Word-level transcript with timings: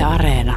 Yle 0.00 0.06
Areena. 0.06 0.56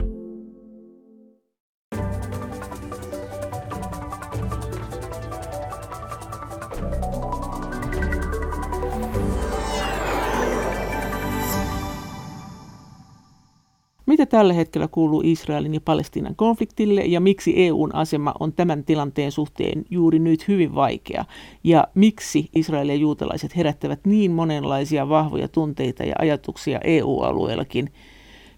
Mitä 14.06 14.26
tällä 14.26 14.54
hetkellä 14.54 14.88
kuuluu 14.88 15.22
Israelin 15.26 15.74
ja 15.74 15.82
Palestiinan 15.86 16.36
konfliktille 16.36 17.02
ja 17.02 17.20
miksi 17.20 17.54
EUn 17.56 17.96
asema 17.96 18.34
on 18.40 18.54
tämän 18.54 18.84
tilanteen 18.84 19.32
suhteen 19.32 19.86
juuri 19.90 20.20
nyt 20.20 20.48
hyvin 20.48 20.76
vaikea? 20.76 21.26
Ja 21.64 21.88
miksi 21.96 22.50
Israel 22.56 22.90
ja 22.90 22.96
juutalaiset 22.96 23.56
herättävät 23.56 24.00
niin 24.06 24.32
monenlaisia 24.32 25.10
vahvoja 25.10 25.48
tunteita 25.48 26.04
ja 26.04 26.16
ajatuksia 26.20 26.80
EU-alueellakin? 26.84 27.90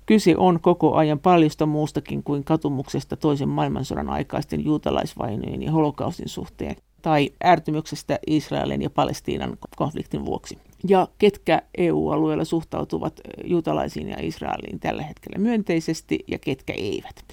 Kyse 0.05 0.37
on 0.37 0.59
koko 0.59 0.95
ajan 0.95 1.19
paljosta 1.19 1.65
muustakin 1.65 2.23
kuin 2.23 2.43
katumuksesta 2.43 3.17
toisen 3.17 3.49
maailmansodan 3.49 4.09
aikaisten 4.09 4.65
juutalaisvainojen 4.65 5.63
ja 5.63 5.71
holokaustin 5.71 6.29
suhteen 6.29 6.75
tai 7.01 7.29
ärtymyksestä 7.45 8.19
Israelin 8.27 8.81
ja 8.81 8.89
Palestiinan 8.89 9.57
konfliktin 9.75 10.25
vuoksi. 10.25 10.57
Ja 10.87 11.07
ketkä 11.17 11.61
EU-alueella 11.77 12.45
suhtautuvat 12.45 13.21
juutalaisiin 13.43 14.09
ja 14.09 14.17
Israeliin 14.19 14.79
tällä 14.79 15.03
hetkellä 15.03 15.39
myönteisesti 15.39 16.19
ja 16.27 16.39
ketkä 16.39 16.73
eivät. 16.73 17.25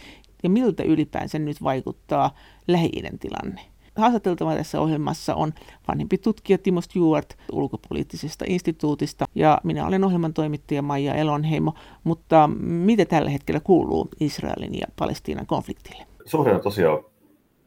Ja 0.43 0.51
miltä 0.51 0.83
ylipäänsä 0.83 1.39
nyt 1.39 1.63
vaikuttaa 1.63 2.35
lähi 2.69 2.91
tilanne. 3.21 3.72
Haastateltava 3.97 4.55
tässä 4.55 4.81
ohjelmassa 4.81 5.35
on 5.35 5.53
vanhempi 5.89 6.19
tutkija 6.19 6.59
Timo 6.59 6.81
Stewart 6.81 7.35
ulkopoliittisesta 7.53 8.45
instituutista 8.49 9.25
ja 9.35 9.61
minä 9.65 9.87
olen 9.87 10.05
ohjelman 10.05 10.35
toimittaja 10.35 10.83
Maija 10.83 11.15
Elonheimo, 11.15 11.75
mutta 12.05 12.51
mitä 12.61 13.05
tällä 13.05 13.31
hetkellä 13.31 13.61
kuuluu 13.61 14.09
Israelin 14.21 14.79
ja 14.79 14.87
Palestiinan 14.99 15.47
konfliktille? 15.47 16.07
Suhde 16.25 16.55
on 16.55 16.61
tosiaan 16.61 16.99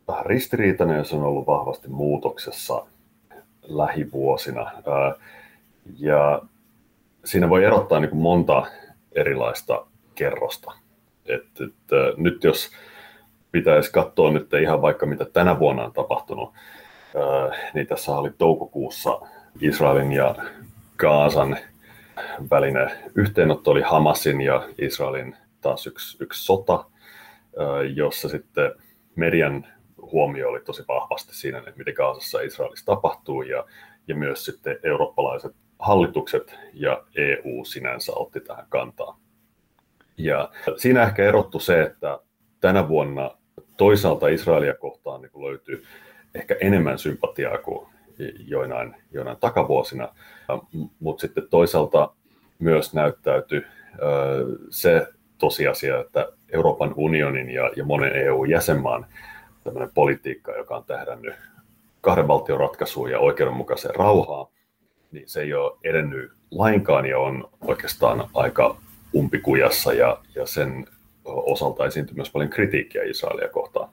vähän 0.08 0.26
ristiriitainen 0.26 0.98
ja 0.98 1.04
se 1.04 1.16
on 1.16 1.24
ollut 1.24 1.48
vahvasti 1.48 1.88
muutoksessa 1.88 2.86
lähivuosina. 3.64 4.72
Ja 5.98 6.42
siinä 7.26 7.50
voi 7.50 7.64
erottaa 7.64 8.00
niin 8.00 8.18
monta 8.18 8.66
erilaista 9.12 9.86
kerrosta. 10.16 10.72
Et, 11.26 11.46
et, 11.62 11.74
nyt 12.18 12.44
jos 12.44 12.70
pitäisi 13.56 13.92
katsoa 13.92 14.32
nyt 14.32 14.54
ihan 14.54 14.82
vaikka 14.82 15.06
mitä 15.06 15.26
tänä 15.26 15.60
vuonna 15.60 15.84
on 15.84 15.94
tapahtunut, 15.94 16.54
niin 17.74 17.88
tässä 17.88 18.12
oli 18.12 18.32
toukokuussa 18.38 19.22
Israelin 19.62 20.12
ja 20.12 20.36
Gaasan 20.98 21.58
välinen 22.52 22.92
yhteenotto 23.16 23.72
oli 23.72 23.82
Hamasin 23.82 24.42
ja 24.42 24.70
Israelin 24.78 25.36
taas 25.62 25.88
yksi, 25.88 26.18
yksi 26.20 26.46
sota, 26.46 26.86
jossa 27.96 28.30
sitten 28.30 28.72
median 29.16 29.68
huomio 30.02 30.50
oli 30.50 30.60
tosi 30.62 30.84
vahvasti 30.88 31.36
siinä, 31.36 31.58
että 31.58 31.72
mitä 31.76 31.92
Gaasassa 31.94 32.42
Israelissa 32.42 32.86
tapahtuu 32.86 33.42
ja, 33.42 33.66
ja 34.08 34.16
myös 34.16 34.46
sitten 34.46 34.80
eurooppalaiset 34.84 35.56
hallitukset 35.80 36.60
ja 36.74 37.04
EU 37.16 37.66
sinänsä 37.66 38.12
otti 38.16 38.40
tähän 38.40 38.66
kantaa. 38.70 39.20
Ja 40.18 40.50
siinä 40.78 41.04
ehkä 41.04 41.24
erottu 41.24 41.60
se, 41.60 41.82
että 41.82 42.20
tänä 42.62 42.88
vuonna 42.88 43.32
toisaalta 43.78 44.28
Israelia 44.28 44.74
kohtaan 44.74 45.22
niin 45.22 45.44
löytyy 45.46 45.84
ehkä 46.34 46.56
enemmän 46.62 47.00
sympatiaa 47.00 47.58
kuin 47.58 47.88
joinain, 48.48 48.96
joinain 49.12 49.38
takavuosina, 49.38 50.10
mutta 51.00 51.22
sitten 51.22 51.48
toisaalta 51.50 52.14
myös 52.60 52.94
näyttäytyi 52.94 53.62
se 54.70 55.08
tosiasia, 55.38 56.00
että 56.00 56.28
Euroopan 56.50 56.94
unionin 56.96 57.50
ja, 57.50 57.72
ja 57.76 57.86
monen 57.86 58.16
EU-jäsenmaan 58.16 59.06
tämmöinen 59.64 59.92
politiikka, 59.94 60.52
joka 60.58 60.76
on 60.76 60.84
tähdännyt 60.84 61.34
kahden 62.02 62.28
valtion 62.28 62.60
ratkaisuun 62.60 63.12
ja 63.12 63.20
oikeudenmukaiseen 63.20 63.96
rauhaan, 63.96 64.48
niin 65.12 65.30
se 65.30 65.42
ei 65.42 65.54
ole 65.54 65.78
edennyt 65.84 66.32
lainkaan 66.52 67.06
ja 67.06 67.20
on 67.20 67.50
oikeastaan 67.62 68.30
aika 68.34 68.78
umpikujassa. 69.16 69.94
Ja, 69.94 70.18
ja 70.36 70.46
sen 70.46 70.86
osalta 71.26 71.86
esiintyy 71.86 72.16
myös 72.16 72.32
paljon 72.32 72.50
kritiikkiä 72.50 73.04
Israelia 73.04 73.50
kohtaan. 73.50 73.90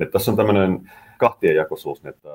Että 0.00 0.12
tässä 0.12 0.30
on 0.30 0.36
tämmöinen 0.36 0.90
kahtiajakoisuus, 1.18 2.06
että 2.06 2.28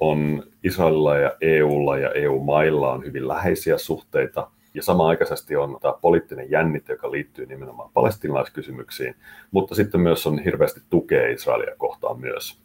on 0.00 0.42
Israelilla 0.64 1.16
ja 1.16 1.36
EUlla 1.40 1.98
ja 1.98 2.10
EU-mailla 2.10 2.92
on 2.92 3.04
hyvin 3.04 3.28
läheisiä 3.28 3.78
suhteita, 3.78 4.50
ja 4.74 4.82
samaaikaisesti 4.82 5.56
on 5.56 5.78
tämä 5.80 5.94
poliittinen 6.00 6.50
jännite, 6.50 6.92
joka 6.92 7.10
liittyy 7.10 7.46
nimenomaan 7.46 7.90
palestinalaiskysymyksiin, 7.94 9.14
mutta 9.50 9.74
sitten 9.74 10.00
myös 10.00 10.26
on 10.26 10.38
hirveästi 10.38 10.80
tukea 10.90 11.28
Israelia 11.28 11.74
kohtaan 11.78 12.20
myös. 12.20 12.60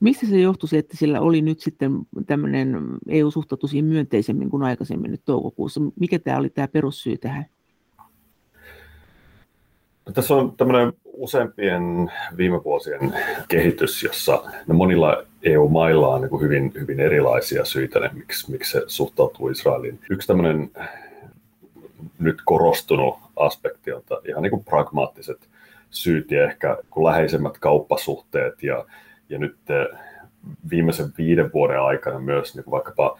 Mistä 0.00 0.26
se 0.26 0.40
johtui 0.40 0.68
että 0.78 0.96
sillä 0.96 1.20
oli 1.20 1.42
nyt 1.42 1.60
sitten 1.60 1.92
tämmöinen 2.26 2.76
EU 3.08 3.30
suhtautui 3.30 3.68
siihen 3.68 3.84
myönteisemmin 3.84 4.50
kuin 4.50 4.62
aikaisemmin 4.62 5.10
nyt 5.10 5.24
toukokuussa? 5.24 5.80
Mikä 6.00 6.18
tämä 6.18 6.38
oli 6.38 6.50
tämä 6.50 6.68
perussyy 6.68 7.18
tähän? 7.18 7.46
Tässä 10.14 10.34
on 10.34 10.56
tämmöinen 10.56 10.92
useampien 11.04 12.12
viime 12.36 12.64
vuosien 12.64 13.14
kehitys, 13.48 14.02
jossa 14.02 14.42
no 14.66 14.74
monilla 14.74 15.22
EU-mailla 15.42 16.08
on 16.08 16.20
niin 16.20 16.40
hyvin, 16.40 16.72
hyvin 16.74 17.00
erilaisia 17.00 17.64
syitä, 17.64 18.00
ne, 18.00 18.10
miksi, 18.12 18.50
miksi 18.50 18.70
se 18.72 18.82
suhtautuu 18.86 19.48
Israeliin. 19.48 19.98
Yksi 20.10 20.28
tämmöinen 20.28 20.70
nyt 22.18 22.38
korostunut 22.44 23.18
aspekti 23.36 23.92
on 23.92 24.02
ihan 24.28 24.42
niin 24.42 24.50
kuin 24.50 24.64
pragmaattiset 24.64 25.48
syyt 25.90 26.30
ja 26.30 26.44
ehkä 26.44 26.76
kun 26.90 27.04
läheisemmät 27.04 27.58
kauppasuhteet 27.58 28.62
ja, 28.62 28.84
ja 29.28 29.38
nyt 29.38 29.56
viimeisen 30.70 31.12
viiden 31.18 31.50
vuoden 31.54 31.80
aikana 31.80 32.18
myös 32.18 32.54
niin 32.54 32.64
kuin 32.64 32.72
vaikkapa 32.72 33.18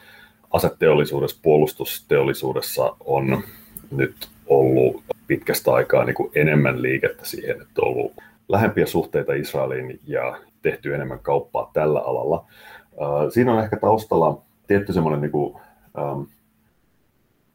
aseteollisuudessa, 0.53 1.39
puolustusteollisuudessa 1.43 2.97
on 3.05 3.43
nyt 3.91 4.29
ollut 4.50 5.03
pitkästä 5.27 5.72
aikaa 5.72 6.05
niin 6.05 6.15
kuin 6.15 6.33
enemmän 6.34 6.83
liikettä 6.83 7.25
siihen, 7.25 7.62
että 7.62 7.83
on 7.83 7.88
ollut 7.88 8.12
lähempiä 8.49 8.87
suhteita 8.87 9.34
Israeliin 9.34 10.00
ja 10.06 10.38
tehty 10.62 10.94
enemmän 10.94 11.19
kauppaa 11.19 11.71
tällä 11.72 12.00
alalla. 12.00 12.44
Siinä 13.31 13.55
on 13.55 13.65
ehkä 13.65 13.77
taustalla 13.77 14.43
tietty 14.66 14.93
semmoinen 14.93 15.21
niin 15.21 15.33
kuin, 15.33 15.56
ähm, 15.99 16.21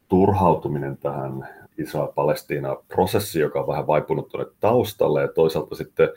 turhautuminen 0.08 0.98
tähän 0.98 1.48
Israel-Palestiina-prosessi, 1.78 3.40
joka 3.40 3.60
on 3.60 3.66
vähän 3.66 3.86
vaipunut 3.86 4.28
tuonne 4.28 4.52
taustalle, 4.60 5.22
ja 5.22 5.28
toisaalta 5.28 5.74
sitten 5.74 6.08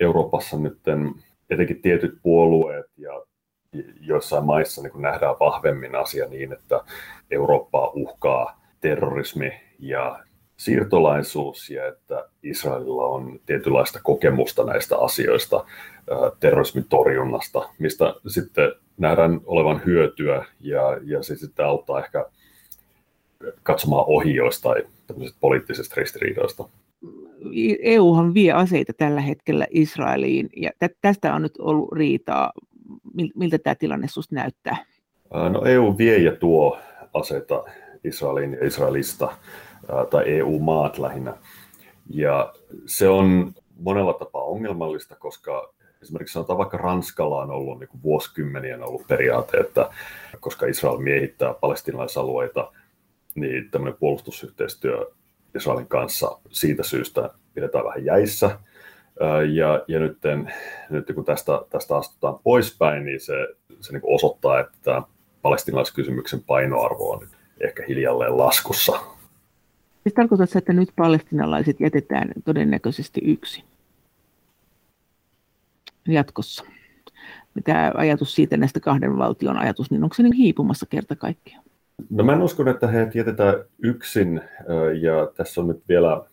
Euroopassa 0.00 0.58
nyt 0.58 0.78
etenkin 1.50 1.82
tietyt 1.82 2.18
puolueet 2.22 2.86
ja 2.96 3.22
joissain 4.00 4.44
maissa 4.44 4.82
niin 4.82 5.02
nähdään 5.02 5.36
vahvemmin 5.40 5.94
asia 5.94 6.28
niin, 6.28 6.52
että 6.52 6.80
Eurooppaa 7.30 7.90
uhkaa 7.94 8.60
terrorismi 8.80 9.52
ja 9.82 10.24
siirtolaisuus 10.56 11.70
ja 11.70 11.86
että 11.86 12.28
Israelilla 12.42 13.06
on 13.06 13.40
tietynlaista 13.46 14.00
kokemusta 14.02 14.64
näistä 14.64 14.98
asioista, 14.98 15.64
terrorismin 16.40 16.84
torjunnasta, 16.88 17.68
mistä 17.78 18.14
sitten 18.26 18.72
nähdään 18.98 19.40
olevan 19.44 19.82
hyötyä 19.86 20.44
ja, 20.60 20.98
ja 21.04 21.22
se 21.22 21.36
sitten 21.36 21.66
auttaa 21.66 22.04
ehkä 22.04 22.26
katsomaan 23.62 24.04
ohi 24.06 24.34
joistain 24.34 24.84
poliittisista 25.40 25.94
ristiriidoista. 25.96 26.68
EUhan 27.82 28.34
vie 28.34 28.52
aseita 28.52 28.92
tällä 28.92 29.20
hetkellä 29.20 29.66
Israeliin 29.70 30.50
ja 30.56 30.70
tästä 31.00 31.34
on 31.34 31.42
nyt 31.42 31.54
ollut 31.58 31.92
riitaa. 31.92 32.52
Miltä 33.34 33.58
tämä 33.58 33.74
tilanne 33.74 34.08
sinusta 34.08 34.34
näyttää? 34.34 34.76
No 35.30 35.64
EU 35.64 35.98
vie 35.98 36.18
ja 36.18 36.36
tuo 36.36 36.78
aseita 37.14 37.64
Israeliin 38.04 38.52
ja 38.52 38.66
Israelista 38.66 39.36
tai 40.10 40.24
EU-maat 40.26 40.98
lähinnä. 40.98 41.34
Ja 42.10 42.54
se 42.86 43.08
on 43.08 43.52
monella 43.76 44.12
tapaa 44.12 44.42
ongelmallista, 44.42 45.16
koska 45.16 45.72
esimerkiksi 46.02 46.32
sanotaan 46.32 46.58
vaikka 46.58 46.76
Ranskalla 46.76 47.42
on 47.42 47.50
ollut 47.50 47.80
niin 47.80 47.88
kuin 47.88 48.02
vuosikymmenien 48.02 48.82
ollut 48.82 49.06
periaate, 49.06 49.56
että 49.56 49.90
koska 50.40 50.66
Israel 50.66 50.98
miehittää 50.98 51.54
palestinalaisalueita, 51.54 52.72
niin 53.34 53.70
tämmöinen 53.70 53.98
puolustusyhteistyö 54.00 55.10
Israelin 55.54 55.86
kanssa 55.86 56.38
siitä 56.50 56.82
syystä 56.82 57.30
pidetään 57.54 57.84
vähän 57.84 58.04
jäissä. 58.04 58.58
Ja, 59.54 59.84
ja 59.88 60.00
nyt, 60.00 60.18
nyt 60.90 61.12
kun 61.14 61.24
tästä, 61.24 61.52
tästä 61.70 61.96
astutaan 61.96 62.38
poispäin, 62.44 63.04
niin 63.04 63.20
se, 63.20 63.34
se 63.80 63.92
niin 63.92 64.02
osoittaa, 64.04 64.60
että 64.60 65.02
palestinalaiskysymyksen 65.42 66.42
painoarvo 66.46 67.10
on 67.10 67.28
ehkä 67.60 67.84
hiljalleen 67.88 68.38
laskussa. 68.38 69.00
Siis 70.02 70.14
tarkoitatko, 70.14 70.58
että 70.58 70.72
nyt 70.72 70.88
palestinalaiset 70.96 71.80
jätetään 71.80 72.28
todennäköisesti 72.44 73.20
yksin 73.24 73.64
jatkossa? 76.08 76.64
Mitä 77.54 77.92
ajatus 77.94 78.34
siitä 78.34 78.56
näistä 78.56 78.80
kahden 78.80 79.18
valtion 79.18 79.56
ajatus, 79.56 79.90
niin 79.90 80.02
onko 80.02 80.14
se 80.14 80.22
niin 80.22 80.32
hiipumassa 80.32 80.86
kerta 80.86 81.16
kaikkiaan? 81.16 81.64
No 82.10 82.24
mä 82.24 82.32
en 82.32 82.42
usko, 82.42 82.70
että 82.70 82.86
he 82.86 83.10
jätetään 83.14 83.54
yksin 83.82 84.40
ja 85.00 85.32
tässä 85.36 85.60
on 85.60 85.68
nyt 85.68 85.82
vielä 85.88 86.24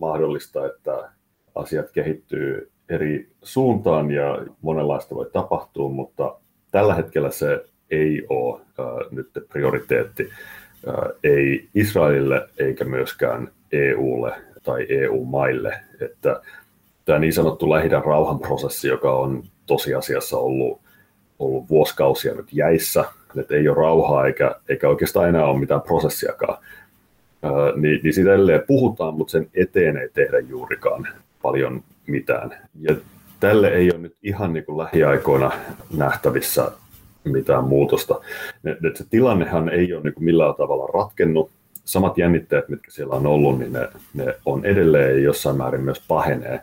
mahdollista, 0.00 0.66
että 0.66 1.10
asiat 1.54 1.90
kehittyy 1.90 2.70
eri 2.88 3.30
suuntaan 3.42 4.10
ja 4.10 4.46
monenlaista 4.62 5.14
voi 5.14 5.30
tapahtua, 5.32 5.88
mutta 5.88 6.38
tällä 6.70 6.94
hetkellä 6.94 7.30
se 7.30 7.64
ei 7.90 8.26
ole 8.28 8.60
äh, 8.60 8.86
nyt 9.10 9.30
prioriteetti, 9.48 10.28
ei 11.24 11.68
Israelille 11.74 12.48
eikä 12.58 12.84
myöskään 12.84 13.48
EUlle 13.72 14.32
tai 14.62 14.86
EU-maille. 14.88 15.80
Että 16.00 16.40
tämä 17.04 17.18
niin 17.18 17.32
sanottu 17.32 17.70
lähidän 17.70 18.04
rauhanprosessi, 18.04 18.88
joka 18.88 19.12
on 19.12 19.44
tosiasiassa 19.66 20.38
ollut, 20.38 20.80
ollut 21.38 21.68
vuosikausia 21.68 22.34
nyt 22.34 22.52
jäissä, 22.52 23.04
että 23.40 23.54
ei 23.54 23.68
ole 23.68 23.76
rauhaa 23.76 24.26
eikä, 24.26 24.54
eikä 24.68 24.88
oikeastaan 24.88 25.28
enää 25.28 25.44
ole 25.44 25.58
mitään 25.58 25.80
prosessiakaan, 25.80 26.58
ää, 27.42 27.52
niin, 27.76 28.00
niin 28.02 28.14
siitä 28.14 28.30
edelleen 28.30 28.62
puhutaan, 28.66 29.14
mutta 29.14 29.30
sen 29.30 29.50
eteen 29.54 29.96
ei 29.96 30.08
tehdä 30.08 30.38
juurikaan 30.38 31.08
paljon 31.42 31.82
mitään. 32.06 32.54
Ja 32.80 32.94
tälle 33.40 33.68
ei 33.68 33.90
ole 33.90 33.98
nyt 33.98 34.16
ihan 34.22 34.52
niin 34.52 34.64
kuin 34.64 34.78
lähiaikoina 34.78 35.52
nähtävissä 35.96 36.70
mitään 37.30 37.64
muutosta. 37.64 38.20
Et 38.64 38.96
se 38.96 39.04
tilannehan 39.10 39.68
ei 39.68 39.94
ole 39.94 40.02
niin 40.02 40.14
kuin 40.14 40.24
millään 40.24 40.54
tavalla 40.54 40.86
ratkennut. 40.86 41.50
Samat 41.84 42.18
jännitteet, 42.18 42.68
mitkä 42.68 42.90
siellä 42.90 43.14
on 43.14 43.26
ollut, 43.26 43.58
niin 43.58 43.72
ne, 43.72 43.88
ne 44.14 44.34
on 44.46 44.64
edelleen 44.64 45.22
jossain 45.22 45.56
määrin 45.56 45.80
myös 45.80 46.02
pahenee. 46.08 46.60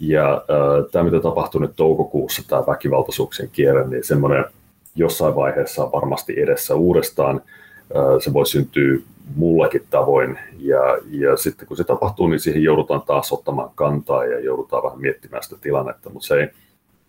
Ja 0.00 0.34
äh, 0.34 0.90
tämä, 0.92 1.04
mitä 1.04 1.20
tapahtui 1.20 1.60
nyt 1.60 1.76
toukokuussa, 1.76 2.42
tämä 2.48 2.66
väkivaltaisuuksien 2.66 3.48
kierre, 3.52 3.88
niin 3.88 4.04
semmoinen 4.04 4.44
jossain 4.94 5.34
vaiheessa 5.34 5.84
on 5.84 5.92
varmasti 5.92 6.40
edessä 6.40 6.74
uudestaan. 6.74 7.40
Äh, 7.96 8.04
se 8.20 8.32
voi 8.32 8.46
syntyä 8.46 8.98
mullakin 9.36 9.82
tavoin. 9.90 10.38
Ja, 10.58 10.98
ja 11.10 11.36
sitten 11.36 11.68
kun 11.68 11.76
se 11.76 11.84
tapahtuu, 11.84 12.26
niin 12.26 12.40
siihen 12.40 12.62
joudutaan 12.62 13.02
taas 13.02 13.32
ottamaan 13.32 13.70
kantaa 13.74 14.24
ja 14.24 14.40
joudutaan 14.40 14.82
vähän 14.82 15.00
miettimään 15.00 15.42
sitä 15.42 15.56
tilannetta, 15.60 16.10
mutta 16.10 16.26
se 16.26 16.34
ei 16.34 16.48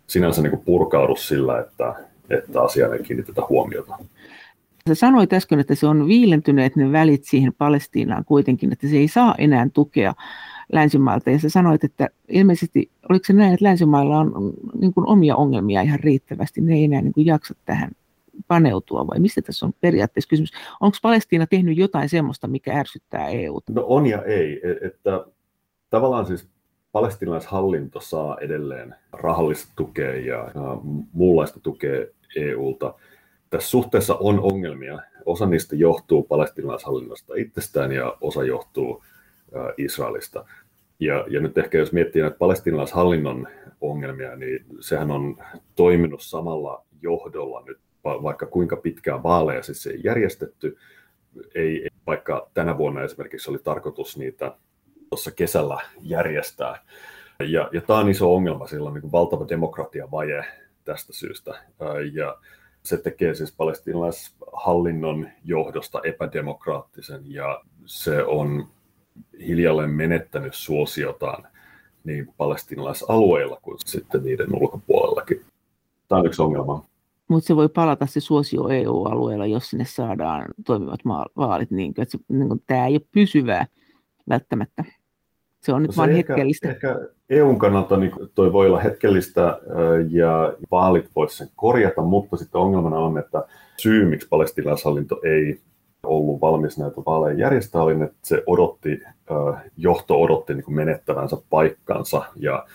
sinänsä 0.07 0.41
niin 0.41 0.51
kuin 0.51 0.65
purkaudu 0.65 1.15
sillä, 1.15 1.59
että, 1.59 1.95
että 2.29 2.61
asiaan 2.61 2.93
ei 2.93 3.03
kiinnitetä 3.03 3.41
huomiota. 3.49 3.97
Sä 4.87 4.95
sanoit 4.95 5.33
äsken, 5.33 5.59
että 5.59 5.75
se 5.75 5.87
on 5.87 6.07
viilentyneet 6.07 6.75
ne 6.75 6.91
välit 6.91 7.23
siihen 7.23 7.53
Palestiinaan 7.57 8.25
kuitenkin, 8.25 8.73
että 8.73 8.87
se 8.87 8.97
ei 8.97 9.07
saa 9.07 9.35
enää 9.37 9.67
tukea 9.73 10.13
länsimailta. 10.73 11.29
Ja 11.29 11.39
sä 11.39 11.49
sanoit, 11.49 11.83
että 11.83 12.09
ilmeisesti, 12.29 12.91
oliko 13.09 13.25
se 13.25 13.33
näin, 13.33 13.53
että 13.53 13.65
länsimailla 13.65 14.19
on 14.19 14.53
niin 14.79 14.93
kuin 14.93 15.07
omia 15.07 15.35
ongelmia 15.35 15.81
ihan 15.81 15.99
riittävästi, 15.99 16.61
ne 16.61 16.73
ei 16.73 16.83
enää 16.83 17.01
niin 17.01 17.13
kuin 17.13 17.25
jaksa 17.25 17.55
tähän 17.65 17.91
paneutua 18.47 19.07
vai 19.07 19.19
mistä 19.19 19.41
tässä 19.41 19.65
on 19.65 19.73
periaatteessa 19.81 20.29
kysymys? 20.29 20.51
Onko 20.81 20.97
Palestiina 21.01 21.47
tehnyt 21.47 21.77
jotain 21.77 22.09
semmoista, 22.09 22.47
mikä 22.47 22.79
ärsyttää 22.79 23.27
EU? 23.27 23.61
No 23.69 23.83
on 23.87 24.05
ja 24.05 24.23
ei. 24.23 24.61
E, 24.63 24.87
että 24.87 25.25
tavallaan 25.89 26.25
siis 26.25 26.47
palestinaishallinto 26.93 27.99
saa 27.99 28.37
edelleen 28.39 28.95
rahallista 29.11 29.73
tukea 29.75 30.15
ja 30.15 30.51
muunlaista 31.13 31.59
tukea 31.59 32.05
EUlta. 32.35 32.93
Tässä 33.49 33.69
suhteessa 33.69 34.15
on 34.15 34.39
ongelmia. 34.39 34.99
Osa 35.25 35.45
niistä 35.45 35.75
johtuu 35.75 36.23
palestinaishallinnosta 36.23 37.33
itsestään 37.37 37.91
ja 37.91 38.17
osa 38.21 38.43
johtuu 38.43 39.03
Israelista. 39.77 40.45
Ja, 40.99 41.25
ja 41.29 41.39
nyt 41.39 41.57
ehkä 41.57 41.77
jos 41.77 41.91
miettii 41.91 42.21
näitä 42.21 42.37
palestinaishallinnon 42.37 43.47
ongelmia, 43.81 44.35
niin 44.35 44.65
sehän 44.79 45.11
on 45.11 45.37
toiminut 45.75 46.21
samalla 46.21 46.85
johdolla 47.01 47.63
nyt 47.65 47.77
vaikka 48.03 48.45
kuinka 48.45 48.75
pitkään 48.75 49.23
vaaleja 49.23 49.63
siis 49.63 49.87
ei 49.87 49.99
järjestetty. 50.03 50.77
Ei, 51.55 51.87
vaikka 52.07 52.49
tänä 52.53 52.77
vuonna 52.77 53.01
esimerkiksi 53.01 53.49
oli 53.49 53.59
tarkoitus 53.63 54.17
niitä 54.17 54.55
tuossa 55.13 55.31
kesällä 55.31 55.77
järjestää. 56.01 56.79
Ja, 57.39 57.69
ja 57.71 57.81
tämä 57.81 57.99
on 57.99 58.09
iso 58.09 58.35
ongelma, 58.35 58.67
sillä 58.67 58.89
on 58.89 58.93
niin 58.93 59.11
valtava 59.11 59.45
demokratiavaje 59.49 60.45
tästä 60.83 61.13
syystä. 61.13 61.51
Ja 62.13 62.37
se 62.83 62.97
tekee 62.97 63.35
siis 63.35 63.55
palestinalaishallinnon 63.57 65.27
johdosta 65.45 66.01
epädemokraattisen 66.03 67.21
ja 67.25 67.61
se 67.85 68.23
on 68.23 68.67
hiljalleen 69.47 69.89
menettänyt 69.89 70.53
suosiotaan 70.53 71.47
niin 72.03 72.33
palestinalaisalueilla 72.37 73.59
kuin 73.61 73.77
sitten 73.85 74.23
niiden 74.23 74.55
ulkopuolellakin. 74.55 75.45
Tämä 76.07 76.19
on 76.19 76.25
yksi 76.25 76.41
ongelma. 76.41 76.85
Mutta 77.27 77.47
se 77.47 77.55
voi 77.55 77.69
palata 77.69 78.05
se 78.05 78.19
suosio 78.19 78.67
EU-alueella, 78.67 79.45
jos 79.45 79.69
sinne 79.69 79.85
saadaan 79.85 80.45
toimivat 80.65 80.99
vaalit. 81.37 81.71
Niin, 81.71 81.93
että 81.97 82.11
se, 82.11 82.19
niin 82.29 82.63
tämä 82.67 82.87
ei 82.87 82.93
ole 82.93 83.07
pysyvää 83.11 83.67
välttämättä. 84.29 84.83
Se 85.63 85.73
on 85.73 85.81
nyt 85.81 85.91
no 85.91 85.97
vain 85.97 86.11
hetkellistä. 86.11 86.69
Ehkä 86.69 86.99
EUn 87.29 87.59
kannalta 87.59 87.97
niin 87.97 88.11
toi 88.35 88.53
voi 88.53 88.67
olla 88.67 88.79
hetkellistä 88.79 89.59
ja 90.09 90.53
vaalit 90.71 91.09
voisi 91.15 91.37
sen 91.37 91.49
korjata, 91.55 92.01
mutta 92.01 92.37
sitten 92.37 92.61
ongelmana 92.61 92.97
on, 92.97 93.17
että 93.17 93.45
syy, 93.77 94.05
miksi 94.05 94.27
palestinaishallinto 94.27 95.19
ei 95.23 95.59
ollut 96.03 96.41
valmis 96.41 96.77
näitä 96.77 97.01
vaaleja 97.05 97.39
järjestää, 97.39 97.81
oli, 97.81 97.93
että 97.93 98.15
se 98.23 98.43
odotti, 98.47 99.03
johto 99.77 100.21
odotti 100.21 100.53
niin 100.53 100.73
menettävänsä 100.73 101.37
paikkansa 101.49 102.23
ja 102.35 102.65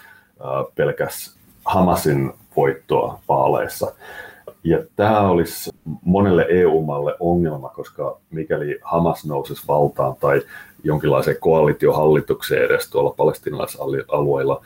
pelkäs 0.75 1.39
Hamasin 1.65 2.33
voittoa 2.57 3.21
vaaleissa. 3.29 3.93
Ja 4.65 4.79
tämä 4.97 5.29
olisi 5.29 5.71
monelle 6.05 6.47
EU-malle 6.49 7.15
ongelma, 7.21 7.69
koska 7.69 8.19
mikäli 8.31 8.79
Hamas 8.83 9.27
nousisi 9.27 9.69
valtaan 9.69 10.17
tai 10.21 10.43
jonkinlaiseen 10.85 11.37
koalitiohallitukseen 11.41 12.65
edes 12.65 12.91
tuolla 12.91 13.15
palestinalaisalueilla, 13.17 14.65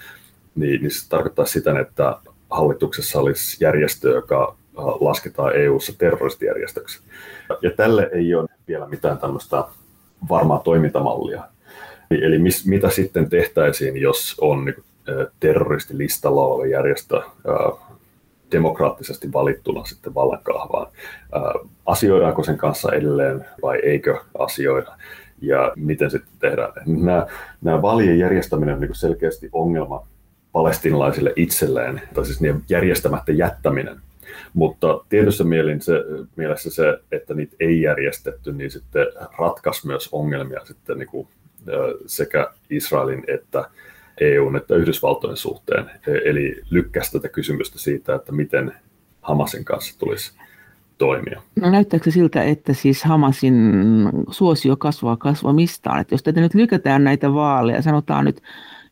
niin, 0.55 0.83
niin 0.83 0.91
se 0.91 1.09
tarkoittaa 1.09 1.45
sitä, 1.47 1.81
että 1.81 2.19
hallituksessa 2.51 3.21
olisi 3.21 3.65
järjestö, 3.65 4.11
joka 4.11 4.55
äh, 4.79 4.85
lasketaan 4.85 5.57
EU-ssa 5.57 5.93
terroristijärjestöksi. 5.99 7.01
Ja 7.63 7.71
tälle 7.71 8.11
ei 8.13 8.35
ole 8.35 8.49
vielä 8.69 8.89
mitään 8.89 9.19
tämmöistä 9.19 9.65
varmaa 10.29 10.59
toimintamallia. 10.59 11.43
Eli 12.11 12.39
mis, 12.39 12.67
mitä 12.67 12.91
sitten 12.91 13.31
tehtäisiin, 13.31 13.97
jos 13.97 14.37
on 14.41 14.65
niin, 14.65 14.85
terroristilistalla 15.41 16.45
oleva 16.45 16.67
järjestö, 16.67 17.17
äh, 17.17 17.93
demokraattisesti 18.53 19.33
valittuna 19.33 19.85
sitten 19.85 20.15
vallankahvaan. 20.15 20.87
Asioidaanko 21.87 22.45
sen 22.45 22.59
kanssa 22.59 22.93
edelleen 22.93 23.47
vai 23.63 23.79
eikö 23.79 24.19
asioida? 24.39 24.97
Ja 25.43 25.73
miten 25.77 26.11
sitten 26.11 26.33
tehdään? 26.39 26.73
Nämä, 26.87 27.27
nämä 27.63 27.83
vaalien 27.83 28.19
järjestäminen 28.19 28.75
on 28.75 28.81
niin 28.81 28.95
selkeästi 28.95 29.49
ongelma 29.53 30.07
palestinalaisille 30.53 31.33
itselleen, 31.37 32.03
tai 32.15 32.25
siis 32.25 32.41
niiden 32.41 32.63
järjestämättä 32.69 33.33
jättäminen. 33.33 34.01
Mutta 34.55 35.05
tietyssä 35.09 35.45
se, 35.81 35.93
mielessä 36.37 36.71
se, 36.71 36.99
että 37.13 37.35
niitä 37.35 37.57
ei 37.61 37.83
järjestetty, 37.83 38.53
niin 38.53 38.71
sitten 38.71 39.07
ratkaisi 39.39 39.87
myös 39.87 40.09
ongelmia 40.13 40.61
sitten 40.65 40.99
niin 40.99 41.09
kuin 41.09 41.29
sekä 42.07 42.51
Israelin 42.71 43.25
että 43.29 43.65
EUn 44.21 44.57
että 44.57 44.75
Yhdysvaltojen 44.75 45.37
suhteen. 45.37 45.91
E- 46.07 46.31
eli 46.31 46.63
lykkäsi 46.71 47.13
tätä 47.13 47.29
kysymystä 47.29 47.79
siitä, 47.79 48.15
että 48.15 48.33
miten 48.33 48.75
Hamasin 49.23 49.65
kanssa 49.65 49.99
tulisi 49.99 50.33
toimia. 50.99 51.43
No 51.61 51.71
näyttääkö 51.71 52.05
se 52.05 52.11
siltä, 52.11 52.43
että 52.43 52.73
siis 52.73 53.05
Hamasin 53.05 53.55
suosio 54.31 54.77
kasvaa 54.77 55.17
kasvamistaan? 55.17 56.01
Että 56.01 56.15
jos 56.15 56.23
tätä 56.23 56.41
nyt 56.41 56.55
lykätään 56.55 57.05
näitä 57.05 57.35
vaaleja, 57.35 57.83
sanotaan 57.83 58.25
nyt, 58.25 58.43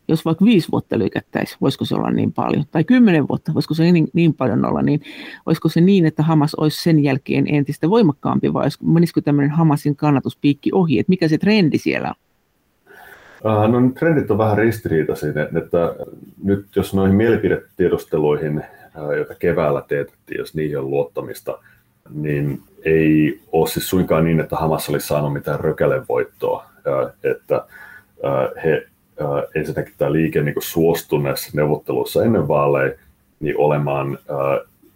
jos 0.07 0.25
vaikka 0.25 0.45
viisi 0.45 0.71
vuotta 0.71 0.99
lykättäisiin, 0.99 1.57
voisiko 1.61 1.85
se 1.85 1.95
olla 1.95 2.11
niin 2.11 2.33
paljon? 2.33 2.65
Tai 2.71 2.83
kymmenen 2.83 3.27
vuotta, 3.27 3.53
voisiko 3.53 3.73
se 3.73 3.91
niin, 3.91 4.07
niin 4.13 4.33
paljon 4.33 4.65
olla? 4.65 4.81
Niin 4.81 5.01
olisiko 5.45 5.69
se 5.69 5.81
niin, 5.81 6.05
että 6.05 6.23
Hamas 6.23 6.55
olisi 6.55 6.83
sen 6.83 7.03
jälkeen 7.03 7.55
entistä 7.55 7.89
voimakkaampi 7.89 8.53
vai 8.53 8.67
menisikö 8.83 9.21
tämmöinen 9.21 9.51
Hamasin 9.51 9.95
kannatuspiikki 9.95 10.69
ohi? 10.73 10.99
Että 10.99 11.09
mikä 11.09 11.27
se 11.27 11.37
trendi 11.37 11.77
siellä 11.77 12.09
on? 12.09 12.15
Äh, 13.45 13.71
no 13.71 13.91
trendit 13.99 14.31
on 14.31 14.37
vähän 14.37 14.57
ristiriitaisia, 14.57 15.29
että 15.29 15.95
nyt 16.43 16.75
jos 16.75 16.93
noihin 16.93 17.15
mielipidetiedusteluihin, 17.15 18.57
äh, 18.57 19.17
joita 19.17 19.35
keväällä 19.35 19.83
teetettiin, 19.87 20.37
jos 20.37 20.55
niihin 20.55 20.79
on 20.79 20.89
luottamista, 20.89 21.59
niin 22.13 22.61
ei 22.85 23.41
ole 23.51 23.67
siis 23.67 23.89
suinkaan 23.89 24.25
niin, 24.25 24.39
että 24.39 24.55
Hamas 24.55 24.89
olisi 24.89 25.07
saanut 25.07 25.33
mitään 25.33 25.59
rökälevoittoa, 25.59 26.65
että 27.23 27.65
he 28.63 28.87
ensinnäkin 29.55 29.93
tämä 29.97 30.11
liike 30.11 30.41
niin 30.41 30.55
suostuneessa 30.59 31.51
neuvotteluissa 31.53 32.23
ennen 32.23 32.47
vaaleja 32.47 32.93
niin 33.39 33.57
olemaan 33.57 34.17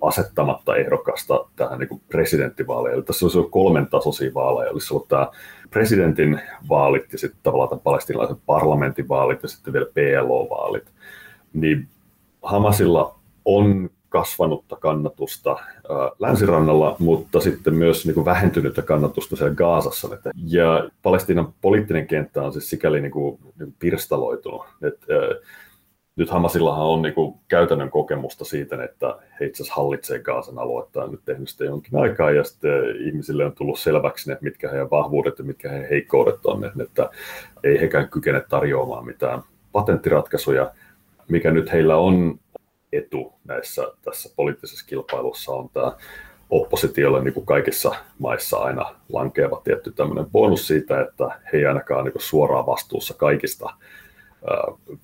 asettamatta 0.02 0.76
ehdokasta 0.76 1.46
tähän 1.56 1.80
niin 1.80 2.02
presidenttivaaleihin. 2.10 2.98
Eli 2.98 3.04
tässä 3.04 3.26
olisi 3.26 3.38
ollut 3.38 3.52
kolmen 3.52 3.88
tasoisia 3.88 4.34
vaaleja. 4.34 4.72
Olisi 4.72 4.94
ollut 4.94 5.08
tämä 5.08 5.28
presidentin 5.72 6.42
vaalit 6.70 7.12
ja 7.12 7.18
sitten 7.18 7.40
tavallaan 7.44 7.70
tämän 7.70 7.84
palestinalaisen 7.84 8.38
parlamentin 8.46 9.10
vaalit 9.10 9.44
ja 9.44 9.50
sitten 9.50 9.74
vielä 9.74 9.86
PLO-vaalit. 9.86 10.92
Niin 11.54 11.88
Hamasilla 12.42 13.16
on 13.46 13.90
kasvanutta 14.16 14.76
kannatusta 14.76 15.60
länsirannalla, 16.20 16.96
mutta 17.00 17.40
sitten 17.40 17.74
myös 17.74 18.06
niin 18.06 18.14
kuin 18.14 18.26
vähentynyttä 18.26 18.82
kannatusta 18.82 19.36
siellä 19.36 19.56
Gaasassa. 19.56 20.10
Ja 20.48 20.90
Palestiinan 21.04 21.54
poliittinen 21.62 22.08
kenttä 22.08 22.44
on 22.44 22.54
siis 22.54 22.70
sikäli 22.70 23.02
niin 23.02 23.12
kuin, 23.12 23.40
pirstaloitunut. 23.80 24.66
Että, 24.84 25.06
nyt 26.16 26.30
Hamasillahan 26.30 26.86
on 26.86 27.02
niin 27.02 27.14
kuin 27.14 27.36
käytännön 27.48 27.90
kokemusta 27.90 28.46
siitä, 28.46 28.84
että 28.84 29.18
he 29.40 29.46
itse 29.46 29.64
asiassa 29.64 29.82
hallitsee 29.82 30.20
Gaasan 30.20 30.60
aluetta 30.60 31.00
ja 31.00 31.08
nyt 31.08 31.22
tehnyt 31.26 31.50
sitä 31.50 31.66
jonkin 31.66 32.00
aikaa 32.00 32.32
ja 32.32 32.44
sitten 32.44 32.72
ihmisille 33.08 33.46
on 33.46 33.56
tullut 33.56 33.80
selväksi, 33.80 34.32
että 34.32 34.44
mitkä 34.44 34.70
heidän 34.70 34.90
vahvuudet 34.90 35.40
ja 35.40 35.46
mitkä 35.46 35.70
heidän 35.70 35.90
heikkoudet 35.90 36.46
on, 36.46 36.72
että 36.82 37.10
ei 37.64 37.82
hekään 37.82 38.10
kykene 38.10 38.42
tarjoamaan 38.50 39.06
mitään 39.06 39.42
patenttiratkaisuja, 39.72 40.72
mikä 41.28 41.52
nyt 41.52 41.72
heillä 41.72 41.98
on 41.98 42.40
etu 42.98 43.34
näissä 43.44 43.94
tässä 44.02 44.30
poliittisessa 44.36 44.86
kilpailussa 44.88 45.52
on 45.52 45.70
tämä 45.70 45.98
oppositiolle 46.50 47.24
niin 47.24 47.34
kuin 47.34 47.46
kaikissa 47.46 47.96
maissa 48.20 48.58
aina 48.58 48.96
lankeava 49.10 49.62
tietty 49.64 49.92
tämmöinen 49.92 50.26
bonus 50.26 50.68
siitä, 50.68 51.02
että 51.02 51.40
he 51.54 51.58
ei 51.58 51.66
ainakaan 51.66 52.06
niin 52.06 52.14
suoraan 52.18 52.66
vastuussa 52.66 53.14
kaikista 53.14 53.70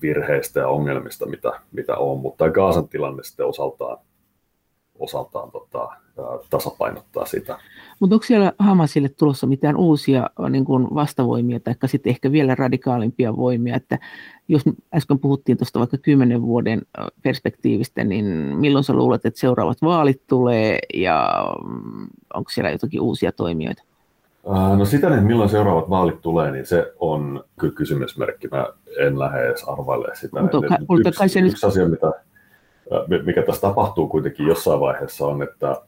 virheistä 0.01 0.59
ja 0.59 0.67
ongelmista, 0.67 1.25
mitä, 1.25 1.51
mitä 1.71 1.97
on, 1.97 2.19
mutta 2.19 2.49
Gaasan 2.49 2.87
tilanne 2.87 3.23
sitten 3.23 3.45
osaltaan, 3.45 3.97
osaltaan 4.99 5.51
tota, 5.51 5.89
tasapainottaa 6.49 7.25
sitä. 7.25 7.57
Mutta 7.99 8.15
onko 8.15 8.25
siellä 8.25 8.53
Hamasille 8.59 9.09
tulossa 9.09 9.47
mitään 9.47 9.75
uusia 9.77 10.29
niin 10.49 10.65
kuin 10.65 10.87
vastavoimia 10.93 11.59
tai 11.59 11.75
sitten 11.85 12.09
ehkä 12.09 12.31
vielä 12.31 12.55
radikaalimpia 12.55 13.37
voimia, 13.37 13.75
että 13.75 13.99
jos 14.47 14.61
äsken 14.95 15.19
puhuttiin 15.19 15.57
tuosta 15.57 15.79
vaikka 15.79 15.97
kymmenen 15.97 16.41
vuoden 16.41 16.81
perspektiivistä, 17.23 18.03
niin 18.03 18.25
milloin 18.57 18.83
sä 18.83 18.93
luulet, 18.93 19.25
että 19.25 19.39
seuraavat 19.39 19.81
vaalit 19.81 20.21
tulee 20.27 20.79
ja 20.93 21.45
mm, 21.65 22.07
onko 22.33 22.49
siellä 22.49 22.71
jotakin 22.71 23.01
uusia 23.01 23.31
toimijoita? 23.31 23.83
No 24.77 24.85
sitä, 24.85 25.07
että 25.07 25.21
milloin 25.21 25.49
seuraavat 25.49 25.89
vaalit 25.89 26.21
tulee, 26.21 26.51
niin 26.51 26.65
se 26.65 26.93
on 26.99 27.43
kyllä 27.59 27.73
kysymysmerkki. 27.73 28.47
Mä 28.47 28.67
en 28.99 29.19
lähde 29.19 29.47
edes 29.47 29.63
arvailemaan 29.63 30.17
sitä. 30.17 30.41
Mutta, 30.41 30.57
mutta 30.89 31.09
yksi, 31.09 31.29
se 31.29 31.39
yksi 31.39 31.65
asia, 31.67 31.87
mitä, 31.87 32.11
mikä 33.25 33.41
tässä 33.41 33.61
tapahtuu 33.61 34.07
kuitenkin 34.07 34.47
jossain 34.47 34.79
vaiheessa 34.79 35.27
on, 35.27 35.43
että 35.43 35.81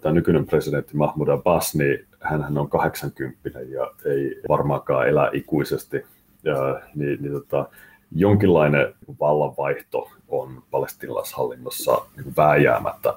tämä 0.00 0.14
nykyinen 0.14 0.46
presidentti 0.46 0.96
Mahmoud 0.96 1.28
Abbas, 1.28 1.74
niin 1.74 2.06
hän 2.20 2.58
on 2.58 2.68
80 2.68 3.60
ja 3.60 3.90
ei 4.04 4.40
varmaankaan 4.48 5.08
elä 5.08 5.30
ikuisesti. 5.32 6.02
Ja, 6.44 6.80
niin, 6.94 7.22
niin 7.22 7.32
tota, 7.32 7.68
jonkinlainen 8.12 8.94
vallanvaihto 9.20 10.10
on 10.28 10.62
palestinalaishallinnossa 10.70 11.98
niin 12.16 12.36
vääjäämättä 12.36 13.14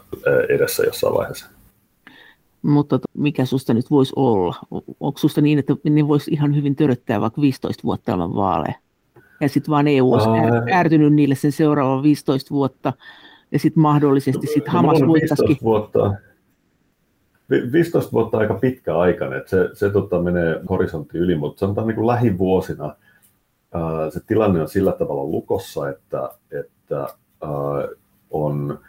edessä 0.50 0.84
jossain 0.84 1.14
vaiheessa. 1.14 1.50
Mutta 2.62 3.00
mikä 3.18 3.46
susta 3.46 3.74
nyt 3.74 3.92
voisi 3.92 4.14
olla? 4.16 4.56
Onko 5.00 5.18
susta 5.18 5.42
niin, 5.42 5.60
että 5.60 5.74
ne 5.90 6.08
voisi 6.08 6.32
ihan 6.32 6.56
hyvin 6.56 6.76
töröttää 6.76 7.22
vaikka 7.22 7.42
15 7.42 7.84
vuotta 7.84 8.12
ilman 8.12 8.36
vaaleja? 8.36 8.76
Ja 9.42 9.50
sitten 9.50 9.72
vaan 9.72 9.88
EU 9.88 10.14
olisi 10.14 10.30
ärtynyt 10.74 11.14
niille 11.14 11.36
sen 11.36 11.52
seuraavan 11.52 12.04
15 12.04 12.52
vuotta, 12.52 12.94
ja 13.52 13.60
sitten 13.60 13.82
mahdollisesti 13.82 14.48
sit 14.48 14.66
no, 14.66 14.72
Hamas 14.72 15.02
voittaisikin. 15.08 15.48
15 15.48 15.64
vuotta, 15.64 16.14
15 17.72 18.12
vuotta 18.12 18.38
aika 18.38 18.54
pitkä 18.54 18.98
aika, 18.98 19.36
että 19.36 19.50
se, 19.50 19.70
se 19.74 19.90
tota, 19.90 20.22
menee 20.22 20.62
horisontti 20.70 21.18
yli, 21.18 21.36
mutta 21.36 21.60
sanotaan 21.60 21.88
niin 21.88 21.96
kuin 21.96 22.08
lähivuosina 22.08 22.96
ää, 23.74 24.10
se 24.10 24.20
tilanne 24.28 24.62
on 24.62 24.70
sillä 24.70 24.92
tavalla 24.92 25.24
lukossa, 25.24 25.90
että, 25.90 26.30
että 26.52 27.00
ää, 27.42 27.88
on 28.30 28.80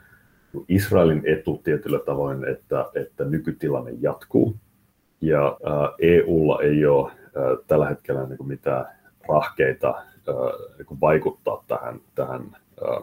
Israelin 0.69 1.23
etu 1.27 1.61
tietyllä 1.65 1.99
tavoin, 1.99 2.49
että, 2.49 2.87
että 2.95 3.25
nykytilanne 3.25 3.93
jatkuu. 4.01 4.57
Ja 5.21 5.59
ää, 5.65 5.89
EUlla 5.99 6.63
ei 6.63 6.87
ole 6.87 7.11
ää, 7.11 7.43
tällä 7.67 7.89
hetkellä 7.89 8.27
niin 8.27 8.39
kuin 8.39 8.49
mitään 8.49 8.87
rahkeita 9.29 9.89
ää, 9.89 10.35
niin 10.79 10.87
kuin 10.87 11.01
vaikuttaa 11.01 11.65
tähän, 11.69 12.01
tähän 12.15 12.57
ää, 12.87 13.01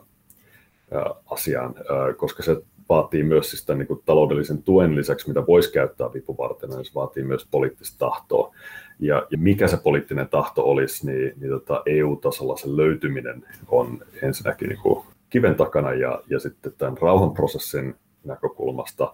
asiaan, 1.32 1.75
koska 2.18 2.44
se 2.44 2.62
vaatii 2.89 3.24
myös 3.24 3.50
siis 3.50 3.65
tämän, 3.65 3.79
niin 3.79 3.88
kuin 3.88 4.01
taloudellisen 4.05 4.63
tuen 4.63 4.96
lisäksi, 4.96 5.27
mitä 5.27 5.48
voisi 5.48 5.72
käyttää 5.72 6.13
vipuvartena, 6.13 6.75
niin 6.75 6.86
se 6.86 6.91
vaatii 6.96 7.24
myös 7.24 7.48
poliittista 7.51 8.05
tahtoa. 8.05 8.55
Ja, 9.00 9.27
ja 9.31 9.38
mikä 9.38 9.67
se 9.67 9.77
poliittinen 9.77 10.29
tahto 10.29 10.63
olisi, 10.63 11.05
niin, 11.05 11.34
niin 11.39 11.51
tota 11.51 11.81
EU-tasolla 11.86 12.58
se 12.58 12.77
löytyminen 12.77 13.46
on 13.67 14.00
ensinnäkin 14.22 14.69
niin 14.69 14.81
kuin 14.81 15.05
kiven 15.29 15.55
takana 15.55 15.93
ja, 15.93 16.22
ja 16.29 16.39
sitten 16.39 16.74
tämän 16.77 16.98
rauhanprosessin 17.01 17.96
näkökulmasta 18.24 19.13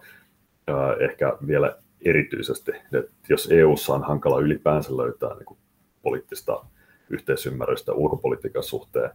ää, 0.66 0.96
ehkä 1.00 1.36
vielä 1.46 1.78
erityisesti, 2.04 2.72
että 2.92 3.10
jos 3.28 3.48
EU:ssa 3.50 3.94
on 3.94 4.02
hankala 4.02 4.40
ylipäänsä 4.40 4.96
löytää 4.96 5.34
niin 5.34 5.44
kuin 5.44 5.58
poliittista 6.02 6.64
yhteisymmärrystä 7.10 7.92
ulkopolitiikan 7.92 8.62
suhteen, 8.62 9.10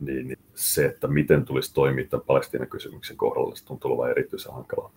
niin 0.00 0.36
se, 0.54 0.86
että 0.86 1.08
miten 1.08 1.44
tulisi 1.44 1.74
toimia 1.74 2.06
tämän 2.10 2.26
Palestiinan 2.26 2.68
kysymyksen 2.68 3.16
kohdalla, 3.16 3.56
se 3.56 3.64
tuntuu 3.64 3.90
olevan 3.90 4.10
erityisen 4.10 4.52
hankalaa. 4.52 4.90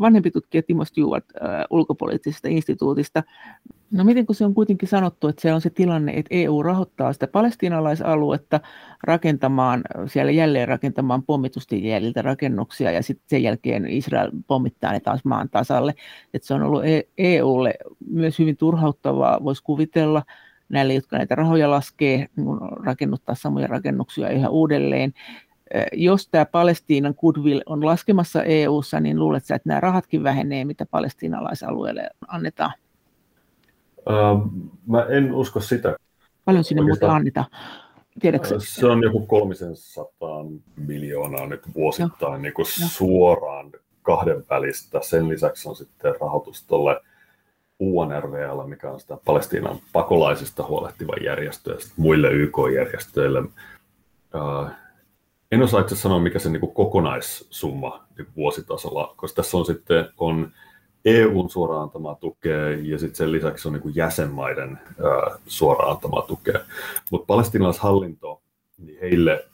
Vanhempi 0.00 0.30
tutkija 0.30 0.62
Timo 0.62 0.84
Stewart 0.84 1.24
ulkopoliittisesta 1.70 2.48
instituutista. 2.48 3.22
No 3.90 4.04
miten 4.04 4.26
kun 4.26 4.34
se 4.34 4.44
on 4.44 4.54
kuitenkin 4.54 4.88
sanottu, 4.88 5.28
että 5.28 5.42
se 5.42 5.52
on 5.52 5.60
se 5.60 5.70
tilanne, 5.70 6.12
että 6.12 6.28
EU 6.34 6.62
rahoittaa 6.62 7.12
sitä 7.12 7.26
palestiinalaisaluetta 7.26 8.60
rakentamaan, 9.02 9.82
siellä 10.06 10.32
jälleen 10.32 10.68
rakentamaan 10.68 11.22
pommitusten 11.22 11.84
jäljiltä 11.84 12.22
rakennuksia 12.22 12.90
ja 12.90 13.02
sitten 13.02 13.24
sen 13.28 13.42
jälkeen 13.42 13.86
Israel 13.86 14.30
pommittaa 14.46 14.92
ne 14.92 15.00
taas 15.00 15.24
maan 15.24 15.48
tasalle. 15.48 15.94
Että 16.34 16.46
se 16.46 16.54
on 16.54 16.62
ollut 16.62 16.82
EUlle 17.18 17.70
e 17.70 17.94
myös 18.10 18.38
hyvin 18.38 18.56
turhauttavaa, 18.56 19.44
voisi 19.44 19.62
kuvitella, 19.62 20.22
näille, 20.68 20.94
jotka 20.94 21.16
näitä 21.16 21.34
rahoja 21.34 21.70
laskee, 21.70 22.28
niin 22.36 22.46
rakennuttaa 22.84 23.34
samoja 23.34 23.66
rakennuksia 23.66 24.30
ihan 24.30 24.50
uudelleen. 24.50 25.14
Jos 25.92 26.28
tämä 26.28 26.44
Palestiinan 26.44 27.14
goodwill 27.20 27.60
on 27.66 27.86
laskemassa 27.86 28.42
EU-ssa, 28.42 29.00
niin 29.00 29.18
luulet 29.18 29.44
sä, 29.44 29.54
että 29.54 29.68
nämä 29.68 29.80
rahatkin 29.80 30.22
vähenee, 30.22 30.64
mitä 30.64 30.86
palestiinalaisalueelle 30.86 32.10
annetaan? 32.28 32.72
Uh, 33.98 34.52
mä 34.86 35.02
en 35.02 35.34
usko 35.34 35.60
sitä. 35.60 35.96
Paljon 36.44 36.64
sinne 36.64 36.82
muuta 36.82 37.12
annetaan? 37.12 37.46
Tiedätkö? 38.20 38.54
Se 38.58 38.86
on 38.86 39.02
joku 39.02 39.26
300 39.26 40.08
miljoonaa 40.76 41.46
nyt 41.46 41.62
vuosittain 41.74 42.42
niin 42.42 42.54
kuin 42.54 42.66
suoraan 42.66 43.72
kahden 44.02 44.44
välistä. 44.50 45.00
Sen 45.02 45.28
lisäksi 45.28 45.68
on 45.68 45.76
sitten 45.76 46.14
rahoitus 46.20 46.66
tuolle 46.66 47.00
UNRWL, 47.80 48.66
mikä 48.66 48.90
on 48.90 49.00
sitä 49.00 49.18
Palestiinan 49.24 49.76
pakolaisista 49.92 50.62
huolehtiva 50.62 51.12
järjestö 51.24 51.70
ja 51.70 51.78
muille 51.96 52.30
YK-järjestöille. 52.30 53.42
en 55.52 55.62
osaa 55.62 55.80
itse 55.80 55.96
sanoa, 55.96 56.18
mikä 56.18 56.38
se 56.38 56.50
niin 56.50 56.74
kokonaissumma 56.74 58.04
niin 58.18 58.28
vuositasolla, 58.36 59.14
koska 59.16 59.36
tässä 59.36 59.56
on 59.56 59.66
sitten 59.66 60.08
on 60.18 60.52
EUn 61.04 61.50
suoraan 61.50 61.82
antamaa 61.82 62.14
tukea 62.14 62.70
ja 62.70 62.98
sitten 62.98 63.16
sen 63.16 63.32
lisäksi 63.32 63.68
on 63.68 63.74
niin 63.74 63.96
jäsenmaiden 63.96 64.78
suoraan 65.46 65.90
antamaa 65.90 66.22
tukea. 66.22 66.60
Mutta 67.10 67.26
palestinalaishallinto, 67.26 68.42
niin 68.78 69.00
heille 69.00 69.44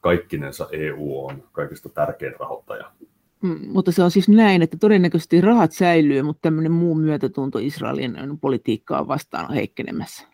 kaikkinensa 0.00 0.68
EU 0.72 1.24
on 1.26 1.42
kaikista 1.52 1.88
tärkein 1.88 2.34
rahoittaja 2.40 2.90
Mm, 3.44 3.58
mutta 3.72 3.92
se 3.92 4.02
on 4.02 4.10
siis 4.10 4.28
näin, 4.28 4.62
että 4.62 4.76
todennäköisesti 4.76 5.40
rahat 5.40 5.72
säilyy, 5.72 6.22
mutta 6.22 6.40
tämmöinen 6.42 6.72
muu 6.72 6.94
myötätunto 6.94 7.58
Israelin 7.58 8.16
politiikkaa 8.40 9.08
vastaan 9.08 9.46
on 9.48 9.54
heikkenemässä. 9.54 10.26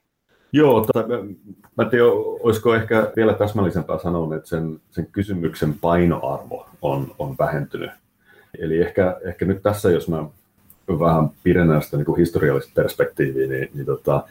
Joo, 0.52 0.80
tota, 0.80 1.08
mä 1.76 1.84
en 1.84 1.90
tiedä, 1.90 2.04
olisiko 2.40 2.74
ehkä 2.74 3.12
vielä 3.16 3.34
täsmällisempää 3.34 3.98
sanoa, 3.98 4.36
että 4.36 4.48
sen, 4.48 4.80
sen 4.90 5.06
kysymyksen 5.12 5.74
painoarvo 5.80 6.66
on, 6.82 7.14
on 7.18 7.36
vähentynyt. 7.38 7.90
Eli 8.58 8.78
ehkä, 8.78 9.20
ehkä 9.24 9.44
nyt 9.44 9.62
tässä, 9.62 9.90
jos 9.90 10.08
mä 10.08 10.24
vähän 10.88 11.30
pidennän 11.42 11.82
sitä 11.82 11.96
niin 11.96 12.16
historiallista 12.18 12.72
perspektiiviä, 12.74 13.48
niin, 13.48 13.70
niin 13.74 13.86
tota, 13.86 14.24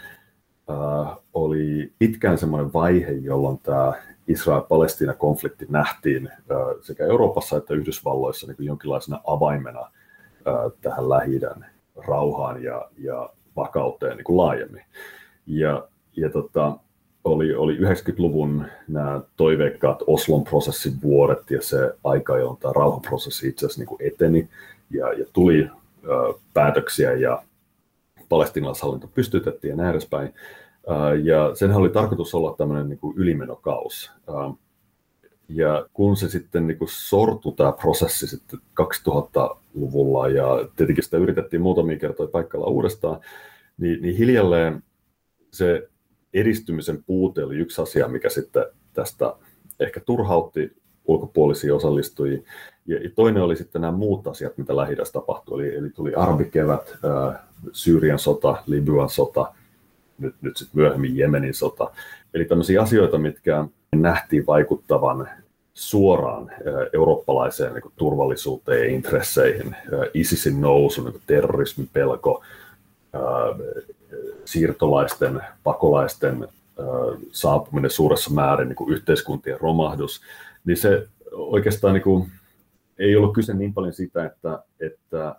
äh, 0.70 1.18
oli 1.34 1.94
pitkään 2.00 2.38
semmoinen 2.38 2.74
vaihe, 2.74 3.12
jolloin 3.12 3.60
tämä 3.64 3.94
Israel-Palestiina-konflikti 4.28 5.66
nähtiin 5.70 6.30
sekä 6.82 7.06
Euroopassa 7.06 7.58
että 7.58 7.74
Yhdysvalloissa 7.74 8.48
niin 8.48 8.58
kuin 8.58 8.68
jonkinlaisena 8.68 9.22
avaimena 9.24 9.92
tähän 10.82 11.10
lähi 11.10 11.40
rauhaan 12.08 12.64
ja, 12.64 12.90
ja 12.98 13.30
vakauteen 13.56 14.18
niin 14.18 14.26
kuin 14.26 14.38
laajemmin. 14.38 14.84
Ja, 15.48 15.88
ja 16.16 16.30
tota, 16.30 16.78
oli, 17.24 17.56
oli 17.56 17.78
90-luvun 17.78 18.66
nämä 18.88 19.22
toiveikkaat 19.38 20.04
Oslon 20.08 20.44
prosessin 20.44 20.94
vuodet 21.02 21.52
ja 21.52 21.62
se 21.62 21.94
aika, 22.04 22.38
jolloin 22.38 22.60
tämä 22.60 22.74
rauhanprosessi 22.76 23.48
itse 23.48 23.66
asiassa 23.66 23.82
niin 23.84 24.14
eteni 24.14 24.50
ja, 24.92 25.14
ja 25.14 25.26
tuli 25.34 25.70
ö, 26.04 26.34
päätöksiä 26.54 27.14
ja 27.14 27.44
palestinalaishallinto 28.30 29.08
pystytettiin 29.08 29.70
ja 29.70 29.76
näin 29.76 29.92
edespäin. 29.92 30.34
Ja 31.24 31.56
sen 31.56 31.72
oli 31.72 31.90
tarkoitus 31.90 32.36
olla 32.36 32.56
tämmöinen 32.58 32.90
niin 32.90 33.00
kuin 33.00 33.18
ylimenokaus. 33.18 34.12
Ja 35.50 35.86
kun 35.94 36.18
se 36.18 36.30
sitten 36.30 36.68
niin 36.68 36.78
kuin 36.78 36.90
sortui 36.92 37.54
tämä 37.54 37.72
prosessi 37.72 38.28
sitten 38.28 38.60
2000-luvulla 38.82 40.28
ja 40.28 40.68
tietenkin 40.76 41.04
sitä 41.04 41.18
yritettiin 41.18 41.62
muutamia 41.62 42.00
kertoja 42.00 42.30
paikalla 42.30 42.68
uudestaan, 42.68 43.20
niin, 43.78 44.02
niin 44.02 44.18
hiljalleen 44.18 44.84
se 45.52 45.90
edistymisen 46.34 47.04
puute 47.04 47.44
oli 47.44 47.56
yksi 47.56 47.82
asia, 47.82 48.08
mikä 48.08 48.30
sitten 48.30 48.66
tästä 48.94 49.36
ehkä 49.80 50.00
turhautti 50.00 50.80
ulkopuolisia 51.06 51.76
osallistujia. 51.76 52.42
Ja 52.90 53.10
toinen 53.16 53.44
oli 53.44 53.56
sitten 53.56 53.82
nämä 53.82 53.98
muut 53.98 54.28
asiat, 54.28 54.58
mitä 54.58 54.76
lähi 54.76 54.96
tapahtui. 55.14 55.64
Eli, 55.64 55.76
eli 55.76 55.90
tuli 55.90 56.16
arabikevät, 56.16 56.98
Syyrian 57.72 58.20
sota, 58.20 58.64
Libyan 58.68 59.10
sota, 59.10 59.54
nyt, 60.20 60.36
nyt 60.42 60.58
sitten 60.58 60.82
myöhemmin 60.82 61.18
Jemenin 61.18 61.54
sota. 61.54 61.92
Eli 62.34 62.46
tämmöisiä 62.46 62.82
asioita, 62.82 63.18
mitkä 63.18 63.66
nähtiin 63.96 64.46
vaikuttavan 64.46 65.30
suoraan 65.74 66.52
eurooppalaiseen 66.94 67.74
niin 67.74 67.92
turvallisuuteen 67.96 68.80
ja 68.80 68.96
intresseihin. 68.96 69.76
ISISin 70.14 70.62
nousu, 70.62 71.04
niin 71.04 71.22
terrorismin 71.28 71.90
pelko, 71.94 72.44
siirtolaisten, 74.46 75.42
pakolaisten 75.64 76.48
saapuminen 77.32 77.92
suuressa 77.92 78.32
määrin, 78.32 78.68
niin 78.68 78.76
kuin 78.76 78.94
yhteiskuntien 78.94 79.60
romahdus, 79.60 80.22
niin 80.66 80.78
se 80.78 81.08
oikeastaan 81.32 81.94
niin 81.94 82.04
kuin, 82.04 82.32
ei 83.00 83.16
ollut 83.16 83.34
kyse 83.34 83.54
niin 83.54 83.74
paljon 83.74 83.94
siitä, 83.94 84.26
että, 84.26 84.64
että 84.80 85.36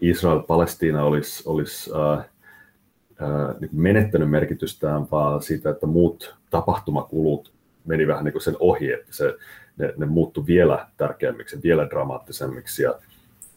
Israel-Palestiina 0.00 1.04
olisi, 1.04 1.42
olisi 1.46 1.90
äh, 1.94 2.18
äh, 2.18 3.60
niin 3.60 3.70
menettänyt 3.72 4.30
merkitystään, 4.30 5.06
vaan 5.10 5.42
siitä, 5.42 5.70
että 5.70 5.86
muut 5.86 6.36
tapahtumakulut 6.50 7.52
meni 7.84 8.06
vähän 8.06 8.24
niin 8.24 8.32
kuin 8.32 8.42
sen 8.42 8.56
ohi, 8.60 8.92
että 8.92 9.12
se, 9.12 9.36
ne, 9.76 9.94
ne 9.96 10.06
muuttui 10.06 10.46
vielä 10.46 10.86
tärkeämmiksi, 10.96 11.60
vielä 11.62 11.90
dramaattisemmiksi 11.90 12.82
ja, 12.82 12.94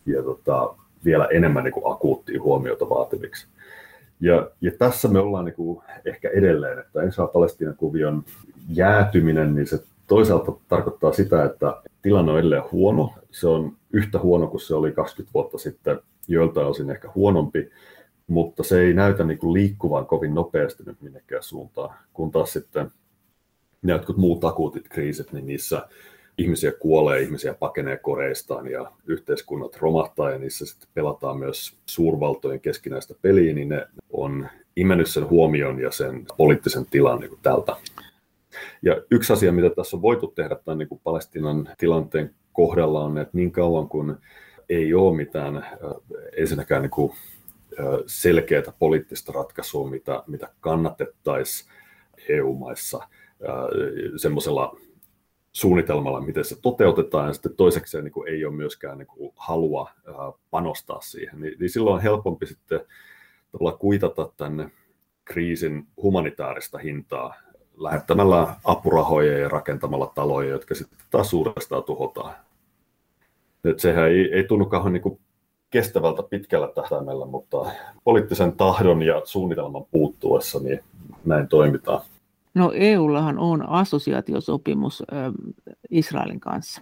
ja 0.06 0.24
tota, 0.24 0.76
vielä 1.06 1.26
enemmän 1.26 1.64
niin 1.64 1.72
kuin 1.72 2.44
huomiota 2.44 2.90
vaativiksi. 2.90 3.48
Ja, 4.20 4.50
ja 4.62 4.72
tässä 4.80 5.08
me 5.08 5.20
ollaan 5.20 5.46
niin 5.46 5.56
kuin 5.56 5.84
ehkä 6.06 6.30
edelleen, 6.30 6.80
että 6.80 7.04
Israel-Palestiinan 7.04 7.78
kuvion 7.78 8.24
jäätyminen, 8.70 9.56
niin 9.56 9.68
se 9.68 9.84
toisaalta 10.08 10.54
tarkoittaa 10.68 11.14
sitä, 11.14 11.46
että 11.46 11.82
tilanne 12.02 12.32
on 12.32 12.40
edelleen 12.40 12.72
huono. 12.72 13.14
Se 13.32 13.48
on 13.48 13.78
yhtä 13.94 14.20
huono 14.20 14.48
kuin 14.48 14.62
se 14.62 14.76
oli 14.76 14.92
20 14.92 15.34
vuotta 15.34 15.58
sitten, 15.58 16.00
joiltain 16.28 16.68
osin 16.68 16.90
ehkä 16.90 17.10
huonompi, 17.16 17.70
mutta 18.28 18.64
se 18.64 18.82
ei 18.82 18.94
näytä 18.94 19.24
niin 19.24 19.38
kuin 19.38 19.54
liikkuvan 19.54 20.06
kovin 20.06 20.34
nopeasti 20.34 20.84
nyt 20.86 21.02
minnekään 21.02 21.44
suuntaan, 21.44 21.96
kun 22.14 22.32
taas 22.32 22.54
sitten 22.54 22.92
ne 23.82 23.94
jotkut 23.94 24.18
muut 24.18 24.44
akuutit 24.44 24.90
kriisit, 24.90 25.32
niin 25.32 25.46
niissä 25.46 25.88
ihmisiä 26.38 26.72
kuolee, 26.72 27.22
ihmisiä 27.22 27.54
pakenee 27.54 27.98
koreistaan 27.98 28.68
ja 28.68 28.92
yhteiskunnat 29.06 29.78
romahtaa 29.78 30.32
ja 30.32 30.38
niissä 30.38 30.66
sitten 30.66 30.90
pelataan 30.94 31.38
myös 31.38 31.78
suurvaltojen 31.86 32.62
keskinäistä 32.62 33.14
peliä, 33.22 33.54
niin 33.54 33.70
ne 33.70 33.88
on 34.12 34.48
imennyt 34.76 35.10
sen 35.10 35.30
huomion 35.30 35.80
ja 35.80 35.92
sen 35.92 36.26
poliittisen 36.38 36.86
tilan 36.86 37.20
niin 37.20 37.30
kuin 37.30 37.42
tältä. 37.44 37.76
Ja 38.82 39.02
yksi 39.12 39.34
asia, 39.34 39.52
mitä 39.52 39.70
tässä 39.70 39.98
on 39.98 40.02
voitu 40.02 40.28
tehdä 40.28 40.56
tämän 40.66 40.78
niin 40.78 40.90
kuin 40.90 41.02
Palestinan 41.04 41.70
tilanteen 41.78 42.36
kohdalla 42.54 43.04
on, 43.04 43.18
että 43.18 43.38
niin 43.38 43.52
kauan 43.52 43.90
kuin 43.90 44.16
ei 44.70 44.94
ole 44.94 45.16
mitään 45.16 45.66
ensinnäkään 46.38 46.82
niin 46.82 46.92
kuin, 46.92 47.12
selkeää 48.06 48.74
poliittista 48.80 49.32
ratkaisua, 49.32 49.90
mitä, 49.90 50.24
mitä 50.28 50.50
kannatettaisiin 50.60 51.72
EU-maissa 52.30 53.08
semmoisella 54.18 54.78
suunnitelmalla, 55.52 56.22
miten 56.22 56.46
se 56.46 56.62
toteutetaan, 56.62 57.28
ja 57.28 57.34
sitten 57.34 57.56
toiseksi 57.56 58.02
niin 58.02 58.12
kuin 58.12 58.30
ei 58.30 58.46
ole 58.46 58.56
myöskään 58.56 58.98
niin 58.98 59.08
kuin 59.08 59.34
halua 59.36 59.92
panostaa 60.52 61.02
siihen, 61.02 61.40
niin, 61.40 61.60
niin 61.60 61.70
silloin 61.70 61.96
on 61.96 62.02
helpompi 62.02 62.46
sitten 62.46 62.80
kuitata 63.80 64.32
tänne 64.38 64.72
kriisin 65.26 65.88
humanitaarista 65.98 66.78
hintaa 66.78 67.36
lähettämällä 67.78 68.56
apurahoja 68.64 69.38
ja 69.38 69.50
rakentamalla 69.50 70.12
taloja, 70.16 70.50
jotka 70.50 70.76
sitten 70.76 71.00
taas 71.12 71.34
uudestaan 71.34 71.84
tuhotaan. 71.84 72.34
Et 73.64 73.80
sehän 73.80 74.10
ei, 74.10 74.34
ei 74.34 74.44
tunnu 74.44 74.66
kauhean 74.66 74.94
niin 74.94 75.20
kestävältä 75.70 76.24
pitkällä 76.24 76.68
tähtäimellä, 76.76 77.26
mutta 77.26 77.72
poliittisen 78.04 78.54
tahdon 78.54 79.02
ja 79.02 79.22
suunnitelman 79.26 79.86
puuttuessa 79.92 80.60
niin 80.60 80.80
näin 81.26 81.48
toimitaan. 81.48 82.02
No 82.54 82.72
EUllahan 82.76 83.40
on 83.40 83.70
assosiaatiosopimus 83.70 85.04
Israelin 85.90 86.40
kanssa. 86.40 86.82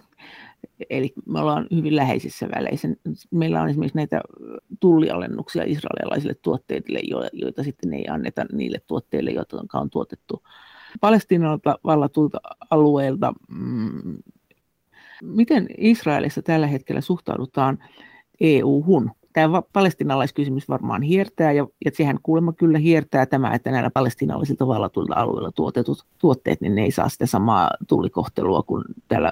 Eli 0.90 1.12
me 1.26 1.40
ollaan 1.40 1.66
hyvin 1.74 1.96
läheisissä 1.96 2.48
väleissä. 2.56 2.88
Meillä 3.30 3.62
on 3.62 3.68
esimerkiksi 3.68 3.96
näitä 3.96 4.20
tullialennuksia 4.80 5.64
israelilaisille 5.66 6.34
tuotteille, 6.42 7.00
joita 7.32 7.62
sitten 7.62 7.94
ei 7.94 8.08
anneta 8.08 8.46
niille 8.52 8.78
tuotteille, 8.86 9.30
joita 9.30 9.56
on 9.74 9.90
tuotettu 9.90 10.42
Palestiinalta 11.00 11.78
vallatulta 11.84 12.38
alueelta. 12.70 13.32
Mm, 13.48 14.18
miten 15.22 15.66
Israelissa 15.78 16.42
tällä 16.42 16.66
hetkellä 16.66 17.00
suhtaudutaan 17.00 17.78
EU-hun? 18.40 19.10
Tämä 19.32 19.62
palestinalaiskysymys 19.72 20.68
varmaan 20.68 21.02
hiertää, 21.02 21.52
ja, 21.52 21.66
ja 21.84 21.90
sehän 21.94 22.18
kuulemma 22.22 22.52
kyllä 22.52 22.78
hiertää 22.78 23.26
tämä, 23.26 23.54
että 23.54 23.70
näillä 23.70 23.90
palestinalaisilta 23.90 24.66
vallatuilla 24.66 25.14
alueilla 25.14 25.52
tuotetut 25.52 26.06
tuotteet, 26.18 26.60
niin 26.60 26.74
ne 26.74 26.82
ei 26.82 26.90
saa 26.90 27.08
sitä 27.08 27.26
samaa 27.26 27.70
tullikohtelua 27.88 28.62
kuin 28.62 28.84
täällä 29.08 29.30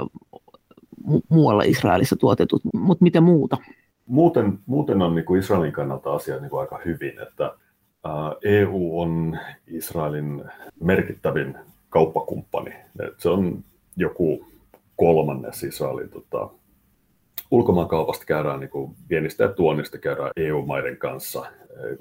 mu- 1.08 1.22
muualla 1.28 1.62
Israelissa 1.62 2.16
tuotetut, 2.16 2.62
mutta 2.74 3.02
mitä 3.02 3.20
muuta? 3.20 3.56
Muuten, 4.06 4.58
muuten 4.66 5.02
on 5.02 5.14
niin 5.14 5.24
kuin 5.24 5.40
Israelin 5.40 5.72
kannalta 5.72 6.12
asia 6.12 6.40
niin 6.40 6.50
kuin 6.50 6.60
aika 6.60 6.80
hyvin, 6.84 7.22
että 7.22 7.54
EU 8.44 9.00
on 9.00 9.38
Israelin 9.66 10.44
merkittävin 10.80 11.54
kauppakumppani. 11.90 12.74
Se 13.18 13.28
on 13.28 13.64
joku 13.96 14.46
kolmannes 14.96 15.62
Israelin 15.62 16.08
tota, 16.08 16.48
ulkomaankaupasta 17.50 18.24
käydään 18.24 18.60
niin 18.60 18.70
kuin 18.70 18.96
viennistä 19.10 19.44
ja 19.44 19.52
tuonnista 19.52 19.98
käydään 19.98 20.30
EU-maiden 20.36 20.96
kanssa. 20.96 21.46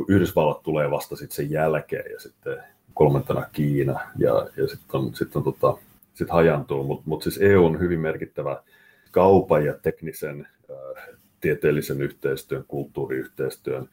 Yhdysvallat 0.08 0.64
tulee 0.64 0.92
vasta 0.92 1.16
sitten 1.16 1.36
sen 1.36 1.52
jälkeen 1.52 2.12
ja 2.12 2.20
sitten 2.20 2.58
kolmantena 2.94 3.46
Kiina 3.52 4.00
ja, 4.18 4.48
ja 4.58 4.68
sitten 4.68 5.00
on, 5.00 5.16
sit 5.16 5.36
on 5.36 5.44
tota, 5.44 5.78
sit 6.14 6.30
hajantuu. 6.30 6.84
Mutta 6.84 7.04
mut 7.06 7.24
siis 7.24 7.40
EU 7.42 7.66
on 7.66 7.80
hyvin 7.80 8.00
merkittävä 8.00 8.64
kaupan 9.12 9.66
ja 9.66 9.74
teknisen, 9.74 10.48
äh, 10.72 11.16
tieteellisen 11.42 12.02
yhteistyön, 12.02 12.66
kulttuuriyhteistyön 12.68 13.90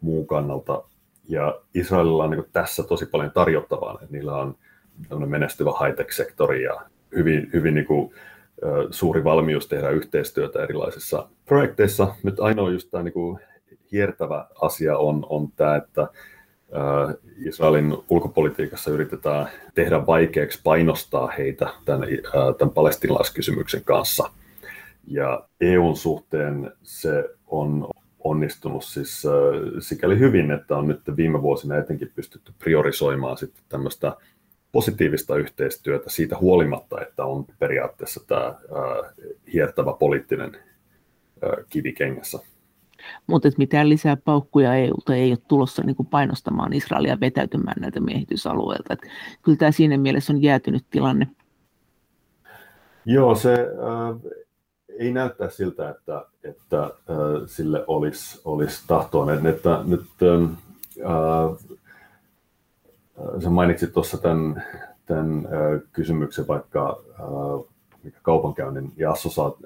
muun 0.00 0.26
kannalta 0.26 0.84
ja 1.28 1.60
Israelilla 1.74 2.24
on 2.24 2.30
niin 2.30 2.44
tässä 2.52 2.82
tosi 2.82 3.06
paljon 3.06 3.30
tarjottavaa, 3.30 3.98
että 4.02 4.12
niillä 4.16 4.36
on 4.36 4.56
menestyvä 5.26 5.70
high-tech-sektori 5.70 6.62
ja 6.62 6.80
hyvin, 7.16 7.50
hyvin 7.52 7.74
niin 7.74 7.86
kuin, 7.86 8.14
suuri 8.90 9.24
valmius 9.24 9.66
tehdä 9.66 9.90
yhteistyötä 9.90 10.62
erilaisissa 10.62 11.28
projekteissa. 11.44 12.14
Nyt 12.22 12.40
ainoa 12.40 12.70
just 12.70 12.90
tämä 12.90 13.02
niin 13.02 13.12
kuin 13.12 13.38
hiertävä 13.92 14.46
asia 14.60 14.98
on, 14.98 15.26
on 15.28 15.48
tämä, 15.56 15.76
että 15.76 16.08
Israelin 17.36 17.96
ulkopolitiikassa 18.08 18.90
yritetään 18.90 19.48
tehdä 19.74 20.06
vaikeaksi 20.06 20.60
painostaa 20.64 21.26
heitä 21.26 21.68
tämän, 21.84 22.08
tämän 22.58 22.74
palestinalaiskysymyksen 22.74 23.84
kanssa. 23.84 24.30
Ja 25.06 25.44
EUn 25.60 25.96
suhteen 25.96 26.72
se 26.82 27.30
on 27.46 27.88
onnistunut 28.24 28.84
siis 28.84 29.22
sikäli 29.78 30.18
hyvin, 30.18 30.50
että 30.50 30.76
on 30.76 30.88
nyt 30.88 31.00
viime 31.16 31.42
vuosina 31.42 31.76
etenkin 31.76 32.12
pystytty 32.14 32.52
priorisoimaan 32.58 33.38
sitten 33.38 33.64
tämmöistä 33.68 34.16
positiivista 34.72 35.36
yhteistyötä 35.36 36.10
siitä 36.10 36.38
huolimatta, 36.38 37.00
että 37.00 37.24
on 37.24 37.44
periaatteessa 37.58 38.20
tämä 38.26 38.46
äh, 38.46 38.56
hiertävä 39.52 39.92
poliittinen 39.92 40.54
äh, 40.54 41.64
kivi 41.70 41.92
kengässä. 41.92 42.38
Mutta 43.26 43.48
mitään 43.58 43.88
lisää 43.88 44.16
paukkuja 44.16 44.74
EUlta 44.74 45.14
ei 45.14 45.30
ole 45.30 45.38
tulossa 45.48 45.82
niin 45.82 45.96
kuin 45.96 46.06
painostamaan 46.06 46.72
Israelia 46.72 47.20
vetäytymään 47.20 47.80
näitä 47.80 48.00
miehitysalueilta. 48.00 48.92
Et 48.92 49.00
kyllä 49.42 49.58
tämä 49.58 49.70
siinä 49.70 49.96
mielessä 49.96 50.32
on 50.32 50.42
jäätynyt 50.42 50.84
tilanne. 50.90 51.28
Joo, 53.04 53.34
se 53.34 53.52
äh, 53.52 54.32
ei 54.98 55.12
näyttää 55.12 55.50
siltä, 55.50 55.90
että, 55.90 56.26
että 56.44 56.82
äh, 56.82 56.90
sille 57.46 57.84
olisi, 57.86 58.40
olisi 58.44 58.82
tahtoa. 58.86 59.32
Että, 59.32 59.48
että 59.48 59.80
nyt 59.84 60.02
äh, 60.22 60.50
sä 63.42 63.50
mainitsit 63.50 63.92
tuossa 63.92 64.18
tämän, 64.18 64.64
tämän 65.06 65.46
äh, 65.46 65.80
kysymyksen 65.92 66.48
vaikka 66.48 67.02
äh, 67.10 67.72
kaupankäynnin 68.22 68.92
ja 68.96 69.14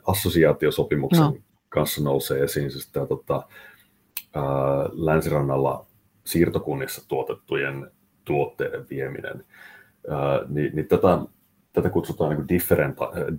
assosiaatiosopimuksen 0.07 1.25
no. 1.25 1.37
kanssa 1.69 2.05
nousee 2.05 2.43
esiin, 2.43 2.71
siis 2.71 2.89
tämä 2.93 3.07
tota, 3.07 3.43
äh, 4.37 4.43
länsirannalla 4.93 5.87
siirtokunnissa 6.25 7.09
tuotettujen 7.09 7.91
tuotteiden 8.25 8.87
vieminen. 8.91 9.45
Äh, 10.11 10.49
niin, 10.49 10.77
niin 10.77 10.89
tätä 10.89 11.19
tätä 11.77 11.91
kutsutaan 11.91 12.37
niin 12.37 12.71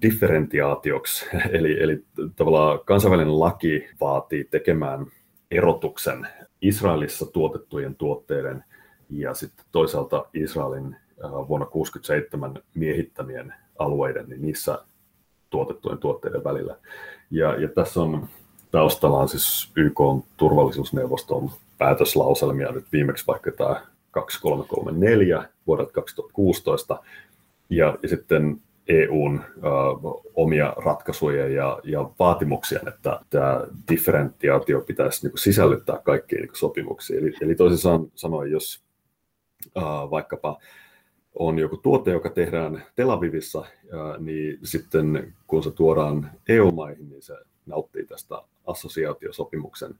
differentiaatioksi, 0.01 1.25
eli, 1.57 1.83
eli 1.83 2.03
tavallaan 2.35 2.79
kansainvälinen 2.85 3.39
laki 3.39 3.87
vaatii 4.01 4.43
tekemään 4.43 5.05
erotuksen 5.51 6.27
Israelissa 6.61 7.25
tuotettujen 7.25 7.95
tuotteiden 7.95 8.63
ja 9.09 9.33
sitten 9.33 9.65
toisaalta 9.71 10.25
Israelin 10.33 10.95
äh, 10.95 11.31
vuonna 11.31 11.65
1967 11.65 12.59
miehittämien 12.75 13.53
alueiden, 13.79 14.29
niin 14.29 14.41
niissä 14.41 14.79
tuotettujen 15.49 15.97
tuotteiden 15.97 16.43
välillä. 16.43 16.75
Ja, 17.31 17.61
ja 17.61 17.67
tässä 17.67 18.01
on 18.01 18.27
taustalla 18.71 19.19
on 19.19 19.29
siis 19.29 19.71
YK 19.75 19.99
on 19.99 20.23
turvallisuusneuvoston 20.37 21.49
päätöslauselmia 21.77 22.71
nyt 22.71 22.85
viimeksi 22.91 23.27
vaikka 23.27 23.51
tämä 23.51 23.81
2334 24.11 25.49
vuodelta 25.67 25.91
2016, 25.91 27.03
ja, 27.69 27.97
ja 28.03 28.09
sitten 28.09 28.61
EUn 28.87 29.41
uh, 29.57 30.23
omia 30.35 30.73
ratkaisuja 30.85 31.47
ja, 31.47 31.79
ja 31.83 32.09
vaatimuksia, 32.19 32.79
että 32.87 33.19
tämä 33.29 33.61
differentiaatio 33.91 34.81
pitäisi 34.81 35.23
niin 35.23 35.31
kuin, 35.31 35.39
sisällyttää 35.39 35.99
kaikkiin 36.03 36.39
niin 36.39 36.47
kuin, 36.47 36.57
sopimuksiin. 36.57 37.19
Eli, 37.19 37.33
eli 37.41 37.55
toisin 37.55 38.09
sanoen, 38.15 38.51
jos 38.51 38.83
uh, 39.75 40.11
vaikkapa 40.11 40.57
on 41.35 41.59
joku 41.59 41.77
tuote, 41.77 42.11
joka 42.11 42.29
tehdään 42.29 42.83
Tel 42.95 43.09
Avivissa, 43.09 43.59
uh, 43.59 43.65
niin 44.19 44.59
sitten 44.63 45.33
kun 45.47 45.63
se 45.63 45.71
tuodaan 45.71 46.31
EU-maihin, 46.49 47.09
niin 47.09 47.21
se 47.21 47.35
nauttii 47.65 48.05
tästä 48.05 48.41
assosiaatiosopimuksen 48.67 49.95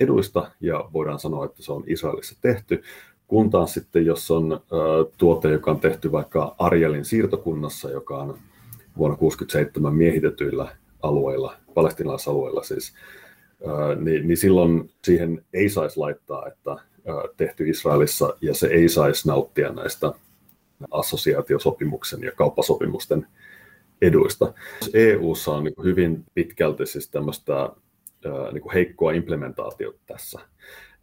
eduista 0.00 0.50
ja 0.60 0.90
voidaan 0.92 1.18
sanoa, 1.18 1.44
että 1.44 1.62
se 1.62 1.72
on 1.72 1.84
Israelissa 1.86 2.38
tehty, 2.40 2.82
kun 3.30 3.50
taas 3.50 3.74
sitten, 3.74 4.06
jos 4.06 4.30
on 4.30 4.60
tuote, 5.18 5.50
joka 5.50 5.70
on 5.70 5.80
tehty 5.80 6.12
vaikka 6.12 6.54
Arjelin 6.58 7.04
siirtokunnassa, 7.04 7.90
joka 7.90 8.18
on 8.18 8.38
vuonna 8.96 9.16
1967 9.16 9.94
miehitetyillä 9.94 10.76
alueilla, 11.02 11.56
palestinalaisalueilla 11.74 12.62
siis, 12.62 12.94
niin, 14.00 14.28
niin 14.28 14.36
silloin 14.36 14.90
siihen 15.04 15.44
ei 15.52 15.68
saisi 15.68 15.98
laittaa, 15.98 16.46
että 16.48 16.76
tehty 17.36 17.68
Israelissa, 17.68 18.36
ja 18.40 18.54
se 18.54 18.66
ei 18.66 18.88
saisi 18.88 19.28
nauttia 19.28 19.72
näistä 19.72 20.12
assosiaatiosopimuksen 20.90 22.22
ja 22.22 22.32
kauppasopimusten 22.32 23.26
eduista. 24.02 24.54
EU:ssa 24.94 25.52
on 25.52 25.64
niin 25.64 25.74
hyvin 25.84 26.24
pitkälti 26.34 26.86
siis 26.86 27.10
tämmöistä 27.10 27.70
niin 28.52 28.72
heikkoa 28.74 29.12
implementaatiota 29.12 29.98
tässä. 30.06 30.40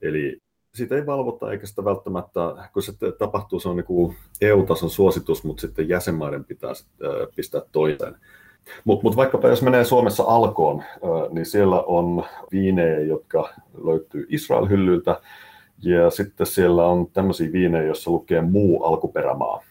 Eli 0.02 0.42
sitä 0.78 0.96
ei 0.96 1.06
valvota 1.06 1.52
eikä 1.52 1.66
sitä 1.66 1.86
välttämättä, 1.86 2.40
kun 2.74 2.84
se 2.84 2.94
tapahtuu, 3.18 3.60
se 3.60 3.70
on 3.70 3.76
niin 3.76 4.16
EU-tason 4.42 4.90
suositus, 4.90 5.44
mutta 5.44 5.62
sitten 5.62 5.90
jäsenmaiden 5.90 6.46
pitää 6.46 6.72
pistää 7.36 7.62
toiseen. 7.72 8.16
Mutta 8.84 9.04
mut 9.04 9.16
vaikkapa 9.16 9.48
jos 9.48 9.62
menee 9.62 9.84
Suomessa 9.84 10.24
Alkoon, 10.24 10.84
niin 11.32 11.46
siellä 11.46 11.82
on 11.82 12.24
viinejä, 12.52 13.00
jotka 13.00 13.50
löytyy 13.86 14.26
Israel-hyllyltä, 14.30 15.22
ja 15.84 16.10
sitten 16.10 16.48
siellä 16.48 16.86
on 16.86 17.08
tämmöisiä 17.14 17.52
viinejä, 17.52 17.86
joissa 17.86 18.12
lukee 18.12 18.42
muu 18.42 18.84
alkuperämaa. 18.84 19.64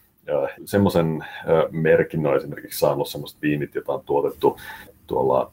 Semmoisen 0.65 1.25
merkin 1.71 2.27
on 2.27 2.35
esimerkiksi 2.35 2.79
saanut 2.79 3.07
semmoiset 3.07 3.41
viinit, 3.41 3.75
joita 3.75 3.93
on 3.93 4.01
tuotettu 4.05 4.57
tuolla 5.07 5.51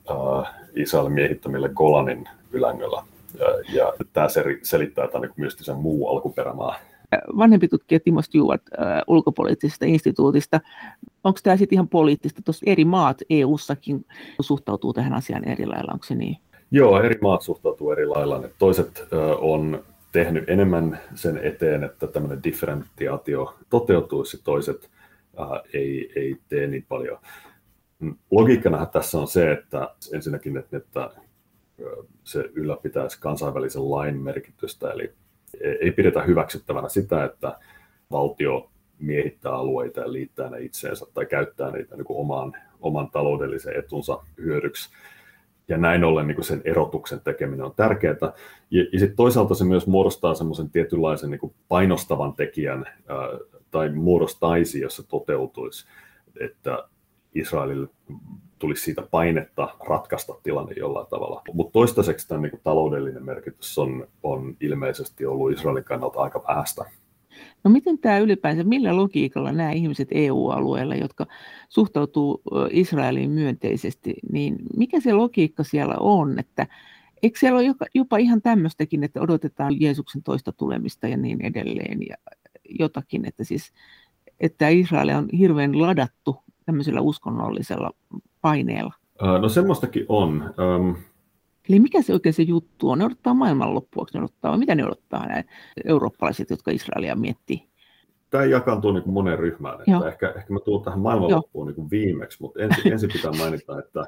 Israelin 0.74 1.12
miehittämille 1.12 1.68
Golanin 1.68 2.28
ylängöllä 2.52 3.02
ja 3.72 3.92
tämä 4.12 4.26
selittää 4.62 5.08
tämän 5.08 5.22
niin 5.22 5.44
mystisen 5.44 5.76
muu 5.76 6.08
alkuperämaa. 6.08 6.76
Vanhempi 7.38 7.68
tutkija 7.68 8.00
Timo 8.00 8.22
Stewart 8.22 8.62
äh, 8.80 9.02
ulkopoliittisesta 9.06 9.84
instituutista, 9.86 10.60
onko 11.24 11.38
tämä 11.42 11.56
sitten 11.56 11.76
ihan 11.76 11.88
poliittista, 11.88 12.42
tuossa 12.42 12.64
eri 12.66 12.84
maat 12.84 13.18
EU-sakin 13.30 14.06
suhtautuu 14.40 14.92
tähän 14.92 15.12
asiaan 15.12 15.48
eri 15.48 15.66
lailla, 15.66 15.92
onko 15.92 16.04
se 16.04 16.14
niin? 16.14 16.36
Joo, 16.70 17.02
eri 17.02 17.18
maat 17.22 17.42
suhtautuu 17.42 17.92
eri 17.92 18.06
lailla. 18.06 18.42
Toiset 18.58 19.00
äh, 19.00 19.18
on 19.38 19.84
tehnyt 20.12 20.50
enemmän 20.50 21.00
sen 21.14 21.38
eteen, 21.38 21.84
että 21.84 22.06
tämmöinen 22.06 22.42
differentiaatio 22.44 23.54
toteutuisi, 23.70 24.40
toiset 24.44 24.90
äh, 25.40 25.48
ei, 25.72 26.12
ei 26.16 26.36
tee 26.48 26.66
niin 26.66 26.86
paljon. 26.88 27.18
Logiikkana 28.30 28.86
tässä 28.86 29.18
on 29.18 29.28
se, 29.28 29.52
että 29.52 29.94
ensinnäkin, 30.12 30.56
että, 30.56 30.76
että 30.76 31.10
se 32.24 32.50
ylläpitäisi 32.54 33.20
kansainvälisen 33.20 33.90
lain 33.90 34.20
merkitystä, 34.20 34.90
eli 34.90 35.12
ei 35.80 35.92
pidetä 35.92 36.22
hyväksyttävänä 36.22 36.88
sitä, 36.88 37.24
että 37.24 37.58
valtio 38.10 38.70
miehittää 38.98 39.52
alueita 39.52 40.00
ja 40.00 40.12
liittää 40.12 40.50
ne 40.50 40.60
itseensä 40.60 41.06
tai 41.14 41.26
käyttää 41.26 41.70
niitä 41.70 41.96
niin 41.96 42.04
kuin 42.04 42.18
oman, 42.18 42.52
oman 42.80 43.10
taloudellisen 43.10 43.76
etunsa 43.76 44.22
hyödyksi. 44.38 44.90
Ja 45.68 45.76
näin 45.76 46.04
ollen 46.04 46.26
niin 46.26 46.34
kuin 46.34 46.44
sen 46.44 46.62
erotuksen 46.64 47.20
tekeminen 47.20 47.66
on 47.66 47.74
tärkeää. 47.76 48.16
Ja, 48.70 48.82
ja 48.92 48.98
sitten 48.98 49.16
toisaalta 49.16 49.54
se 49.54 49.64
myös 49.64 49.86
muodostaa 49.86 50.34
semmoisen 50.34 50.70
tietynlaisen 50.70 51.30
niin 51.30 51.38
kuin 51.38 51.54
painostavan 51.68 52.32
tekijän, 52.32 52.86
ää, 53.08 53.16
tai 53.70 53.88
muodostaisi, 53.88 54.80
jos 54.80 54.96
se 54.96 55.02
toteutuisi, 55.08 55.86
että 56.40 56.88
Israelille 57.34 57.88
tulisi 58.64 58.82
siitä 58.82 59.02
painetta 59.10 59.74
ratkaista 59.88 60.34
tilanne 60.42 60.72
jollain 60.76 61.06
tavalla. 61.06 61.42
Mutta 61.52 61.72
toistaiseksi 61.72 62.28
tämän 62.28 62.42
niin 62.42 62.60
taloudellinen 62.62 63.24
merkitys 63.24 63.78
on, 63.78 64.06
on 64.22 64.56
ilmeisesti 64.60 65.26
ollut 65.26 65.52
Israelin 65.52 65.84
kannalta 65.84 66.20
aika 66.20 66.42
vähäistä. 66.48 66.84
No 67.64 67.70
miten 67.70 67.98
tämä 67.98 68.18
ylipäänsä, 68.18 68.64
millä 68.64 68.96
logiikalla 68.96 69.52
nämä 69.52 69.72
ihmiset 69.72 70.08
EU-alueella, 70.10 70.94
jotka 70.94 71.26
suhtautuu 71.68 72.42
Israeliin 72.70 73.30
myönteisesti, 73.30 74.14
niin 74.32 74.56
mikä 74.76 75.00
se 75.00 75.12
logiikka 75.12 75.64
siellä 75.64 75.96
on, 76.00 76.38
että 76.38 76.66
eikö 77.22 77.38
siellä 77.38 77.58
ole 77.58 77.88
jopa 77.94 78.16
ihan 78.16 78.42
tämmöistäkin, 78.42 79.04
että 79.04 79.20
odotetaan 79.20 79.80
Jeesuksen 79.80 80.22
toista 80.22 80.52
tulemista 80.52 81.08
ja 81.08 81.16
niin 81.16 81.44
edelleen 81.44 81.98
ja 82.08 82.16
jotakin, 82.78 83.28
että 83.28 83.44
siis 83.44 83.72
että 84.40 84.68
Israel 84.68 85.08
on 85.08 85.28
hirveän 85.38 85.82
ladattu 85.82 86.44
tämmöisellä 86.66 87.00
uskonnollisella 87.00 87.90
paineella? 88.44 88.94
No 89.40 89.48
semmoistakin 89.48 90.06
on. 90.08 90.54
Um... 90.78 90.96
Eli 91.68 91.80
mikä 91.80 92.02
se 92.02 92.12
oikein 92.12 92.32
se 92.32 92.42
juttu 92.42 92.90
on? 92.90 92.98
Ne 92.98 93.04
odottaa 93.04 93.34
maailmanloppua, 93.34 94.06
ne 94.14 94.20
odottaa, 94.20 94.56
mitä 94.56 94.74
ne 94.74 94.84
odottaa 94.84 95.26
nämä 95.26 95.42
eurooppalaiset, 95.84 96.50
jotka 96.50 96.70
Israelia 96.70 97.16
miettii? 97.16 97.68
Tämä 98.30 98.44
jakaantuu 98.44 98.92
niin 98.92 99.02
kuin 99.02 99.14
moneen 99.14 99.38
ryhmään. 99.38 99.78
Että 99.80 100.08
ehkä, 100.08 100.32
ehkä 100.36 100.52
mä 100.52 100.60
tulen 100.60 100.84
tähän 100.84 101.00
maailmanloppuun 101.00 101.66
niin 101.66 101.74
kuin 101.74 101.90
viimeksi, 101.90 102.38
mutta 102.40 102.62
ensin, 102.62 102.92
ensin 102.92 103.10
pitää 103.12 103.32
mainita, 103.32 103.78
että, 103.84 104.04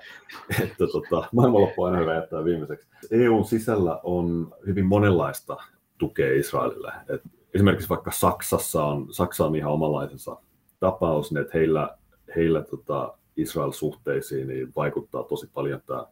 että 0.63 0.87
tota, 0.93 1.29
maailmanloppu 1.33 1.83
aina 1.83 1.99
hyvä 1.99 2.15
jättää 2.15 2.45
viimeiseksi. 2.45 2.89
EUn 3.11 3.45
sisällä 3.45 4.01
on 4.03 4.55
hyvin 4.67 4.87
monenlaista 4.87 5.57
tukea 5.99 6.35
Israelille. 6.35 6.93
Et 7.09 7.23
esimerkiksi 7.55 7.89
vaikka 7.89 8.11
Saksassa 8.11 8.85
on, 8.85 9.07
Saksa 9.11 9.47
on 9.47 9.57
ihan 9.57 9.73
omanlaisensa 9.73 10.37
tapaus, 10.81 11.33
niin 11.33 11.43
että 11.43 11.59
heillä, 11.59 11.97
heillä 12.37 12.63
tota, 12.63 13.19
Israel-suhteisiin 13.37 14.49
niin 14.49 14.73
vaikuttaa 14.77 15.23
tosi 15.23 15.51
paljon 15.55 15.81
tämä 15.87 16.07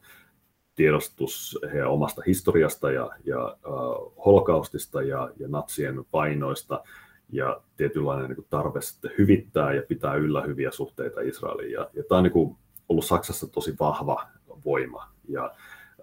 tiedostus 0.75 1.59
heidän 1.73 1.91
omasta 1.91 2.23
historiasta 2.27 2.91
ja, 2.91 3.11
ja 3.25 3.47
äh, 3.47 4.15
holokaustista 4.25 5.03
ja, 5.03 5.31
ja 5.37 5.49
natsien 5.49 6.05
painoista 6.11 6.85
ja 7.33 7.61
tietynlainen 7.77 8.29
niin 8.29 8.37
kuin 8.37 8.47
tarve 8.51 8.81
sitten 8.81 9.11
hyvittää 9.19 9.73
ja 9.73 9.83
pitää 9.89 10.15
yllä 10.15 10.43
hyviä 10.43 10.71
suhteita 10.71 11.21
Israeliin. 11.21 11.73
Ja, 11.73 11.91
ja 11.95 12.03
tämä 12.09 12.17
on 12.17 12.23
niin 12.25 12.33
kuin 12.33 12.57
ollut 12.89 13.05
Saksassa 13.05 13.47
tosi 13.47 13.75
vahva 13.81 14.27
voima 14.65 15.09
ja 15.29 15.45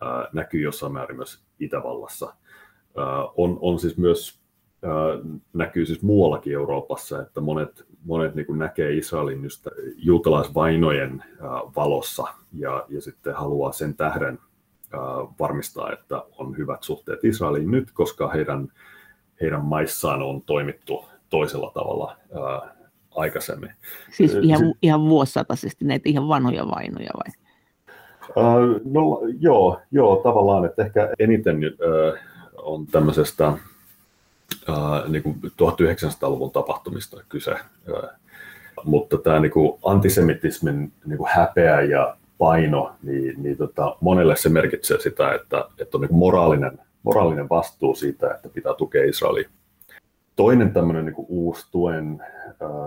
äh, 0.04 0.28
näkyy 0.34 0.62
jossain 0.62 0.94
määrin 0.94 1.18
myös 1.18 1.44
Itävallassa. 1.60 2.26
Äh, 3.00 3.34
on, 3.38 3.58
on 3.62 3.80
siis 3.80 3.98
myös 3.98 4.41
näkyy 5.54 5.86
siis 5.86 6.02
muuallakin 6.02 6.54
Euroopassa, 6.54 7.22
että 7.22 7.42
monet, 7.42 7.86
monet 8.06 8.36
niin 8.36 8.46
näkee 8.58 8.94
Israelin 8.94 9.44
just 9.44 9.68
juutalaisvainojen 9.96 11.24
valossa 11.76 12.24
ja, 12.54 12.86
ja 12.90 13.02
sitten 13.02 13.36
haluaa 13.36 13.72
sen 13.72 13.96
tähden 13.96 14.40
varmistaa, 15.40 15.94
että 15.94 16.24
on 16.38 16.58
hyvät 16.58 16.84
suhteet 16.84 17.24
Israeliin 17.24 17.72
nyt, 17.72 17.92
koska 17.92 18.30
heidän, 18.30 18.68
heidän 19.42 19.66
maissaan 19.66 20.22
on 20.22 20.42
toimittu 20.42 21.06
toisella 21.30 21.72
tavalla 21.74 22.18
ää, 22.34 22.76
aikaisemmin. 23.16 23.72
Siis 24.12 24.34
ihan, 24.34 24.60
Sitten, 24.60 24.78
ihan 24.82 25.02
vuosisataisesti 25.10 25.86
näitä 25.86 26.10
ihan 26.10 26.28
vanhoja 26.28 26.68
vainoja 26.68 27.10
vai? 27.18 27.34
Uh, 28.30 28.82
no 28.86 29.22
joo, 29.40 29.80
joo, 29.92 30.16
tavallaan, 30.16 30.66
että 30.66 30.86
ehkä 30.86 31.10
eniten 31.20 31.58
uh, 31.58 32.18
on 32.64 32.88
tämmöisestä 32.88 33.54
niin 35.08 35.24
kuin 35.24 35.36
1900-luvun 35.44 36.52
tapahtumista 36.52 37.24
kyse. 37.30 37.56
Mutta 38.84 39.18
tämä 39.18 39.40
niin 39.40 39.52
kuin 39.52 39.80
antisemitismin 39.84 40.92
niin 41.06 41.18
kuin 41.18 41.30
häpeä 41.34 41.82
ja 41.82 42.16
paino, 42.38 42.92
niin, 43.04 43.44
niin 43.44 43.58
tota, 43.58 43.96
monelle 44.00 44.36
se 44.36 44.50
merkitsee 44.50 45.00
sitä, 45.00 45.34
että, 45.34 45.66
että 45.80 45.98
on 45.98 46.02
niin 46.02 46.16
moraalinen, 46.16 46.80
moraalinen 47.04 47.50
vastuu 47.50 47.96
siitä, 47.96 48.34
että 48.34 48.50
pitää 48.50 48.74
tukea 48.74 49.04
Israelia. 49.04 49.50
toinen 50.36 50.74
tämmöinen 50.74 51.06
niin 51.06 51.26
uusi 51.28 51.66
tuen 51.72 52.24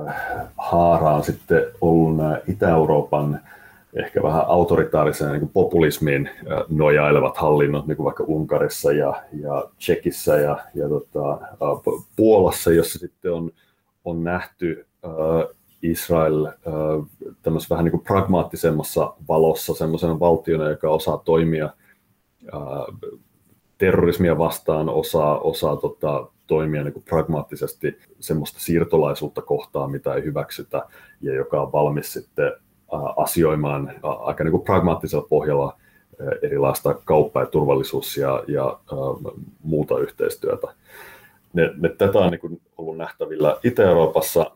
äh, 0.06 0.14
haara 0.58 1.14
on 1.14 1.24
sitten 1.24 1.62
ollut 1.80 2.16
nämä 2.16 2.38
Itä-Euroopan 2.48 3.40
ehkä 3.94 4.22
vähän 4.22 4.44
autoritaariseen 4.46 5.32
niin 5.32 5.48
populismiin 5.48 6.30
nojailevat 6.68 7.36
hallinnot, 7.36 7.86
niin 7.86 7.96
kuin 7.96 8.04
vaikka 8.04 8.24
Unkarissa 8.26 8.92
ja, 8.92 9.22
ja 9.40 9.64
Tsekissä 9.78 10.36
ja, 10.36 10.58
ja 10.74 10.88
tota, 10.88 11.38
Puolassa, 12.16 12.72
jossa 12.72 12.98
sitten 12.98 13.32
on, 13.32 13.50
on 14.04 14.24
nähty 14.24 14.86
äh, 15.04 15.10
Israel 15.82 16.46
äh, 16.46 16.52
vähän 17.70 17.84
niin 17.84 17.90
kuin 17.90 18.04
pragmaattisemmassa 18.04 19.14
valossa 19.28 19.74
semmoisena 19.74 20.20
valtiona, 20.20 20.70
joka 20.70 20.90
osaa 20.90 21.18
toimia 21.18 21.70
äh, 22.54 23.10
terrorismia 23.78 24.38
vastaan, 24.38 24.88
osaa, 24.88 25.38
osaa 25.38 25.76
tota, 25.76 26.26
toimia 26.46 26.84
niin 26.84 26.92
kuin 26.92 27.04
pragmaattisesti 27.04 27.98
semmoista 28.20 28.60
siirtolaisuutta 28.60 29.42
kohtaan, 29.42 29.90
mitä 29.90 30.14
ei 30.14 30.24
hyväksytä, 30.24 30.86
ja 31.20 31.34
joka 31.34 31.62
on 31.62 31.72
valmis 31.72 32.12
sitten 32.12 32.52
asioimaan 33.16 33.92
aika 34.02 34.44
niin 34.44 34.52
kuin 34.52 34.64
pragmaattisella 34.64 35.26
pohjalla 35.28 35.76
erilaista 36.42 36.94
kauppa- 37.04 37.40
ja 37.40 37.46
turvallisuus- 37.46 38.16
ja, 38.16 38.44
ja 38.48 38.78
muuta 39.62 39.98
yhteistyötä. 39.98 40.66
Ne, 41.52 41.70
ne, 41.76 41.88
tätä 41.88 42.18
on 42.18 42.30
niin 42.30 42.60
ollut 42.78 42.96
nähtävillä 42.96 43.56
Itä-Euroopassa. 43.64 44.50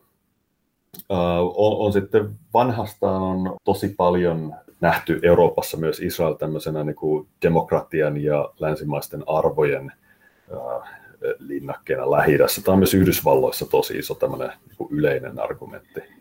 On, 1.09 1.87
on 1.87 1.93
sitten 1.93 2.29
vanhastaan 2.55 3.23
on 3.23 3.57
tosi 3.65 3.89
paljon 3.97 4.55
nähty 4.81 5.21
Euroopassa 5.23 5.77
myös 5.77 6.01
Israel 6.01 6.35
tämmöisenä 6.35 6.85
niin 6.85 6.97
kuin 6.97 7.29
demokratian 7.43 8.17
ja 8.17 8.51
länsimaisten 8.59 9.23
arvojen 9.27 9.93
linnakkeena 11.39 12.11
lähi 12.11 12.39
Tämä 12.65 12.73
on 12.73 12.79
myös 12.79 12.95
Yhdysvalloissa 12.95 13.67
tosi 13.67 13.99
iso 13.99 14.15
tämmöinen 14.15 14.49
niin 14.49 14.89
yleinen 14.91 15.41
argumentti. 15.41 16.18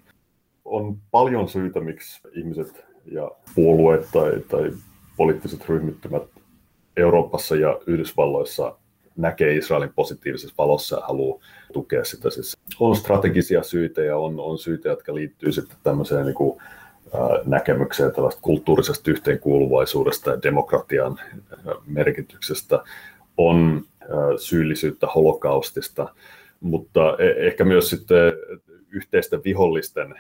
On 0.68 0.98
paljon 1.12 1.50
syitä, 1.50 1.80
miksi 1.80 2.22
ihmiset 2.34 2.86
ja 3.12 3.32
puolueet 3.56 4.08
tai, 4.14 4.32
tai 4.48 4.72
poliittiset 5.18 5.70
ryhmittymät 5.70 6.24
Euroopassa 6.98 7.56
ja 7.56 7.80
Yhdysvalloissa 7.88 8.78
näkee 9.16 9.56
Israelin 9.56 9.94
positiivisessa 9.96 10.56
valossa 10.58 10.96
ja 10.96 11.06
haluaa 11.08 11.40
tukea 11.74 12.04
sitä. 12.04 12.30
Siis 12.30 12.58
on 12.80 12.96
strategisia 12.96 13.64
syitä 13.64 14.02
ja 14.02 14.18
on, 14.18 14.40
on 14.40 14.58
syitä, 14.58 14.90
jotka 14.90 15.16
liittyy 15.16 15.52
sitten 15.52 15.78
tämmöiseen 15.84 16.26
niin 16.26 16.36
kuin, 16.36 16.60
näkemykseen 17.46 18.12
tällaista 18.12 18.42
kulttuurisesta 18.42 19.12
yhteenkuuluvaisuudesta 19.12 20.30
ja 20.30 20.42
demokratian 20.44 21.20
merkityksestä. 21.86 22.84
On 23.38 23.82
syyllisyyttä 24.38 25.08
holokaustista, 25.16 26.14
mutta 26.60 27.18
e- 27.20 27.48
ehkä 27.48 27.66
myös 27.66 27.90
sitten 27.90 28.34
yhteisten 28.98 29.42
vihollisten 29.44 30.16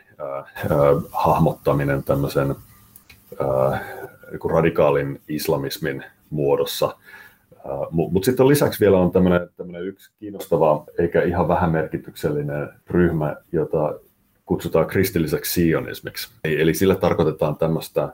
hahmottaminen 1.12 2.04
tämmöisen 2.04 2.56
radikaalin 4.52 5.22
islamismin 5.28 6.04
muodossa. 6.30 6.96
Mutta 7.92 8.26
sitten 8.26 8.48
lisäksi 8.48 8.80
vielä 8.80 8.98
on 8.98 9.12
tämmöinen 9.12 9.84
yksi 9.84 10.12
kiinnostava 10.20 10.84
eikä 11.00 11.22
ihan 11.22 11.48
vähän 11.48 11.72
merkityksellinen 11.72 12.70
ryhmä, 12.90 13.36
jota 13.52 14.00
kutsutaan 14.46 14.88
kristilliseksi 14.88 15.54
sionismiksi. 15.54 16.30
Eli 16.44 16.74
sillä 16.74 16.96
tarkoitetaan 16.96 17.58
tämmöistä 17.58 18.13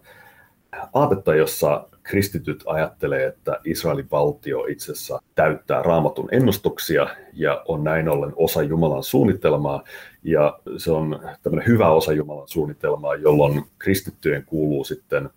aatetta, 0.93 1.35
jossa 1.35 1.87
kristityt 2.03 2.63
ajattelee, 2.65 3.25
että 3.25 3.59
Israelin 3.65 4.07
valtio 4.11 4.65
itsessä 4.65 5.19
täyttää 5.35 5.83
raamatun 5.83 6.29
ennustuksia 6.31 7.07
ja 7.33 7.63
on 7.67 7.83
näin 7.83 8.09
ollen 8.09 8.33
osa 8.35 8.61
Jumalan 8.61 9.03
suunnitelmaa. 9.03 9.83
Ja 10.23 10.59
se 10.77 10.91
on 10.91 11.19
tämmöinen 11.43 11.67
hyvä 11.67 11.89
osa 11.89 12.13
Jumalan 12.13 12.47
suunnitelmaa, 12.47 13.15
jolloin 13.15 13.63
kristittyjen 13.79 14.45
kuuluu 14.45 14.83
sitten 14.83 15.29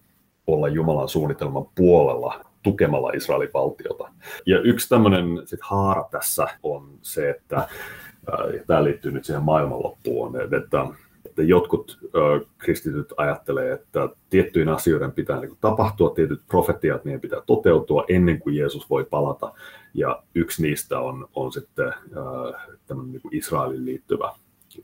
olla 0.46 0.68
Jumalan 0.68 1.09
suunnitelman 1.09 1.66
puolella 1.74 2.44
tukemalla 2.62 3.11
Israelin 3.14 3.50
valtiota. 3.55 4.09
Ja 4.46 4.61
yksi 4.61 4.88
tämmöinen 4.88 5.24
sit 5.44 5.61
haara 5.62 6.09
tässä 6.11 6.46
on 6.62 6.88
se, 7.02 7.31
että 7.31 7.68
tämä 8.66 8.85
liittyy 8.85 9.12
nyt 9.12 9.24
siihen 9.24 9.42
maailmanloppuun, 9.42 10.37
että 10.42 10.87
että 11.27 11.43
jotkut 11.43 11.99
ö, 12.15 12.41
kristityt 12.59 13.12
ajattelee, 13.17 13.73
että 13.73 14.09
tiettyjen 14.31 14.69
asioiden 14.69 15.12
pitää 15.12 15.41
niin 15.41 15.49
kuin, 15.49 15.59
tapahtua, 15.61 16.11
tietyt 16.11 16.41
profetiat, 16.49 17.05
niiden 17.05 17.21
pitää 17.21 17.41
toteutua 17.47 18.05
ennen 18.09 18.39
kuin 18.39 18.57
Jeesus 18.57 18.91
voi 18.91 19.05
palata. 19.05 19.53
Ja 19.95 20.23
yksi 20.35 20.62
niistä 20.62 21.01
on, 21.01 21.29
on 21.35 21.53
sitten 21.53 21.87
ö, 21.87 22.95
niin 23.07 23.23
kuin 23.23 23.35
Israelin 23.35 23.85
liittyvä 23.85 24.33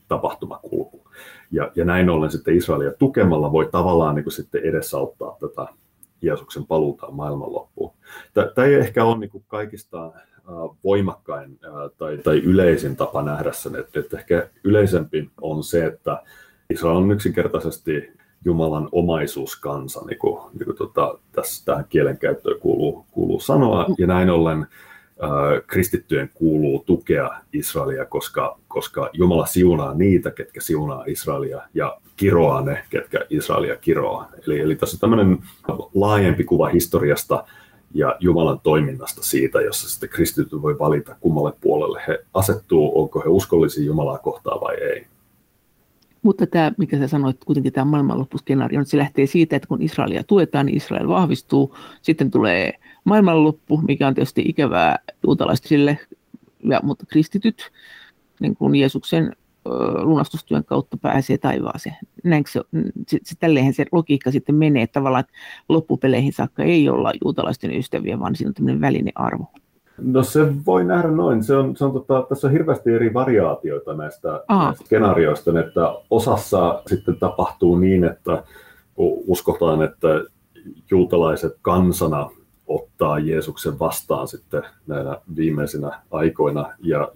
tapahtumakulku. 0.09 1.09
Ja, 1.51 1.73
ja 1.75 1.85
näin 1.85 2.11
ollen 2.11 2.31
sitten 2.31 2.57
Israelia 2.57 2.93
tukemalla 2.99 3.53
voi 3.53 3.69
tavallaan 3.73 4.15
niin 4.15 4.25
kuin, 4.25 4.33
sitten 4.33 4.65
edesauttaa 4.65 5.37
tätä 5.41 5.67
Jeesuksen 6.23 6.67
paluuta 6.67 7.11
maailmanloppuun. 7.11 7.95
Tämä 8.35 8.67
ei 8.67 8.75
ehkä 8.75 9.05
ole 9.05 9.19
niin 9.19 9.31
kuin 9.31 9.45
kaikista 9.49 10.13
voimakkain 10.85 11.59
tai, 11.99 12.19
tai 12.19 12.39
yleisin 12.39 12.97
tapa 12.97 13.23
nähdä 13.23 13.53
sen, 13.53 13.77
että, 13.77 14.01
että 14.01 14.19
ehkä 14.19 14.49
yleisempi 14.65 15.31
on 15.41 15.65
se, 15.65 15.87
että 15.87 16.23
Israel 16.71 16.97
on 16.97 17.13
yksinkertaisesti 17.13 18.13
Jumalan 18.45 18.89
omaisuuskansa, 18.93 20.01
niin 20.07 20.19
kuin, 20.19 20.41
niin 20.53 20.65
kuin 20.65 20.77
tota, 20.77 21.19
tässä 21.33 21.65
tähän 21.65 21.85
kielenkäyttöön 21.89 22.61
kuuluu, 22.61 23.07
kuuluu 23.11 23.41
sanoa, 23.41 23.87
ja 23.99 24.07
näin 24.07 24.31
ollen 24.31 24.67
kristittyjen 25.67 26.31
kuuluu 26.35 26.83
tukea 26.87 27.31
Israelia, 27.53 28.05
koska, 28.05 28.59
koska 28.69 29.11
Jumala 29.13 29.47
siunaa 29.47 29.95
niitä, 29.95 30.31
ketkä 30.31 30.61
siunaa 30.61 31.05
Israelia, 31.07 31.63
ja 31.75 31.99
kiroaa 32.17 32.63
ne, 32.63 32.85
ketkä 32.91 33.27
Israelia 33.31 33.77
kiroaa. 33.77 34.29
Eli, 34.47 34.61
eli 34.61 34.77
tässä 34.77 34.97
on 34.97 35.01
tämmöinen 35.01 35.39
laajempi 35.95 36.45
kuva 36.45 36.69
historiasta, 36.69 37.45
ja 37.95 38.17
Jumalan 38.21 38.61
toiminnasta 38.61 39.23
siitä, 39.23 39.61
jossa 39.61 39.91
sitten 39.91 40.09
kristityt 40.09 40.63
voi 40.63 40.79
valita 40.79 41.17
kummalle 41.21 41.53
puolelle 41.61 42.03
he 42.09 42.25
asettuu, 42.35 43.01
onko 43.03 43.21
he 43.21 43.29
uskollisia 43.29 43.85
Jumalaa 43.85 44.19
kohtaan 44.19 44.61
vai 44.61 44.75
ei. 44.75 45.07
Mutta 46.23 46.47
tämä, 46.47 46.73
mikä 46.79 46.99
sä 46.99 47.09
sanoit, 47.09 47.45
kuitenkin 47.45 47.73
tämä 47.73 47.85
maailmanloppuskenaario, 47.85 48.81
että 48.81 48.91
se 48.91 48.99
lähtee 48.99 49.27
siitä, 49.27 49.57
että 49.57 49.69
kun 49.69 49.83
Israelia 49.83 50.25
tuetaan, 50.25 50.67
niin 50.67 50.77
Israel 50.77 51.09
vahvistuu, 51.09 51.77
sitten 52.03 52.31
tulee 52.31 52.73
maailmanloppu, 53.05 53.77
mikä 53.77 54.09
on 54.09 54.15
tietysti 54.15 54.43
ikävää 54.47 54.99
juutalaisille, 55.23 55.99
ja, 56.65 56.81
mutta 56.83 57.07
kristityt, 57.07 57.71
niin 58.41 58.57
kuin 58.57 58.75
Jeesuksen 58.75 59.37
lunastustyön 60.03 60.65
kautta 60.65 60.97
pääsee 60.97 61.39
taivaaseen. 61.39 61.97
Näinkö 62.25 62.51
se, 62.51 62.61
se, 63.09 63.19
se, 63.23 63.35
tälleenhän 63.41 63.75
se 63.75 63.87
logiikka 63.93 64.31
sitten 64.31 64.55
menee, 64.55 64.83
että 64.83 65.01
tavallaan 65.01 65.21
että 65.21 65.33
loppupeleihin 65.69 66.33
saakka 66.33 66.63
ei 66.63 66.89
olla 66.89 67.13
juutalaisten 67.25 67.75
ystäviä, 67.75 68.19
vaan 68.19 68.37
siinä 68.37 68.49
on 68.49 68.55
tämmöinen 68.55 68.81
välinearvo. 68.81 69.47
No 69.99 70.23
se 70.23 70.65
voi 70.67 70.85
nähdä 70.85 71.09
noin. 71.09 71.45
Se 71.45 71.57
on, 71.57 71.77
se 71.77 71.85
on, 71.85 71.93
tota, 71.93 72.27
tässä 72.29 72.47
on 72.47 72.53
hirveästi 72.53 72.91
eri 72.91 73.15
variaatioita 73.15 73.95
näistä, 73.95 74.29
näistä 74.49 74.85
skenaarioista, 74.85 75.61
että 75.61 75.95
osassa 76.11 76.83
sitten 76.87 77.17
tapahtuu 77.17 77.79
niin, 77.79 78.05
että 78.05 78.43
uskotaan, 79.27 79.83
että 79.83 80.09
juutalaiset 80.91 81.53
kansana 81.63 82.31
ottaa 82.75 83.19
Jeesuksen 83.19 83.79
vastaan 83.79 84.29
sitten 84.29 84.63
näinä 84.87 85.21
viimeisinä 85.37 86.03
aikoina 86.11 86.73
ja, 86.83 87.13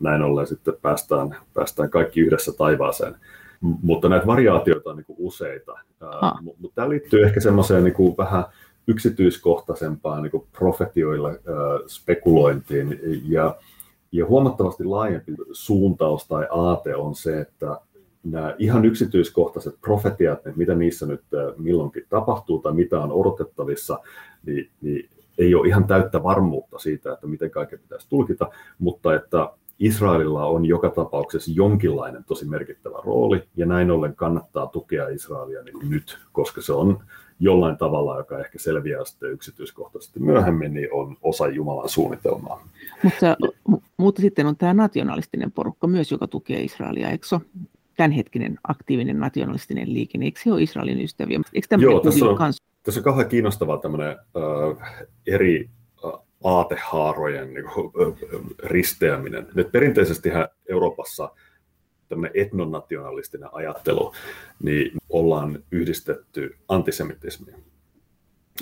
näin 0.00 0.22
ollen 0.22 0.46
sitten 0.46 0.74
päästään, 0.82 1.36
päästään 1.54 1.90
kaikki 1.90 2.20
yhdessä 2.20 2.52
taivaaseen. 2.52 3.14
Mutta 3.60 4.08
näitä 4.08 4.26
variaatioita 4.26 4.90
on 4.90 4.96
niin 4.96 5.06
kuin 5.06 5.16
useita. 5.20 5.72
Ah. 6.00 6.42
Mutta 6.42 6.74
tämä 6.74 6.88
liittyy 6.88 7.24
ehkä 7.24 7.40
semmoiseen 7.40 7.84
niin 7.84 7.94
kuin 7.94 8.16
vähän 8.16 8.44
yksityiskohtaisempaan 8.86 10.22
niin 10.22 10.30
kuin 10.30 10.46
profetioilla 10.58 11.30
spekulointiin 11.86 13.00
ja, 13.28 13.56
ja 14.12 14.26
huomattavasti 14.26 14.84
laajempi 14.84 15.32
suuntaus 15.52 16.28
tai 16.28 16.46
aate 16.50 16.96
on 16.96 17.14
se, 17.14 17.40
että 17.40 17.80
nämä 18.24 18.54
ihan 18.58 18.84
yksityiskohtaiset 18.84 19.74
profetiat, 19.80 20.38
että 20.38 20.52
mitä 20.56 20.74
niissä 20.74 21.06
nyt 21.06 21.22
milloinkin 21.56 22.06
tapahtuu 22.08 22.58
tai 22.58 22.72
mitä 22.72 23.00
on 23.00 23.12
odotettavissa, 23.12 23.98
niin, 24.46 24.70
niin 24.80 25.08
ei 25.38 25.54
ole 25.54 25.68
ihan 25.68 25.86
täyttä 25.86 26.22
varmuutta 26.22 26.78
siitä, 26.78 27.12
että 27.12 27.26
miten 27.26 27.50
kaiken 27.50 27.78
pitäisi 27.78 28.08
tulkita, 28.08 28.50
mutta 28.78 29.14
että 29.14 29.50
Israelilla 29.78 30.46
on 30.46 30.64
joka 30.64 30.90
tapauksessa 30.90 31.52
jonkinlainen 31.54 32.24
tosi 32.24 32.44
merkittävä 32.44 32.98
rooli, 33.04 33.42
ja 33.56 33.66
näin 33.66 33.90
ollen 33.90 34.16
kannattaa 34.16 34.66
tukea 34.66 35.08
Israelia 35.08 35.62
niin 35.62 35.90
nyt, 35.90 36.18
koska 36.32 36.62
se 36.62 36.72
on 36.72 36.98
jollain 37.40 37.76
tavalla, 37.76 38.18
joka 38.18 38.38
ehkä 38.38 38.58
selviää 38.58 39.04
sitten 39.04 39.32
yksityiskohtaisesti 39.32 40.20
myöhemmin, 40.20 40.74
niin 40.74 40.88
on 40.92 41.16
osa 41.22 41.48
Jumalan 41.48 41.88
suunnitelmaa. 41.88 42.68
Mutta, 43.02 43.36
mutta 43.96 44.22
sitten 44.22 44.46
on 44.46 44.56
tämä 44.56 44.74
nationalistinen 44.74 45.52
porukka 45.52 45.86
myös, 45.86 46.12
joka 46.12 46.26
tukee 46.26 46.62
Israelia, 46.62 47.10
eikö 47.10 47.26
tämänhetkinen 47.96 48.58
aktiivinen 48.68 49.20
nationalistinen 49.20 49.94
liike, 49.94 50.18
niin 50.18 50.26
eikö 50.26 50.40
se 50.42 50.52
ole 50.52 50.62
Israelin 50.62 51.00
ystäviä? 51.00 51.40
Eikö 51.52 51.76
Joo, 51.78 52.00
tässä 52.00 52.24
on, 52.24 52.36
kans... 52.36 52.62
tässä 52.82 53.00
on 53.00 53.04
kauhean 53.04 53.28
kiinnostavaa 53.28 53.78
tämmöinen 53.78 54.08
äh, 54.10 55.06
eri 55.26 55.70
aatehaarojen 56.44 57.54
niin 57.54 57.64
kuin, 57.74 57.92
risteäminen. 58.64 59.46
Nyt 59.54 59.72
perinteisesti 59.72 60.30
Euroopassa 60.68 61.30
tämmöinen 62.08 62.32
etnonationalistinen 62.34 63.48
ajattelu, 63.52 64.12
niin 64.62 64.92
ollaan 65.08 65.62
yhdistetty 65.70 66.56
antisemitismiin. 66.68 67.64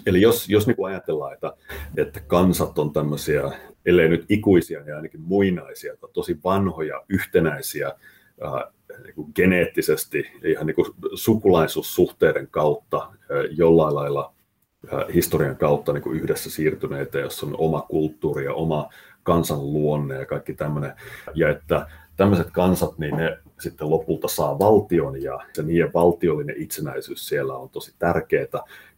Eli 0.06 0.20
jos, 0.20 0.48
jos 0.48 0.66
niin 0.66 0.76
kuin 0.76 0.92
ajatellaan, 0.92 1.34
että, 1.34 1.52
että 1.96 2.20
kansat 2.20 2.78
on 2.78 2.92
tämmöisiä, 2.92 3.42
ellei 3.86 4.08
nyt 4.08 4.24
ikuisia, 4.28 4.82
niin 4.82 4.96
ainakin 4.96 5.20
muinaisia, 5.20 5.94
tosi 6.12 6.38
vanhoja, 6.44 7.02
yhtenäisiä, 7.08 7.92
niin 9.04 9.14
kuin 9.14 9.32
geneettisesti, 9.34 10.26
ihan 10.44 10.66
niin 10.66 10.74
kuin 10.74 10.94
sukulaisuussuhteiden 11.14 12.48
kautta 12.50 12.98
ää, 12.98 13.42
jollain 13.50 13.94
lailla 13.94 14.34
ää, 14.92 15.04
historian 15.14 15.56
kautta 15.56 15.92
niin 15.92 16.02
kuin 16.02 16.20
yhdessä 16.20 16.50
siirtyneitä, 16.50 17.18
jos 17.18 17.42
on 17.42 17.54
oma 17.58 17.82
kulttuuri 17.82 18.44
ja 18.44 18.54
oma 18.54 18.88
kansan 19.22 19.72
luonne 19.72 20.14
ja 20.14 20.26
kaikki 20.26 20.54
tämmöinen, 20.54 20.92
ja 21.34 21.48
että 21.48 21.86
tämmöiset 22.16 22.50
kansat, 22.50 22.98
niin 22.98 23.16
ne 23.16 23.38
sitten 23.60 23.90
lopulta 23.90 24.28
saa 24.28 24.58
valtion 24.58 25.22
ja 25.22 25.38
se 25.52 25.62
niiden 25.62 25.92
valtiollinen 25.94 26.56
itsenäisyys 26.58 27.28
siellä 27.28 27.56
on 27.56 27.70
tosi 27.70 27.94
tärkeää. 27.98 28.46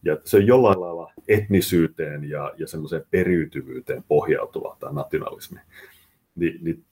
Ja 0.03 0.17
se 0.25 0.37
on 0.37 0.47
jollain 0.47 0.81
lailla 0.81 1.13
etnisyyteen 1.29 2.25
ja, 2.31 2.53
ja 2.59 2.67
semmoiseen 2.67 3.07
periytyvyyteen 3.11 4.05
pohjautuva 4.09 4.77
tämä 4.81 4.93
nationalismi. 4.93 5.61
Ni, 6.35 6.59
niin, 6.63 6.85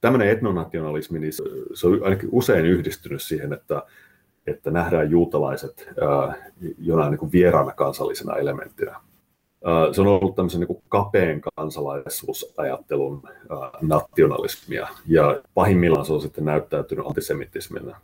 tämmöinen 0.00 0.28
etnonationalismi, 0.28 1.18
niin 1.18 1.32
se, 1.32 1.42
se 1.74 1.86
on 1.86 2.00
ainakin 2.04 2.28
usein 2.32 2.66
yhdistynyt 2.66 3.22
siihen, 3.22 3.52
että, 3.52 3.82
että 4.46 4.70
nähdään 4.70 5.10
juutalaiset 5.10 5.88
ää, 6.00 6.34
jonain 6.78 7.10
niin 7.10 7.18
kuin 7.18 7.32
vieraana 7.32 7.72
kansallisena 7.72 8.36
elementtinä 8.36 8.96
se 9.92 10.00
on 10.00 10.06
ollut 10.06 10.34
tämmöisen 10.34 10.60
niin 10.60 10.82
kapeen 10.88 11.40
kansalaisuusajattelun 11.56 13.22
nationalismia, 13.80 14.88
ja 15.06 15.42
pahimmillaan 15.54 16.06
se 16.06 16.12
on 16.12 16.20
sitten 16.20 16.44
näyttäytynyt 16.44 17.06
antisemitisminä. 17.06 17.96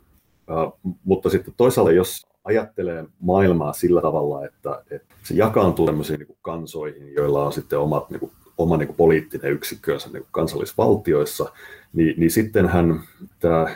Mutta 1.03 1.29
sitten 1.29 1.53
toisaalta, 1.57 1.91
jos 1.91 2.27
ajattelee 2.43 3.05
maailmaa 3.19 3.73
sillä 3.73 4.01
tavalla, 4.01 4.45
että, 4.45 4.81
että 4.91 5.15
se 5.23 5.33
jakaantuu 5.33 5.85
tämmöisiin 5.85 6.19
niin 6.19 6.37
kansoihin, 6.41 7.13
joilla 7.13 7.45
on 7.45 7.53
sitten 7.53 7.79
omat, 7.79 8.09
niin 8.09 8.19
kuin, 8.19 8.31
oma 8.57 8.77
niin 8.77 8.87
kuin 8.87 8.97
poliittinen 8.97 9.51
yksikkönsä 9.51 10.09
niin 10.09 10.21
kuin 10.21 10.31
kansallisvaltioissa, 10.31 11.51
niin, 11.93 12.13
niin 12.17 12.31
sittenhän 12.31 12.99
tämä 13.39 13.75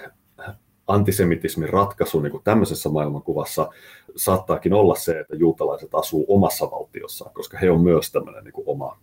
antisemitismin 0.88 1.70
ratkaisu 1.70 2.20
niin 2.20 2.32
kuin 2.32 2.44
tämmöisessä 2.44 2.90
maailmankuvassa 2.90 3.70
saattaakin 4.16 4.74
olla 4.74 4.96
se, 4.96 5.20
että 5.20 5.36
juutalaiset 5.36 5.90
asuu 5.94 6.26
omassa 6.28 6.72
valtiossaan, 6.72 7.34
koska 7.34 7.58
he 7.58 7.72
on 7.72 7.82
myös 7.82 8.12
tämmöinen 8.12 8.44
niin 8.44 8.54
kuin 8.54 8.68
oma 8.68 8.98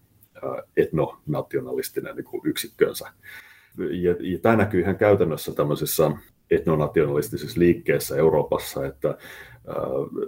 etnonationalistinen 0.76 2.16
niin 2.16 2.24
kuin 2.24 2.40
yksikkönsä. 2.44 3.08
Ja, 3.78 4.16
ja 4.20 4.38
tämä 4.42 4.56
näkyy 4.56 4.80
ihan 4.80 4.96
käytännössä 4.96 5.54
tämmöisissä 5.54 6.10
etnonationalistisissa 6.50 7.60
liikkeissä 7.60 8.16
Euroopassa, 8.16 8.86
että 8.86 9.18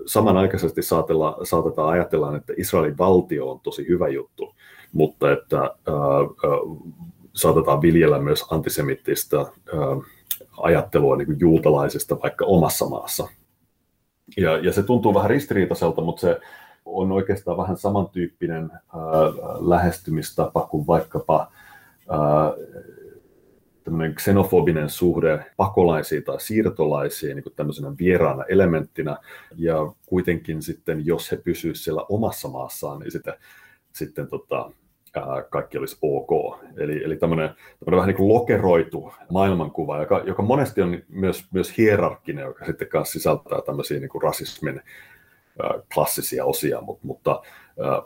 samanaikaisesti 0.07 0.83
saatella, 0.83 1.39
saatetaan 1.43 1.89
ajatella, 1.89 2.37
että 2.37 2.53
Israelin 2.57 2.99
valtio 2.99 3.51
on 3.51 3.61
tosi 3.61 3.89
hyvä 3.89 4.09
juttu, 4.09 4.55
mutta 4.93 5.33
että 5.33 5.59
äh, 5.59 5.65
äh, 5.65 6.89
saatetaan 7.33 7.83
viljellä 7.83 8.19
myös 8.19 8.45
antisemittistä 8.51 9.41
äh, 9.41 9.49
ajattelua 10.57 11.17
niin 11.17 11.27
kuin 11.27 11.41
juutalaisista 11.41 12.17
vaikka 12.23 12.45
omassa 12.45 12.87
maassa. 12.87 13.29
Ja, 14.37 14.59
ja 14.59 14.73
se 14.73 14.83
tuntuu 14.83 15.15
vähän 15.15 15.31
ristiriitaiselta, 15.31 16.03
mutta 16.03 16.21
se 16.21 16.41
on 16.85 17.13
oikeastaan 17.13 17.57
vähän 17.57 17.77
samantyyppinen 17.77 18.71
ää, 18.73 19.01
lähestymistapa 19.61 20.67
kuin 20.67 20.87
vaikkapa 20.87 21.53
tämmöinen 23.85 24.15
xenofobinen 24.15 24.89
suhde 24.89 25.47
pakolaisiin 25.57 26.25
tai 26.25 26.41
siirtolaisiin 26.41 27.37
niin 27.37 27.55
tämmöisenä 27.57 27.93
vieraana 27.99 28.45
elementtinä, 28.45 29.17
ja 29.57 29.93
kuitenkin 30.07 30.63
sitten, 30.63 31.07
jos 31.07 31.33
he 31.33 31.37
pysyisivät 31.37 31.85
siellä 31.85 32.07
omassa 32.09 32.49
maassaan, 32.49 32.99
niin 32.99 33.13
sitten, 33.13 33.35
sitten 33.93 34.29
tota, 34.29 34.71
kaikki 35.51 35.79
olisi 35.79 35.99
ok. 36.03 36.61
Eli, 36.77 37.05
eli 37.05 37.17
tämmöinen, 37.17 37.49
tämmöinen 37.49 37.97
vähän 37.97 38.07
niin 38.07 38.17
kuin 38.17 38.29
lokeroitu 38.29 39.13
maailmankuva, 39.31 39.99
joka, 39.99 40.23
joka 40.27 40.43
monesti 40.43 40.83
on 40.83 40.99
myös, 41.09 41.45
myös 41.53 41.79
hierarkkinen, 41.79 42.45
joka 42.45 42.65
sitten 42.65 42.89
kanssa 42.89 43.13
sisältää 43.13 43.61
tämmöisiä 43.67 44.01
niin 44.01 44.09
kuin 44.09 44.23
rasismin 44.23 44.81
klassisia 45.95 46.45
osia, 46.45 46.81
mutta, 46.81 47.07
mutta, 47.07 47.43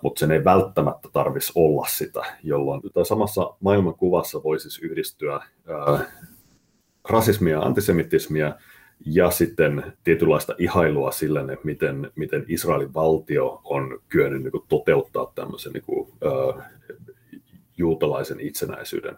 mutta 0.02 0.18
sen 0.18 0.30
ei 0.30 0.44
välttämättä 0.44 1.08
tarvitsisi 1.12 1.52
olla 1.54 1.86
sitä, 1.88 2.22
jolloin 2.42 2.80
samassa 3.02 3.54
maailmankuvassa 3.60 4.42
voisi 4.42 4.70
siis 4.70 4.90
yhdistyä 4.90 5.40
rasismia 7.08 7.52
ja 7.52 7.62
antisemitismia, 7.62 8.54
ja 9.06 9.30
sitten 9.30 9.92
tietynlaista 10.04 10.54
ihailua 10.58 11.10
sille, 11.10 11.40
että 11.40 11.64
miten, 11.64 12.10
miten 12.14 12.44
Israelin 12.48 12.94
valtio 12.94 13.60
on 13.64 14.00
kyennyt 14.08 14.42
niin 14.42 14.62
toteuttaa 14.68 15.32
tämmöisen 15.34 15.72
niin 15.72 15.84
kuin, 15.86 16.08
äh, 16.26 16.64
juutalaisen 18.24 18.40
itsenäisyyden. 18.48 19.16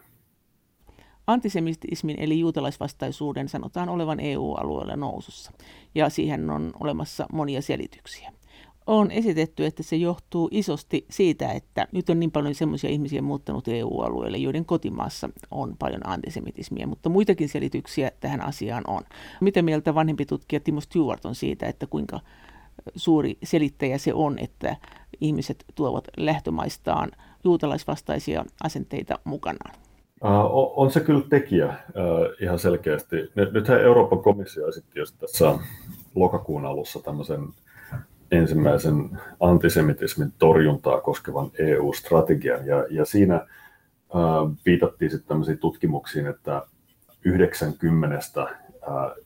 Antisemitismin 1.27 2.17
eli 2.19 2.41
juutalaisvastaisuuden 2.41 3.49
sanotaan 3.49 3.89
olevan 3.89 4.21
EU-alueella 4.21 4.97
nousussa, 4.97 5.53
ja 5.95 6.09
siihen 6.09 6.51
on 6.51 6.73
olemassa 6.81 7.27
monia 7.33 7.63
selityksiä 7.63 8.33
on 8.87 9.11
esitetty, 9.11 9.67
että 9.67 9.83
se 9.83 9.97
johtuu 9.97 10.49
isosti 10.53 11.07
siitä, 11.11 11.53
että 11.53 11.89
nyt 11.93 12.11
on 12.11 12.21
niin 12.21 12.31
paljon 12.31 12.55
sellaisia 12.55 12.91
ihmisiä 12.91 13.23
muuttanut 13.23 13.69
EU-alueelle, 13.69 14.39
joiden 14.39 14.65
kotimaassa 14.65 15.29
on 15.51 15.77
paljon 15.79 16.07
antisemitismiä, 16.07 16.87
mutta 16.87 17.09
muitakin 17.09 17.49
selityksiä 17.49 18.11
tähän 18.21 18.41
asiaan 18.41 18.85
on. 18.87 19.03
Mitä 19.41 19.63
mieltä 19.63 19.95
vanhempi 19.95 20.27
tutkija 20.27 20.61
Timo 20.61 20.81
Stewart 20.81 21.25
on 21.25 21.35
siitä, 21.35 21.67
että 21.67 21.87
kuinka 21.87 22.21
suuri 22.97 23.39
selittäjä 23.43 23.99
se 23.99 24.15
on, 24.15 24.39
että 24.39 24.77
ihmiset 25.21 25.65
tuovat 25.75 26.05
lähtömaistaan 26.17 27.11
juutalaisvastaisia 27.47 28.45
asenteita 28.63 29.19
mukanaan? 29.25 29.75
On 30.77 30.91
se 30.91 31.01
kyllä 31.01 31.23
tekijä 31.29 31.75
ihan 32.41 32.59
selkeästi. 32.59 33.17
Nythän 33.53 33.81
Euroopan 33.81 34.19
komissio 34.19 34.69
esitti 34.69 34.99
just 34.99 35.19
tässä 35.19 35.59
lokakuun 36.15 36.67
alussa 36.67 37.03
tämmöisen 37.03 37.49
ensimmäisen 38.31 39.21
antisemitismin 39.41 40.33
torjuntaa 40.39 41.01
koskevan 41.01 41.51
EU-strategian, 41.59 42.67
ja, 42.67 42.87
ja 42.91 43.05
siinä 43.05 43.35
äh, 43.35 44.57
viitattiin 44.67 45.11
sitten 45.11 45.29
tämmöisiin 45.29 45.59
tutkimuksiin, 45.59 46.27
että 46.27 46.63
90 47.25 48.19
äh, 48.39 48.49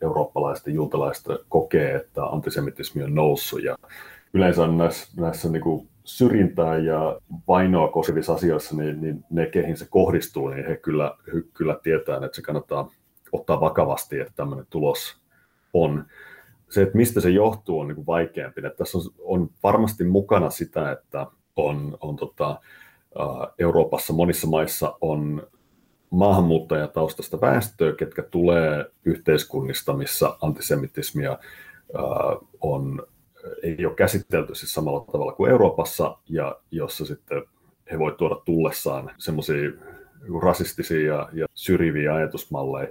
eurooppalaista 0.03 0.71
juutalaista 0.71 1.39
kokee, 1.49 1.95
että 1.95 2.25
antisemitismi 2.25 3.03
on 3.03 3.15
noussut, 3.15 3.63
ja 3.63 3.77
yleensä 4.35 4.67
näissä, 4.67 5.09
näissä 5.17 5.49
niin 5.49 5.63
kuin 5.63 5.89
syrjintää 6.05 6.79
ja 6.79 7.21
vainoa 7.49 7.89
koskevissa 7.89 8.33
asioissa, 8.33 8.77
niin, 8.77 9.01
niin 9.01 9.25
ne, 9.31 9.47
keihin 9.47 9.77
se 9.77 9.87
kohdistuu, 9.91 10.49
niin 10.49 10.67
he 10.67 10.77
kyllä, 10.77 11.17
he 11.27 11.43
kyllä 11.55 11.79
tietää, 11.83 12.17
että 12.17 12.37
se 12.37 12.43
kannattaa 12.43 12.91
ottaa 13.33 13.61
vakavasti, 13.61 14.21
että 14.21 14.33
tämmöinen 14.37 14.67
tulos 14.71 15.21
on 15.73 16.05
se, 16.71 16.83
että 16.83 16.97
mistä 16.97 17.21
se 17.21 17.31
johtuu, 17.31 17.81
on 17.81 17.89
niin 17.89 17.97
kuin 17.97 18.07
vaikeampi. 18.07 18.67
Että 18.67 18.77
tässä 18.77 18.99
on, 18.99 19.05
on 19.19 19.51
varmasti 19.63 20.05
mukana 20.05 20.51
sitä, 20.51 20.93
että 20.93 21.27
on, 21.57 21.99
on 22.01 22.17
tota, 22.17 22.61
Euroopassa 23.59 24.13
monissa 24.13 24.47
maissa 24.47 24.97
on 25.01 25.43
maahanmuuttajataustaista 26.11 27.41
väestöä, 27.41 27.93
ketkä 27.93 28.23
tulee 28.23 28.85
yhteiskunnista, 29.05 29.93
missä 29.93 30.37
antisemitismia 30.41 31.39
on, 32.61 33.07
ei 33.63 33.87
ole 33.87 33.95
käsitelty 33.95 34.55
siis 34.55 34.75
samalla 34.75 35.05
tavalla 35.13 35.33
kuin 35.33 35.51
Euroopassa, 35.51 36.19
ja 36.29 36.57
jossa 36.71 37.07
sitten 37.07 37.43
he 37.93 37.99
voivat 37.99 38.17
tuoda 38.17 38.37
tullessaan 38.45 39.11
semmoisia 39.19 39.71
rasistisia 40.43 41.01
ja, 41.01 41.29
ja 41.33 41.47
syrjiviä 41.55 42.15
ajatusmalleja, 42.15 42.89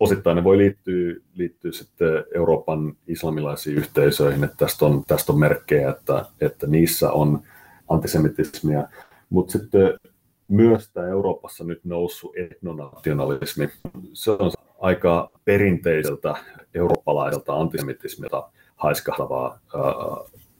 osittain 0.00 0.36
ne 0.36 0.44
voi 0.44 0.58
liittyä, 0.58 1.14
liittyä 1.34 1.72
sitten 1.72 2.24
Euroopan 2.34 2.96
islamilaisiin 3.06 3.76
yhteisöihin, 3.76 4.44
että 4.44 4.56
tästä 4.56 4.86
on, 4.86 5.04
tästä 5.06 5.32
on 5.32 5.38
merkkejä, 5.38 5.90
että, 5.90 6.24
että 6.40 6.66
niissä 6.66 7.12
on 7.12 7.42
antisemitismia, 7.88 8.88
mutta 9.30 9.52
sitten 9.52 9.98
myös 10.48 10.90
tämä 10.90 11.06
Euroopassa 11.06 11.64
nyt 11.64 11.84
noussut 11.84 12.36
etnonationalismi, 12.36 13.68
se 14.12 14.30
on 14.30 14.50
aika 14.78 15.30
perinteiseltä 15.44 16.34
eurooppalaiselta 16.74 17.54
antisemitismilta 17.54 18.50
haiskahtavaa 18.78 19.58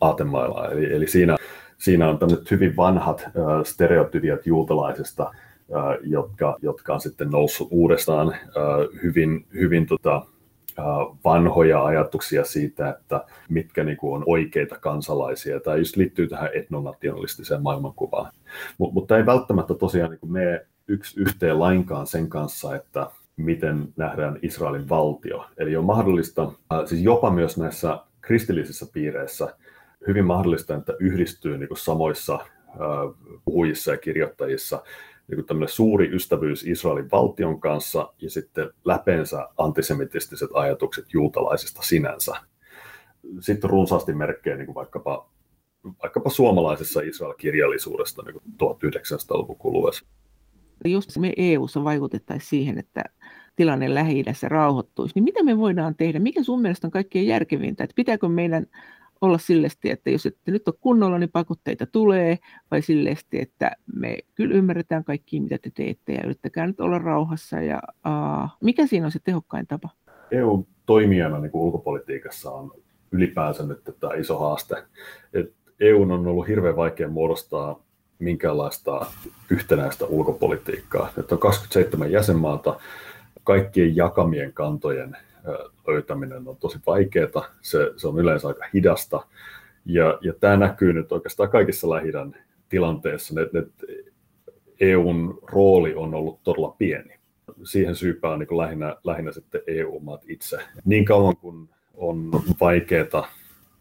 aatemailaa. 0.01 0.69
Eli, 0.69 0.93
eli 0.95 1.07
siinä, 1.07 1.37
siinä 1.79 2.09
on 2.09 2.19
tämmöiset 2.19 2.51
hyvin 2.51 2.77
vanhat 2.77 3.23
ää, 3.23 3.65
stereotypiat 3.65 4.47
juutalaisesta, 4.47 5.31
jotka, 6.03 6.57
jotka 6.63 6.95
on 6.95 7.01
sitten 7.01 7.31
noussut 7.31 7.69
uudestaan 7.71 8.37
hyvin, 9.03 9.47
hyvin 9.55 9.87
tota, 9.87 10.23
vanhoja 11.25 11.85
ajatuksia 11.85 12.45
siitä, 12.45 12.91
että 12.91 13.25
mitkä 13.49 13.85
niin 13.85 13.97
kuin 13.97 14.15
on 14.15 14.25
oikeita 14.27 14.79
kansalaisia. 14.79 15.61
Tämä 15.61 15.77
just 15.77 15.97
liittyy 15.97 16.29
tähän 16.29 16.51
etnonationalistiseen 16.55 17.63
maailmankuvaan. 17.63 18.33
Mutta 18.79 19.17
ei 19.17 19.27
välttämättä 19.27 19.75
tosiaan 19.75 20.11
niin 20.11 20.33
mene 20.33 20.67
yksi 20.89 21.21
yhteen 21.21 21.59
lainkaan 21.59 22.07
sen 22.07 22.29
kanssa, 22.29 22.77
että 22.77 23.11
miten 23.37 23.89
nähdään 23.97 24.39
Israelin 24.43 24.89
valtio. 24.89 25.45
Eli 25.57 25.77
on 25.77 25.85
mahdollista, 25.85 26.53
siis 26.87 27.03
jopa 27.03 27.31
myös 27.31 27.59
näissä 27.59 27.99
kristillisissä 28.29 28.87
piireissä, 28.93 29.57
hyvin 30.07 30.25
mahdollista, 30.25 30.77
että 30.77 30.95
yhdistyy 31.01 31.59
niin 31.59 31.69
kuin 31.69 31.79
samoissa 31.79 32.39
puhujissa 33.45 33.91
ja 33.91 33.97
kirjoittajissa 33.97 34.83
niin 35.29 35.47
tämmöinen 35.47 35.69
suuri 35.69 36.15
ystävyys 36.15 36.67
Israelin 36.67 37.11
valtion 37.11 37.61
kanssa 37.61 38.13
ja 38.23 38.31
sitten 38.31 38.71
läpeensä 38.85 39.49
antisemitistiset 39.59 40.51
ajatukset 40.55 41.05
juutalaisista 41.15 41.83
sinänsä. 41.83 42.33
Sitten 43.41 43.71
runsaasti 43.71 44.15
merkkejä 44.15 44.57
niin 44.57 44.67
kuin 44.67 44.75
vaikkapa, 44.75 45.31
vaikkapa 46.03 46.31
suomalaisessa 46.31 47.01
Israel-kirjallisuudesta 47.01 48.23
niin 48.23 48.43
1900-luvun 48.63 49.59
kuluessa. 49.59 50.07
Jos 50.85 51.19
me 51.19 51.33
EU-ssa 51.37 51.85
vaikutettaisiin 51.85 52.51
siihen, 52.51 52.79
että 52.79 53.05
tilanne 53.59 53.95
lähi 53.95 54.25
rauhoittuisi, 54.43 55.13
niin 55.15 55.25
mitä 55.25 55.43
me 55.43 55.59
voidaan 55.59 55.95
tehdä? 55.95 56.19
Mikä 56.19 56.43
sun 56.43 56.63
mielestä 56.63 56.87
on 56.87 56.91
kaikkein 56.91 57.27
järkevintä? 57.27 57.85
Että 57.85 57.95
pitääkö 57.95 58.29
meidän 58.29 58.67
olla 59.21 59.39
sillesti, 59.39 59.91
että 59.91 60.11
jos 60.11 60.27
ette 60.27 60.51
nyt 60.51 60.69
ole 60.69 60.75
kunnolla, 60.81 61.19
niin 61.19 61.31
pakotteita 61.31 61.87
tulee, 61.87 62.39
vai 62.71 62.83
sillesti, 62.83 63.41
että 63.41 63.71
me 63.95 64.19
kyllä 64.35 64.55
ymmärretään 64.55 65.05
kaikki, 65.05 65.41
mitä 65.41 65.59
te 65.59 65.71
teette, 65.75 66.13
ja 66.13 66.25
yrittäkää 66.25 66.67
nyt 66.67 66.81
olla 66.81 66.99
rauhassa. 66.99 67.61
Ja, 67.61 67.83
uh, 67.87 68.49
mikä 68.61 68.87
siinä 68.87 69.07
on 69.07 69.13
se 69.13 69.19
tehokkain 69.25 69.67
tapa? 69.67 69.89
EU 70.31 70.67
toimijana 70.87 71.39
niin 71.39 71.51
kuin 71.51 71.63
ulkopolitiikassa 71.63 72.51
on 72.51 72.71
ylipäänsä 73.13 73.67
nyt 73.67 73.81
tämä 74.01 74.15
iso 74.15 74.39
haaste. 74.39 74.85
Et 75.33 75.53
EU 75.81 76.03
on 76.03 76.27
ollut 76.27 76.49
hirveän 76.49 76.77
vaikea 76.77 77.09
muodostaa 77.09 77.83
minkäänlaista 78.19 79.07
yhtenäistä 79.51 80.05
ulkopolitiikkaa. 80.05 81.11
Että 81.19 81.35
on 81.35 81.39
27 81.39 82.13
jäsenmaata, 82.13 82.81
kaikkien 83.45 83.97
jakamien 83.97 84.53
kantojen 84.53 85.17
löytäminen 85.87 86.49
on 86.49 86.57
tosi 86.57 86.79
vaikeaa, 86.87 87.45
se, 87.61 87.93
se 87.97 88.09
on 88.09 88.19
yleensä 88.19 88.49
aika 88.49 88.65
hidasta, 88.75 89.27
ja, 89.85 90.19
ja 90.21 90.33
tämä 90.41 90.57
näkyy 90.57 90.93
nyt 90.93 91.13
oikeastaan 91.13 91.51
kaikissa 91.51 91.91
lähi 91.91 92.13
tilanteissa, 92.69 93.41
että, 93.41 93.59
että 93.59 93.87
EUn 94.81 95.39
rooli 95.53 95.95
on 95.95 96.15
ollut 96.15 96.43
todella 96.43 96.75
pieni. 96.79 97.19
Siihen 97.65 97.97
syypää 97.97 98.31
on 98.31 98.39
niin 98.39 98.59
lähinnä, 98.59 98.97
lähinnä 99.05 99.33
sitten 99.33 99.61
EU-maat 99.67 100.25
itse. 100.29 100.59
Niin 100.85 101.05
kauan 101.05 101.37
kuin 101.37 101.69
on 101.95 102.31
vaikeaa 102.61 103.29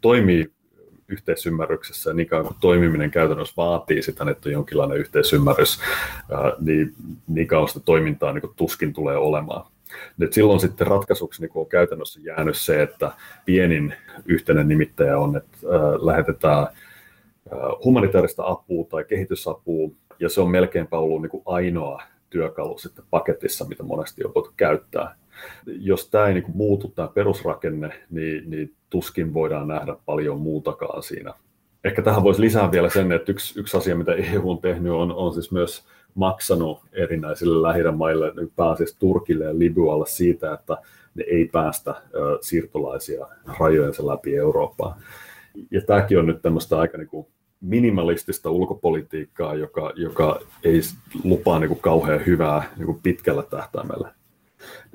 toimia 0.00 0.46
yhteisymmärryksessä 1.08 2.12
niin 2.12 2.28
kuin 2.28 2.56
toimiminen 2.60 3.10
käytännössä 3.10 3.54
vaatii 3.56 4.02
sitä, 4.02 4.30
että 4.30 4.48
on 4.48 4.52
jonkinlainen 4.52 4.98
yhteisymmärrys, 4.98 5.80
niin, 6.60 6.94
niin 7.28 7.46
kauan 7.46 7.68
sitä 7.68 7.80
toimintaa 7.80 8.32
niin 8.32 8.42
tuskin 8.56 8.92
tulee 8.92 9.16
olemaan. 9.16 9.66
Et 10.20 10.32
silloin 10.32 10.60
sitten 10.60 10.86
ratkaisuksi 10.86 11.42
niin 11.42 11.50
on 11.54 11.66
käytännössä 11.66 12.20
jäänyt 12.22 12.56
se, 12.56 12.82
että 12.82 13.12
pienin 13.44 13.94
yhteinen 14.26 14.68
nimittäjä 14.68 15.18
on, 15.18 15.36
että 15.36 15.56
äh, 15.56 16.06
lähetetään 16.06 16.62
äh, 16.62 16.68
humanitaarista 17.84 18.46
apua 18.46 18.84
tai 18.84 19.04
kehitysapua, 19.04 19.90
ja 20.20 20.28
se 20.28 20.40
on 20.40 20.50
melkeinpä 20.50 20.98
ollut 20.98 21.22
niin 21.22 21.30
kuin 21.30 21.42
ainoa 21.46 22.02
työkalu 22.30 22.78
sitten 22.78 23.04
paketissa, 23.10 23.64
mitä 23.64 23.82
monesti 23.82 24.24
on 24.24 24.34
voitu 24.34 24.52
käyttää. 24.56 25.14
Jos 25.66 26.08
tämä 26.08 26.26
ei 26.26 26.34
niin 26.34 26.44
kuin 26.44 26.56
muutu, 26.56 26.88
tämä 26.88 27.08
perusrakenne, 27.08 28.06
niin, 28.10 28.50
niin 28.50 28.74
tuskin 28.90 29.34
voidaan 29.34 29.68
nähdä 29.68 29.96
paljon 30.06 30.40
muutakaan 30.40 31.02
siinä. 31.02 31.34
Ehkä 31.84 32.02
tähän 32.02 32.22
voisi 32.22 32.40
lisää 32.40 32.72
vielä 32.72 32.88
sen, 32.88 33.12
että 33.12 33.32
yksi, 33.32 33.60
yksi 33.60 33.76
asia, 33.76 33.96
mitä 33.96 34.14
EU 34.14 34.50
on 34.50 34.58
tehnyt, 34.58 34.92
on, 34.92 35.12
on 35.12 35.34
siis 35.34 35.52
myös 35.52 35.86
maksanut 36.14 36.80
erinäisille 36.92 37.68
lähi 37.68 37.82
maille, 37.96 38.32
niin 38.36 38.52
pääasiassa 38.56 38.98
Turkille 38.98 39.44
ja 39.44 39.58
Libyalle 39.58 40.06
siitä, 40.06 40.52
että 40.52 40.76
ne 41.14 41.24
ei 41.24 41.48
päästä 41.52 41.90
ö, 41.90 42.38
siirtolaisia 42.40 43.26
rajojensa 43.60 44.06
läpi 44.06 44.36
Eurooppaan. 44.36 45.00
Ja 45.70 45.80
tämäkin 45.80 46.18
on 46.18 46.26
nyt 46.26 46.42
tämmöistä 46.42 46.78
aika 46.78 46.98
niin 46.98 47.08
kuin 47.08 47.26
minimalistista 47.60 48.50
ulkopolitiikkaa, 48.50 49.54
joka, 49.54 49.92
joka 49.96 50.40
ei 50.64 50.80
lupaa 51.24 51.58
niin 51.58 51.68
kuin 51.68 51.80
kauhean 51.80 52.26
hyvää 52.26 52.62
niin 52.76 52.86
kuin 52.86 53.00
pitkällä 53.02 53.42
tähtäimellä. 53.42 54.17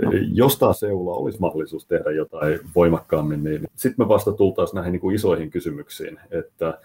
No. 0.01 0.11
Jos 0.34 0.59
taas 0.59 0.84
EUlla 0.84 1.15
olisi 1.15 1.39
mahdollisuus 1.39 1.86
tehdä 1.86 2.11
jotain 2.11 2.59
voimakkaammin, 2.76 3.43
niin 3.43 3.67
sitten 3.76 4.05
me 4.05 4.09
vasta 4.09 4.32
tultaisiin 4.32 4.76
näihin 4.76 4.91
niin 4.91 5.01
kuin 5.01 5.15
isoihin 5.15 5.49
kysymyksiin, 5.49 6.19
että 6.32 6.80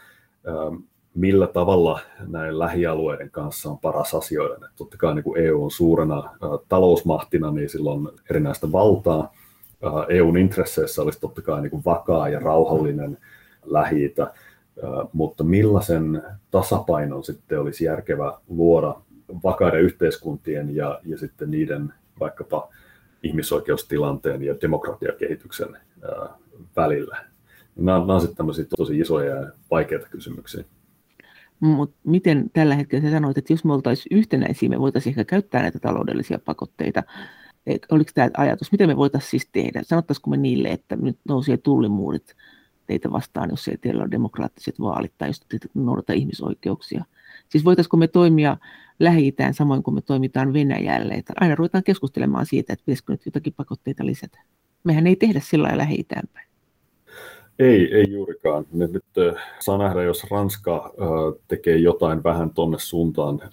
millä 1.14 1.46
tavalla 1.46 2.00
näin 2.26 2.58
lähialueiden 2.58 3.30
kanssa 3.30 3.70
on 3.70 3.78
paras 3.78 4.14
asioida. 4.14 4.54
Et 4.54 4.76
totta 4.76 4.96
kai 4.96 5.14
niin 5.14 5.24
kuin 5.24 5.40
EU 5.40 5.64
on 5.64 5.70
suurena 5.70 6.18
ä, 6.18 6.46
talousmahtina, 6.68 7.50
niin 7.50 7.68
silloin 7.68 8.08
erinäistä 8.30 8.72
valtaa. 8.72 9.34
Ä, 9.84 9.88
EUn 10.08 10.38
intresseissä 10.38 11.02
olisi 11.02 11.20
totta 11.20 11.42
kai 11.42 11.62
niin 11.62 11.70
kuin 11.70 11.82
vakaa 11.84 12.28
ja 12.28 12.40
rauhallinen 12.40 13.18
lähi 13.64 14.14
mutta 15.12 15.44
millaisen 15.44 16.22
tasapainon 16.50 17.24
sitten 17.24 17.60
olisi 17.60 17.84
järkevä 17.84 18.38
luoda 18.48 18.94
vakaiden 19.44 19.80
yhteiskuntien 19.80 20.76
ja, 20.76 21.00
ja 21.04 21.18
sitten 21.18 21.50
niiden 21.50 21.92
vaikkapa 22.20 22.68
ihmisoikeustilanteen 23.22 24.42
ja 24.42 24.54
demokratiakehityksen 24.60 25.76
välillä. 26.76 27.24
Nämä, 27.76 27.98
nämä 27.98 28.12
ovat 28.38 28.54
sitten 28.56 28.76
tosi 28.76 28.98
isoja 28.98 29.34
ja 29.34 29.52
vaikeita 29.70 30.08
kysymyksiä. 30.08 30.64
Mutta 31.60 31.96
miten 32.04 32.50
tällä 32.52 32.74
hetkellä 32.74 33.04
sä 33.04 33.10
sanoit, 33.10 33.38
että 33.38 33.52
jos 33.52 33.64
me 33.64 33.72
oltaisiin 33.72 34.18
yhtenäisiä, 34.18 34.68
me 34.68 34.80
voitaisiin 34.80 35.10
ehkä 35.10 35.24
käyttää 35.24 35.62
näitä 35.62 35.78
taloudellisia 35.78 36.38
pakotteita. 36.44 37.02
Oliko 37.90 38.10
tämä 38.14 38.30
ajatus, 38.36 38.72
mitä 38.72 38.86
me 38.86 38.96
voitaisiin 38.96 39.30
siis 39.30 39.48
tehdä? 39.52 39.82
Sanottaisiko 39.82 40.30
me 40.30 40.36
niille, 40.36 40.68
että 40.68 40.96
nyt 40.96 41.18
nousee 41.28 41.56
tullimuurit 41.56 42.36
teitä 42.86 43.12
vastaan, 43.12 43.50
jos 43.50 43.68
ei 43.68 43.78
teillä 43.78 44.02
ole 44.02 44.10
demokraattiset 44.10 44.80
vaalit 44.80 45.12
tai 45.18 45.28
jos 45.28 45.40
te 45.40 45.58
noudata 45.74 46.12
ihmisoikeuksia? 46.12 47.04
Siis 47.48 47.64
voitaisiko 47.64 47.96
me 47.96 48.08
toimia 48.08 48.56
lähi 48.98 49.34
samoin 49.52 49.82
kuin 49.82 49.94
me 49.94 50.00
toimitaan 50.00 50.52
Venäjälle? 50.52 51.14
Että 51.14 51.32
aina 51.40 51.54
ruvetaan 51.54 51.84
keskustelemaan 51.84 52.46
siitä, 52.46 52.72
että 52.72 52.82
pitäisikö 52.86 53.12
nyt 53.12 53.26
jotakin 53.26 53.54
pakotteita 53.56 54.06
lisätä. 54.06 54.40
Mehän 54.84 55.06
ei 55.06 55.16
tehdä 55.16 55.40
sillä 55.40 55.66
lailla 55.66 55.82
lähi 55.82 56.06
päin. 56.08 56.48
Ei, 57.58 57.94
ei 57.94 58.04
juurikaan. 58.10 58.66
Nyt, 58.72 58.92
nyt 58.92 59.04
saa 59.60 59.78
nähdä, 59.78 60.02
jos 60.02 60.30
Ranska 60.30 60.84
äh, 60.84 61.42
tekee 61.48 61.76
jotain 61.76 62.24
vähän 62.24 62.50
tuonne 62.50 62.78
suuntaan 62.78 63.40
äh, 63.42 63.48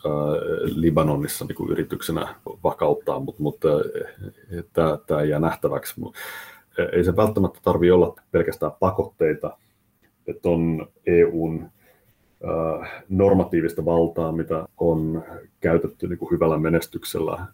Libanonissa 0.62 1.46
niin 1.46 1.56
kuin 1.56 1.72
yrityksenä 1.72 2.36
vakauttaa, 2.64 3.20
mutta, 3.20 3.44
mutta 3.44 3.68
äh, 3.68 5.00
tämä 5.08 5.24
jää 5.24 5.40
nähtäväksi. 5.40 6.02
Ei 6.94 7.04
se 7.04 7.16
välttämättä 7.16 7.60
tarvitse 7.64 7.94
olla 7.94 8.16
pelkästään 8.32 8.72
pakotteita, 8.80 9.58
että 10.28 10.50
on 10.50 10.88
EUn 11.06 11.62
äh, 11.64 11.70
normatiivista 13.10 13.86
valtaa, 13.86 14.32
mitä 14.32 14.68
on 14.78 15.24
käytetty 15.60 16.08
niin 16.08 16.20
kuin 16.20 16.32
hyvällä 16.32 16.58
menestyksellä 16.58 17.46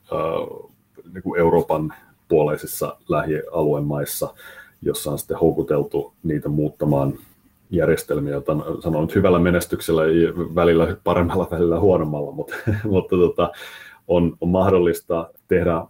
niin 1.14 1.24
kuin 1.24 1.40
Euroopan 1.40 1.94
puoleisissa 2.28 2.98
lähialueen 3.10 3.86
maissa– 3.86 4.34
jossa 4.82 5.12
on 5.12 5.20
sitten 5.20 5.38
houkuteltu 5.38 6.14
niitä 6.24 6.50
muuttamaan 6.50 7.14
järjestelmiä, 7.70 8.34
joita 8.34 8.58
sanon 8.80 9.02
nyt 9.02 9.16
hyvällä 9.16 9.40
menestyksellä, 9.40 10.02
välillä 10.56 10.98
paremmalla, 11.04 11.48
välillä 11.52 11.80
huonommalla, 11.80 12.32
mutta, 12.32 12.56
mutta 12.92 13.16
tota, 13.16 13.52
on, 14.08 14.38
on 14.42 14.50
mahdollista 14.50 15.30
tehdä 15.48 15.86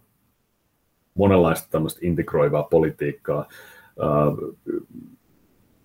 monenlaista 1.14 1.68
tämmöistä 1.70 2.00
integroivaa 2.02 2.62
politiikkaa. 2.62 3.48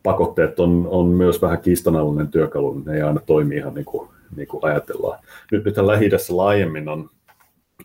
Pakotteet 0.07 0.59
on, 0.59 0.87
on 0.89 1.07
myös 1.07 1.41
vähän 1.41 1.61
kiistanalainen 1.61 2.27
työkalu, 2.27 2.81
ne 2.85 2.95
ei 2.95 3.01
aina 3.01 3.19
toimi 3.25 3.55
ihan 3.55 3.73
niin 3.73 3.85
kuin, 3.85 4.09
niin 4.35 4.47
kuin 4.47 4.65
ajatellaan. 4.65 5.19
Nyt, 5.51 5.65
nythän 5.65 5.87
lähi 5.87 6.09
laajemmin 6.29 6.89
on, 6.89 7.09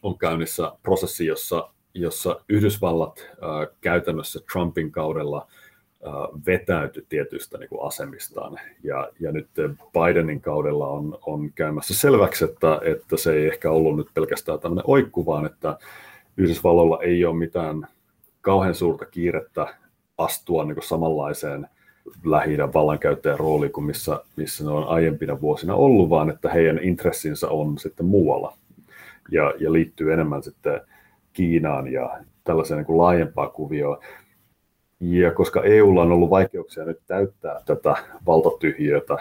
on 0.03 0.19
käynnissä 0.19 0.73
prosessi, 0.83 1.27
jossa 1.27 1.71
jossa 1.95 2.41
Yhdysvallat 2.49 3.21
äh, 3.31 3.77
käytännössä 3.81 4.41
Trumpin 4.53 4.93
kaudella 4.93 5.47
äh, 6.07 6.13
vetäytyi 6.47 7.07
tietystä 7.09 7.59
niin 7.59 7.69
kuin 7.69 7.87
asemistaan. 7.87 8.61
Ja, 8.83 9.09
ja 9.21 9.33
nyt 9.33 9.49
Bidenin 9.93 10.41
kaudella 10.41 10.89
on, 10.89 11.19
on 11.27 11.53
käymässä 11.55 11.95
selväksi, 11.95 12.45
että, 12.45 12.81
että 12.85 13.17
se 13.17 13.33
ei 13.33 13.47
ehkä 13.47 13.71
ollut 13.71 13.97
nyt 13.97 14.09
pelkästään 14.15 14.61
tämmöinen 14.61 14.85
oikku, 14.87 15.27
vaan 15.27 15.47
että 15.47 15.79
Yhdysvalloilla 16.37 17.03
ei 17.03 17.25
ole 17.25 17.37
mitään 17.37 17.89
kauhean 18.41 18.75
suurta 18.75 19.07
kiirettä 19.07 19.75
astua 20.19 20.65
niin 20.65 20.75
kuin 20.75 20.89
samanlaiseen 20.89 21.69
lähi 22.25 22.59
vallankäyttäjän 22.75 23.39
rooliin 23.39 23.73
kuin 23.73 23.85
missä, 23.85 24.21
missä 24.37 24.65
ne 24.65 24.71
on 24.71 24.89
aiempina 24.89 25.41
vuosina 25.41 25.75
ollut, 25.75 26.11
vaan 26.11 26.31
että 26.31 26.51
heidän 26.51 26.79
intressinsä 26.83 27.49
on 27.49 27.79
sitten 27.79 28.07
muualla 28.07 28.57
ja, 29.31 29.55
ja 29.59 29.73
liittyy 29.73 30.13
enemmän 30.13 30.43
sitten 30.43 30.81
Kiinaan 31.33 31.93
ja 31.93 32.19
tällaiseen 32.45 32.79
niin 32.79 32.87
kuin 32.87 32.99
laajempaa 32.99 33.49
kuvioon. 33.49 33.99
Ja 35.01 35.31
koska 35.31 35.63
EUlla 35.63 36.03
on 36.03 36.13
ollut 36.13 36.31
vaikeuksia 36.31 36.85
nyt 36.85 36.99
täyttää 37.07 37.61
tätä 37.65 37.97
valtatyhjiötä, 38.27 39.17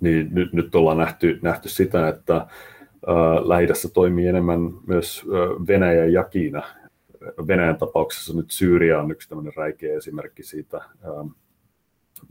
niin 0.00 0.28
nyt, 0.32 0.52
nyt 0.52 0.74
ollaan 0.74 0.98
nähty, 0.98 1.38
nähty 1.42 1.68
sitä, 1.68 2.08
että 2.08 2.46
lähidässä 3.44 3.88
toimii 3.88 4.26
enemmän 4.26 4.70
myös 4.86 5.24
Venäjä 5.68 6.04
ja 6.04 6.24
Kiina. 6.24 6.62
Venäjän 7.48 7.78
tapauksessa 7.78 8.36
nyt 8.36 8.50
Syyria 8.50 9.00
on 9.00 9.10
yksi 9.10 9.28
tämmöinen 9.28 9.52
räikeä 9.56 9.96
esimerkki 9.96 10.42
siitä, 10.42 10.80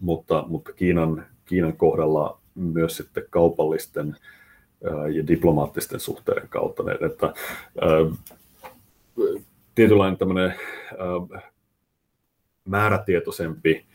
mutta, 0.02 0.44
mutta 0.48 0.74
Kiinan, 0.74 1.26
Kiinan 1.46 1.78
kohdalla 1.78 2.40
myös 2.56 2.98
sitten 2.98 3.24
kaupallisten 3.30 4.16
ja 5.14 5.28
diplomaattisten 5.28 6.00
suhteiden 6.00 6.50
kautta. 6.50 6.84
Että, 7.06 7.34
tietynlainen 9.76 10.18
tämmöinen 10.18 10.54
määrätietoisempi 12.66 13.86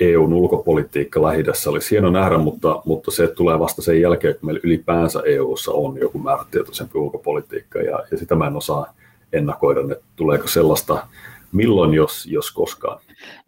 EUn 0.00 0.32
ulkopolitiikka 0.32 1.22
lähidässä 1.22 1.70
oli 1.70 1.78
hieno 1.90 2.10
nähdä, 2.10 2.38
mutta, 2.38 2.82
mutta 2.84 3.10
se 3.10 3.26
tulee 3.26 3.58
vasta 3.58 3.82
sen 3.82 4.00
jälkeen, 4.00 4.34
kun 4.34 4.46
meillä 4.46 4.60
ylipäänsä 4.64 5.22
EUssa 5.26 5.72
on 5.72 5.98
joku 5.98 6.18
määrätietoisempi 6.18 6.98
ulkopolitiikka, 6.98 7.78
ja, 7.78 8.04
ja 8.10 8.18
sitä 8.18 8.34
mä 8.34 8.46
en 8.46 8.56
osaa 8.56 8.94
ennakoida, 9.32 9.80
että 9.80 10.04
tuleeko 10.16 10.48
sellaista 10.48 11.06
milloin, 11.52 11.94
jos, 11.94 12.26
jos 12.26 12.50
koskaan. 12.50 13.00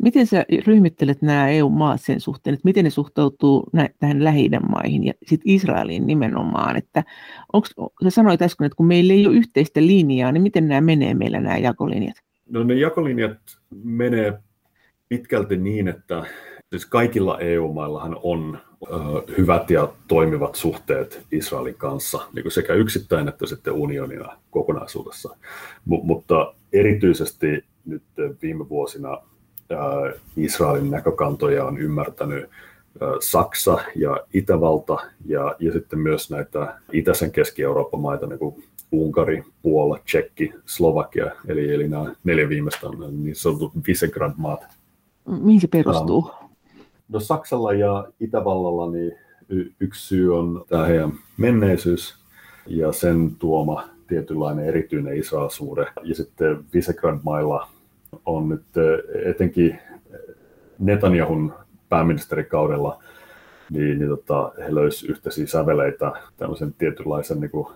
Miten 0.02 0.26
sä 0.26 0.44
ryhmittelet 0.66 1.22
nämä 1.22 1.48
EU-maat 1.48 2.00
sen 2.00 2.20
suhteen, 2.20 2.54
että 2.54 2.64
miten 2.64 2.84
ne 2.84 2.90
suhtautuu 2.90 3.66
nä- 3.72 3.88
tähän 3.98 4.24
lähi 4.24 4.50
maihin 4.68 5.06
ja 5.06 5.12
sitten 5.26 5.52
Israeliin 5.52 6.06
nimenomaan, 6.06 6.76
että 6.76 7.04
onks, 7.52 7.74
sä 8.04 8.10
sanoit 8.10 8.42
äsken, 8.42 8.64
että 8.64 8.76
kun 8.76 8.86
meillä 8.86 9.12
ei 9.12 9.26
ole 9.26 9.36
yhteistä 9.36 9.80
linjaa, 9.80 10.32
niin 10.32 10.42
miten 10.42 10.68
nämä 10.68 10.80
menee 10.80 11.14
meillä 11.14 11.40
nämä 11.40 11.58
jakolinjat? 11.58 12.16
No 12.48 12.64
ne 12.64 12.74
jakolinjat 12.74 13.38
menee 13.84 14.38
pitkälti 15.08 15.56
niin, 15.56 15.88
että 15.88 16.24
siis 16.70 16.86
kaikilla 16.86 17.38
EU-maillahan 17.38 18.16
on 18.22 18.58
hyvät 19.38 19.70
ja 19.70 19.88
toimivat 20.08 20.54
suhteet 20.54 21.26
Israelin 21.32 21.74
kanssa, 21.74 22.20
niin 22.34 22.42
kuin 22.42 22.52
sekä 22.52 22.74
yksittäin 22.74 23.28
että 23.28 23.46
sitten 23.46 23.72
unionina 23.72 24.36
kokonaisuudessa. 24.50 25.36
M- 25.86 26.06
mutta 26.06 26.54
erityisesti 26.72 27.64
nyt 27.86 28.02
viime 28.42 28.68
vuosina 28.68 29.18
Israelin 30.36 30.90
näkökantoja 30.90 31.64
on 31.64 31.78
ymmärtänyt 31.78 32.50
Saksa 33.20 33.78
ja 33.96 34.20
Itävalta 34.34 34.98
ja, 35.26 35.56
ja 35.58 35.72
sitten 35.72 35.98
myös 35.98 36.30
näitä 36.30 36.74
itäisen 36.92 37.32
Keski-Euroopan 37.32 38.00
maita, 38.00 38.26
niin 38.26 38.38
kuin 38.38 38.64
Unkari, 38.92 39.44
Puola, 39.62 39.98
Tsekki, 40.04 40.52
Slovakia, 40.66 41.30
eli, 41.48 41.74
eli 41.74 41.88
nämä 41.88 42.14
neljä 42.24 42.48
viimeistä 42.48 42.88
on 42.88 43.24
niin 43.24 43.36
sanotut 43.36 43.72
Visegrad-maat, 43.86 44.64
Mihin 45.26 45.60
se 45.60 45.68
perustuu? 45.68 46.30
No 47.12 47.20
Saksalla 47.20 47.72
ja 47.72 48.08
Itävallalla 48.20 48.90
niin 48.90 49.12
yksi 49.80 50.06
syy 50.06 50.38
on 50.38 50.64
tämä 50.68 50.86
heidän 50.86 51.12
menneisyys 51.36 52.14
ja 52.66 52.92
sen 52.92 53.36
tuoma 53.38 53.88
tietynlainen 54.06 54.64
erityinen 54.64 55.16
Israel-suhde. 55.16 55.86
Ja 56.02 56.14
sitten 56.14 56.64
Visegrad-mailla 56.74 57.68
on 58.26 58.48
nyt 58.48 58.64
etenkin 59.24 59.78
Netanyahun 60.78 61.52
pääministerikaudella, 61.88 63.02
niin, 63.70 63.98
niin 63.98 64.08
tota, 64.08 64.52
he 64.58 64.74
löysivät 64.74 65.10
yhteisiä 65.10 65.46
säveleitä 65.46 66.12
tämmöisen 66.36 66.74
tietynlaisen 66.74 67.40
niin 67.40 67.50
kuin, 67.50 67.66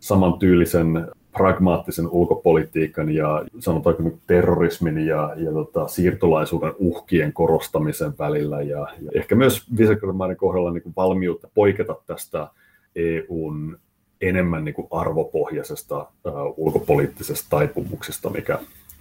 samantyylisen 0.00 1.08
pragmaattisen 1.36 2.08
ulkopolitiikan 2.08 3.10
ja 3.10 3.44
sanotaanko 3.58 4.02
niin 4.02 4.20
terrorismin 4.26 4.98
ja, 4.98 5.34
ja 5.36 5.52
tota, 5.52 5.88
siirtolaisuuden 5.88 6.72
uhkien 6.78 7.32
korostamisen 7.32 8.12
välillä 8.18 8.62
ja, 8.62 8.78
ja 8.78 9.10
ehkä 9.14 9.34
myös 9.34 9.64
Visegrad 9.78 10.34
kohdalla 10.36 10.70
niin 10.70 10.82
kuin 10.82 10.92
valmiutta 10.96 11.48
poiketa 11.54 11.96
tästä 12.06 12.48
EUn 12.96 13.78
enemmän 14.20 14.64
niin 14.64 14.74
kuin 14.74 14.88
arvopohjaisesta 14.90 15.98
uh, 15.98 16.54
ulkopoliittisesta 16.56 17.46
taipumuksesta, 17.50 18.30
mikä, 18.30 18.58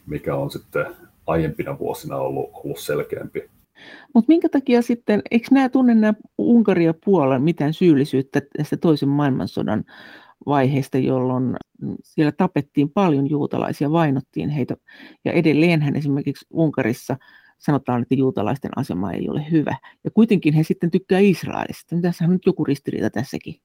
mikä 0.07 0.35
on 0.35 0.51
sitten 0.51 0.85
aiempina 1.27 1.79
vuosina 1.79 2.17
ollut, 2.17 2.49
ollut 2.53 2.79
selkeämpi. 2.79 3.49
Mutta 4.13 4.27
minkä 4.27 4.49
takia 4.49 4.81
sitten, 4.81 5.21
eikö 5.31 5.47
nämä 5.51 5.69
tunne 5.69 5.95
nämä 5.95 6.13
Unkaria 6.37 6.93
Puolan 7.05 7.41
mitään 7.41 7.73
syyllisyyttä 7.73 8.41
tästä 8.57 8.77
toisen 8.77 9.09
maailmansodan 9.09 9.83
vaiheesta, 10.45 10.97
jolloin 10.97 11.55
siellä 12.03 12.31
tapettiin 12.31 12.89
paljon 12.89 13.29
juutalaisia, 13.29 13.91
vainottiin 13.91 14.49
heitä. 14.49 14.75
Ja 15.25 15.31
edelleenhän 15.31 15.95
esimerkiksi 15.95 16.45
Unkarissa 16.49 17.17
sanotaan, 17.57 18.01
että 18.01 18.15
juutalaisten 18.15 18.71
asema 18.75 19.11
ei 19.11 19.29
ole 19.29 19.45
hyvä. 19.51 19.77
Ja 20.03 20.11
kuitenkin 20.11 20.53
he 20.53 20.63
sitten 20.63 20.91
tykkää 20.91 21.19
Israelista. 21.19 21.95
Tässä 22.01 22.25
on 22.25 22.31
nyt 22.31 22.45
joku 22.45 22.63
ristiriita 22.63 23.09
tässäkin. 23.09 23.55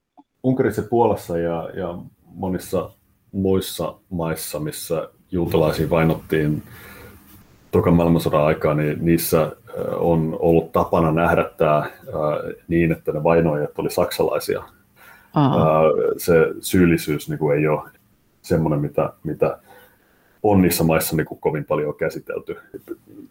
Unkarissa, 0.43 0.83
Puolassa 0.83 1.39
ja, 1.39 1.71
ja 1.75 1.99
monissa 2.25 2.91
muissa 3.33 3.95
maissa, 4.11 4.59
missä 4.59 5.09
juutalaisia 5.31 5.91
vainottiin 5.91 6.63
tokan 7.71 7.95
maailmansodan 7.95 8.45
aikaa, 8.45 8.75
niin 8.75 8.99
niissä 9.01 9.53
on 9.97 10.37
ollut 10.41 10.73
tapana 10.73 11.13
nähdä 11.13 11.51
tämä 11.57 11.91
niin, 12.69 12.93
että 12.93 13.13
ne 13.13 13.23
vainoajat 13.23 13.79
oli 13.79 13.91
saksalaisia 13.91 14.63
Aha. 15.35 15.83
se 16.17 16.35
syyllisyys 16.61 17.29
niin 17.29 17.39
kuin 17.39 17.59
ei 17.59 17.69
ole 17.69 17.91
semmoinen, 18.43 18.81
mitä, 18.81 19.13
mitä 19.25 19.59
on 20.43 20.63
niissä 20.63 20.85
maissa 20.85 21.17
niin 21.17 21.27
kuin 21.27 21.41
kovin 21.41 21.65
paljon 21.65 21.95
käsitelty. 21.95 22.57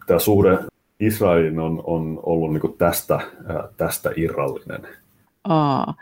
Tämä 0.06 0.18
suhde 0.18 0.58
Israelin 1.00 1.58
on, 1.58 1.82
on 1.84 2.20
ollut 2.22 2.52
niin 2.52 2.60
kuin 2.60 2.78
tästä, 2.78 3.20
tästä 3.76 4.10
irrallinen. 4.16 4.88
Aa, 5.44 5.94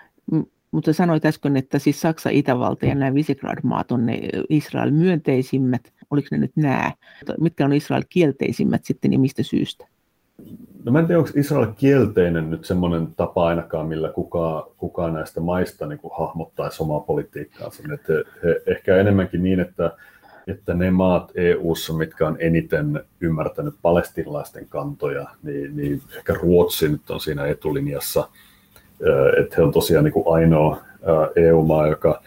mutta 0.70 0.92
sanoit 0.92 1.24
äsken, 1.24 1.56
että 1.56 1.78
siis 1.78 2.00
Saksa, 2.00 2.30
Itävalta 2.30 2.86
ja 2.86 2.94
nämä 2.94 3.14
Visegrad-maat 3.14 3.92
on 3.92 4.06
ne 4.06 4.20
Israel 4.48 4.90
myönteisimmät. 4.90 5.92
Oliko 6.10 6.28
ne 6.30 6.38
nyt 6.38 6.52
nämä? 6.56 6.92
Mitkä 7.40 7.64
on 7.64 7.72
Israel 7.72 8.02
kielteisimmät 8.08 8.84
sitten 8.84 9.12
ja 9.12 9.18
mistä 9.18 9.42
syystä? 9.42 9.86
No 10.84 10.92
mä 10.92 10.98
en 10.98 11.06
tiedä, 11.06 11.18
onko 11.18 11.30
Israel 11.34 11.66
kielteinen 11.76 12.50
nyt 12.50 12.64
semmoinen 12.64 13.08
tapa 13.16 13.46
ainakaan, 13.46 13.86
millä 13.86 14.08
kukaan, 14.08 14.64
kukaan 14.76 15.14
näistä 15.14 15.40
maista 15.40 15.86
niin 15.86 15.98
kuin 15.98 16.12
hahmottaisi 16.18 16.82
omaa 16.82 17.00
politiikkaansa. 17.00 17.82
Että 17.94 18.12
he, 18.12 18.24
he, 18.44 18.62
ehkä 18.66 18.96
enemmänkin 18.96 19.42
niin, 19.42 19.60
että, 19.60 19.92
että 20.46 20.74
ne 20.74 20.90
maat 20.90 21.32
EU-ssa, 21.34 21.92
mitkä 21.92 22.26
on 22.26 22.36
eniten 22.40 23.00
ymmärtänyt 23.20 23.74
palestinalaisten 23.82 24.66
kantoja, 24.68 25.26
niin, 25.42 25.76
niin 25.76 26.02
ehkä 26.16 26.34
Ruotsi 26.34 26.88
nyt 26.88 27.10
on 27.10 27.20
siinä 27.20 27.46
etulinjassa. 27.46 28.28
Että 29.40 29.56
he 29.56 29.62
on 29.62 29.72
tosiaan 29.72 30.04
niin 30.04 30.12
kuin 30.12 30.34
ainoa 30.34 30.78
EU-maa, 31.36 31.86
joka 31.86 32.22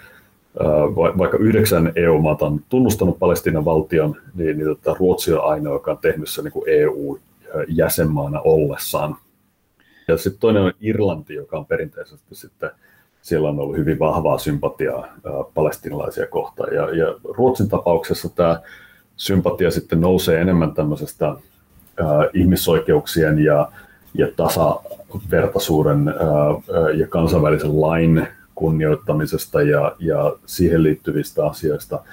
vaikka 0.96 1.38
yhdeksän 1.38 1.92
EU-maata 1.96 2.46
on 2.46 2.62
tunnustanut 2.70 3.20
Palestinan 3.20 3.66
valtion, 3.66 4.16
niin, 4.36 4.58
niin 4.58 4.68
tota, 4.68 4.96
Ruotsi 5.00 5.34
on 5.34 5.46
ainoa, 5.46 5.74
joka 5.74 5.92
on 5.92 5.98
tehnyt 6.02 6.30
se 6.30 6.42
niin 6.42 6.54
EU 6.68 7.20
jäsenmaana 7.68 8.42
ollessaan. 8.42 9.16
Ja 10.08 10.18
sitten 10.18 10.40
toinen 10.40 10.64
on 10.64 10.74
Irlanti, 10.82 11.34
joka 11.34 11.58
on 11.58 11.66
perinteisesti 11.66 12.36
sitten, 12.36 12.72
siellä 13.22 13.50
on 13.50 13.60
ollut 13.60 13.78
hyvin 13.78 14.00
vahvaa 14.00 14.38
sympatiaa 14.38 15.08
palestinalaisia 15.54 16.28
kohtaan. 16.28 16.76
Ja, 16.76 16.96
ja 16.96 17.16
Ruotsin 17.24 17.70
tapauksessa 17.70 18.30
tämä 18.30 18.60
sympatia 19.16 19.72
sitten 19.72 20.02
nousee 20.02 20.42
enemmän 20.42 20.74
tämmöisestä 20.74 21.28
äh, 21.28 21.38
ihmisoikeuksien 22.34 23.40
ja, 23.40 23.72
ja 24.14 24.28
tasavertaisuuden 24.36 26.08
äh, 26.08 26.16
ja 27.00 27.08
kansainvälisen 27.08 27.82
lain 27.82 28.28
kunnioittamisesta 28.56 29.62
ja, 29.62 29.96
ja 30.00 30.36
siihen 30.46 30.84
liittyvistä 30.84 31.46
asioista, 31.46 32.04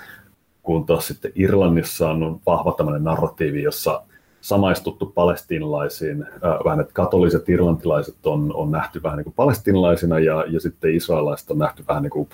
kun 0.63 0.87
taas 0.87 1.07
sitten 1.07 1.33
Irlannissa 1.35 2.11
on 2.11 2.41
vahva 2.47 2.75
tämmöinen 2.77 3.05
narratiivi, 3.05 3.63
jossa 3.63 4.03
samaistuttu 4.41 5.07
palestinalaisiin, 5.07 6.27
vähän 6.65 6.81
että 6.81 6.93
katoliset 6.93 7.49
irlantilaiset 7.49 8.27
on, 8.27 8.55
on 8.55 8.71
nähty 8.71 9.03
vähän 9.03 9.17
niin 9.17 9.25
kuin 9.25 9.35
palestinalaisina 9.35 10.19
ja, 10.19 10.45
ja 10.49 10.61
sitten 10.61 10.95
israelilaiset 10.95 11.51
on 11.51 11.59
nähty 11.59 11.85
vähän 11.89 12.03
niin 12.03 12.11
kuin 12.11 12.29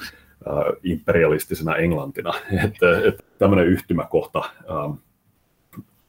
äh, 0.48 0.54
imperialistisena 0.82 1.76
Englantina. 1.76 2.34
että, 2.64 2.98
että 3.08 3.24
tämmöinen 3.38 3.66
yhtymäkohta 3.66 4.38
äh, 4.38 4.98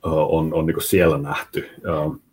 on, 0.05 0.53
on 0.53 0.65
niin 0.65 0.81
siellä 0.81 1.17
nähty. 1.17 1.69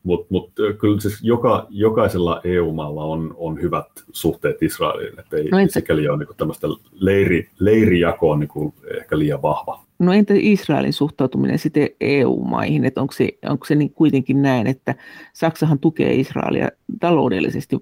Mutta 0.03 0.27
mut, 0.31 0.53
kyllä 0.79 1.01
siis 1.01 1.19
joka, 1.23 1.67
jokaisella 1.71 2.41
EU-maalla 2.45 3.05
on, 3.05 3.35
on 3.39 3.63
hyvät 3.63 3.87
suhteet 4.13 4.63
Israeliin, 4.63 5.21
että 5.21 5.37
ei 5.37 5.49
no 5.51 5.59
sikäli 5.69 6.09
ole 6.09 6.19
niin 6.19 6.37
tämmöistä 6.37 6.67
leiri, 6.93 7.49
leirijakoa 7.59 8.37
niin 8.37 8.73
ehkä 8.99 9.19
liian 9.19 9.43
vahva. 9.43 9.85
No 9.99 10.13
entä 10.13 10.35
Israelin 10.37 10.93
suhtautuminen 10.93 11.59
sitten 11.59 11.89
EU-maihin, 12.01 12.85
että 12.85 13.01
onko 13.01 13.13
se, 13.13 13.29
onko 13.49 13.67
se 13.67 13.75
niin 13.75 13.93
kuitenkin 13.93 14.43
näin, 14.43 14.67
että 14.67 14.95
Saksahan 15.33 15.79
tukee 15.79 16.15
Israelia 16.15 16.69
taloudellisesti 17.01 17.77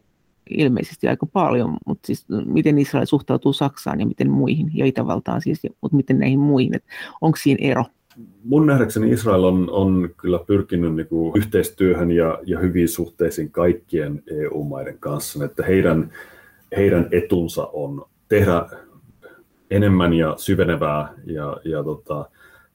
ilmeisesti 0.50 1.08
aika 1.08 1.26
paljon, 1.26 1.76
mutta 1.86 2.06
siis 2.06 2.26
miten 2.44 2.78
Israel 2.78 3.06
suhtautuu 3.06 3.52
Saksaan 3.52 4.00
ja 4.00 4.06
miten 4.06 4.30
muihin, 4.30 4.70
ja 4.74 4.86
Itävaltaan 4.86 5.40
siis, 5.40 5.62
mutta 5.80 5.96
miten 5.96 6.18
näihin 6.18 6.38
muihin, 6.38 6.76
että 6.76 6.92
onko 7.20 7.36
siinä 7.36 7.70
ero? 7.70 7.84
Mun 8.44 8.66
nähdäkseni 8.66 9.10
Israel 9.10 9.44
on, 9.44 9.70
on 9.70 10.10
kyllä 10.16 10.38
pyrkinyt 10.46 10.94
niin 10.94 11.06
kuin 11.06 11.36
yhteistyöhön 11.36 12.10
ja, 12.10 12.38
ja 12.46 12.58
hyviin 12.58 12.88
suhteisiin 12.88 13.50
kaikkien 13.50 14.22
EU-maiden 14.26 14.98
kanssa, 15.00 15.44
että 15.44 15.64
heidän, 15.64 16.12
heidän 16.76 17.08
etunsa 17.10 17.66
on 17.72 18.06
tehdä 18.28 18.66
enemmän 19.70 20.12
ja 20.12 20.34
syvenevää 20.38 21.14
ja, 21.26 21.56
ja 21.64 21.84
tota, 21.84 22.30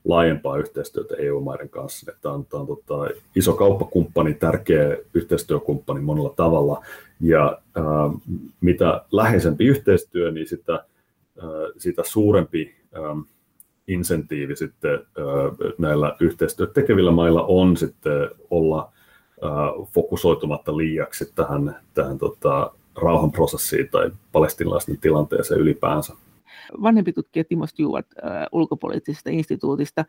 laajempaa 0.05 0.57
yhteistyötä 0.57 1.15
EU-maiden 1.17 1.69
kanssa. 1.69 2.11
Tämä 2.21 2.35
on, 2.35 2.45
tämä 2.45 2.61
on 2.61 2.67
tota, 2.67 3.09
iso 3.35 3.53
kauppakumppani, 3.53 4.33
tärkeä 4.33 4.97
yhteistyökumppani 5.13 6.01
monella 6.01 6.33
tavalla, 6.35 6.85
ja 7.21 7.61
ää, 7.75 7.83
mitä 8.61 9.05
läheisempi 9.11 9.65
yhteistyö, 9.65 10.31
niin 10.31 10.47
sitä, 10.47 10.73
ää, 10.73 11.49
sitä 11.77 12.03
suurempi 12.05 12.75
ää, 12.93 13.15
insentiivi 13.87 14.55
sitten 14.55 14.99
näillä 15.77 16.15
yhteistyötä 16.19 16.73
tekevillä 16.73 17.11
mailla 17.11 17.43
on 17.43 17.77
sitten 17.77 18.29
olla 18.49 18.91
fokusoitumatta 19.93 20.77
liiaksi 20.77 21.31
tähän, 21.35 21.75
tähän 21.93 22.17
tota, 22.17 22.71
rauhanprosessiin 22.95 23.89
tai 23.89 24.11
palestinalaisten 24.31 24.97
tilanteeseen 24.97 25.59
ylipäänsä 25.59 26.13
vanhempi 26.81 27.13
tutkija 27.13 27.43
Timo 27.43 27.67
Stewart 27.67 28.07
ulkopoliittisesta 28.51 29.29
instituutista. 29.29 30.05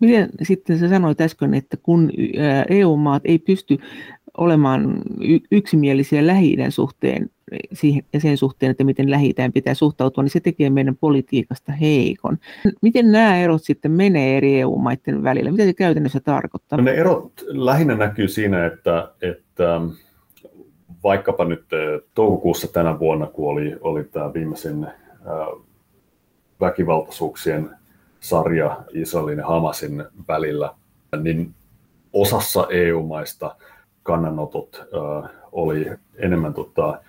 Miten 0.00 0.30
sitten 0.42 0.78
sä 0.78 0.88
sanoit 0.88 1.20
äsken, 1.20 1.54
että 1.54 1.76
kun 1.76 2.10
EU-maat 2.68 3.22
ei 3.24 3.38
pysty 3.38 3.78
olemaan 4.40 5.02
yksimielisiä 5.50 6.26
lähi 6.26 6.56
suhteen 6.68 7.30
siihen, 7.72 8.02
ja 8.12 8.20
sen 8.20 8.36
suhteen, 8.36 8.70
että 8.70 8.84
miten 8.84 9.10
lähi 9.10 9.34
pitää 9.54 9.74
suhtautua, 9.74 10.24
niin 10.24 10.30
se 10.30 10.40
tekee 10.40 10.70
meidän 10.70 10.96
politiikasta 10.96 11.72
heikon. 11.72 12.38
Miten 12.82 13.12
nämä 13.12 13.38
erot 13.38 13.64
sitten 13.64 13.92
menee 13.92 14.36
eri 14.36 14.60
EU-maiden 14.60 15.22
välillä? 15.22 15.50
Mitä 15.50 15.64
se 15.64 15.72
käytännössä 15.72 16.20
tarkoittaa? 16.20 16.76
No 16.76 16.84
ne 16.84 16.90
erot 16.90 17.32
lähinnä 17.46 17.94
näkyy 17.94 18.28
siinä, 18.28 18.66
että, 18.66 19.12
että 19.22 19.80
vaikkapa 21.02 21.44
nyt 21.44 21.64
äh, 21.72 22.08
toukokuussa 22.14 22.68
tänä 22.68 22.98
vuonna, 22.98 23.26
kun 23.26 23.50
oli, 23.50 23.76
oli 23.80 24.04
tämä 24.04 24.34
viimeisin 24.34 24.86
väkivaltaisuuksien 26.60 27.70
sarja 28.20 28.82
Israelin 28.92 29.38
ja 29.38 29.46
Hamasin 29.46 30.04
välillä, 30.28 30.74
niin 31.22 31.54
osassa 32.12 32.66
EU-maista 32.70 33.56
kannanotot 34.10 34.88
oli 35.52 35.90
enemmän 36.16 36.54
tota, 36.54 37.00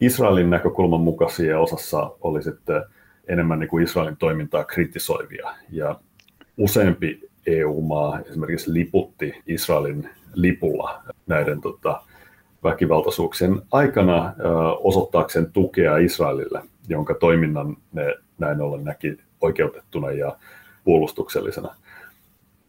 Israelin 0.00 0.50
näkökulman 0.50 1.00
mukaisia 1.00 1.50
ja 1.50 1.60
osassa 1.60 2.10
oli 2.20 2.42
sitten 2.42 2.82
enemmän 3.28 3.58
niin 3.58 3.68
kuin 3.68 3.84
Israelin 3.84 4.16
toimintaa 4.16 4.64
kritisoivia. 4.64 5.50
Ja 5.70 6.00
useampi 6.56 7.30
EU-maa 7.46 8.20
esimerkiksi 8.20 8.72
liputti 8.72 9.42
Israelin 9.46 10.10
lipulla 10.34 11.02
näiden 11.26 11.60
tota, 11.60 12.02
väkivaltaisuuksien 12.64 13.62
aikana 13.72 14.34
osoittaakseen 14.80 15.52
tukea 15.52 15.96
Israelille, 15.96 16.62
jonka 16.88 17.14
toiminnan 17.14 17.76
ne 17.92 18.14
näin 18.38 18.60
ollen 18.60 18.84
näki 18.84 19.18
oikeutettuna 19.40 20.10
ja 20.10 20.36
puolustuksellisena. 20.84 21.74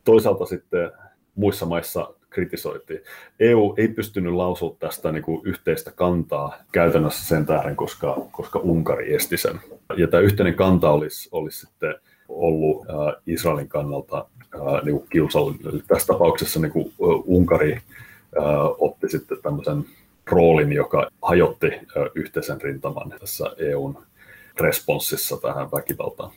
Toisaalta 0.03 0.45
sitten 0.45 0.91
muissa 1.35 1.65
maissa 1.65 2.13
kritisoitiin. 2.29 3.01
EU 3.39 3.73
ei 3.77 3.87
pystynyt 3.87 4.33
lausumaan 4.33 4.77
tästä 4.79 5.11
niin 5.11 5.23
kuin 5.23 5.41
yhteistä 5.45 5.91
kantaa 5.91 6.57
käytännössä 6.71 7.27
sen 7.27 7.45
tähden, 7.45 7.75
koska, 7.75 8.17
koska 8.31 8.59
Unkari 8.59 9.15
esti 9.15 9.37
sen. 9.37 9.59
Ja 9.97 10.07
tämä 10.07 10.21
yhteinen 10.21 10.53
kanta 10.53 10.89
olisi, 10.89 11.29
olisi 11.31 11.59
sitten 11.59 11.95
ollut 12.29 12.85
äh, 12.89 13.21
Israelin 13.27 13.69
kannalta 13.69 14.25
äh, 14.55 14.83
niin 14.83 14.97
kuin 14.97 15.09
kiusallinen. 15.09 15.73
Eli 15.73 15.83
tässä 15.87 16.07
tapauksessa 16.07 16.59
niin 16.59 16.71
kuin 16.71 16.93
Unkari 17.25 17.73
äh, 17.73 17.83
otti 18.77 19.09
sitten 19.09 19.37
tämmöisen 19.41 19.85
roolin, 20.25 20.73
joka 20.73 21.07
hajotti 21.21 21.67
äh, 21.67 21.81
yhteisen 22.15 22.61
rintaman 22.61 23.13
tässä 23.19 23.45
EUn 23.57 23.97
responssissa 24.59 25.37
tähän 25.37 25.71
väkivaltaan. 25.71 26.31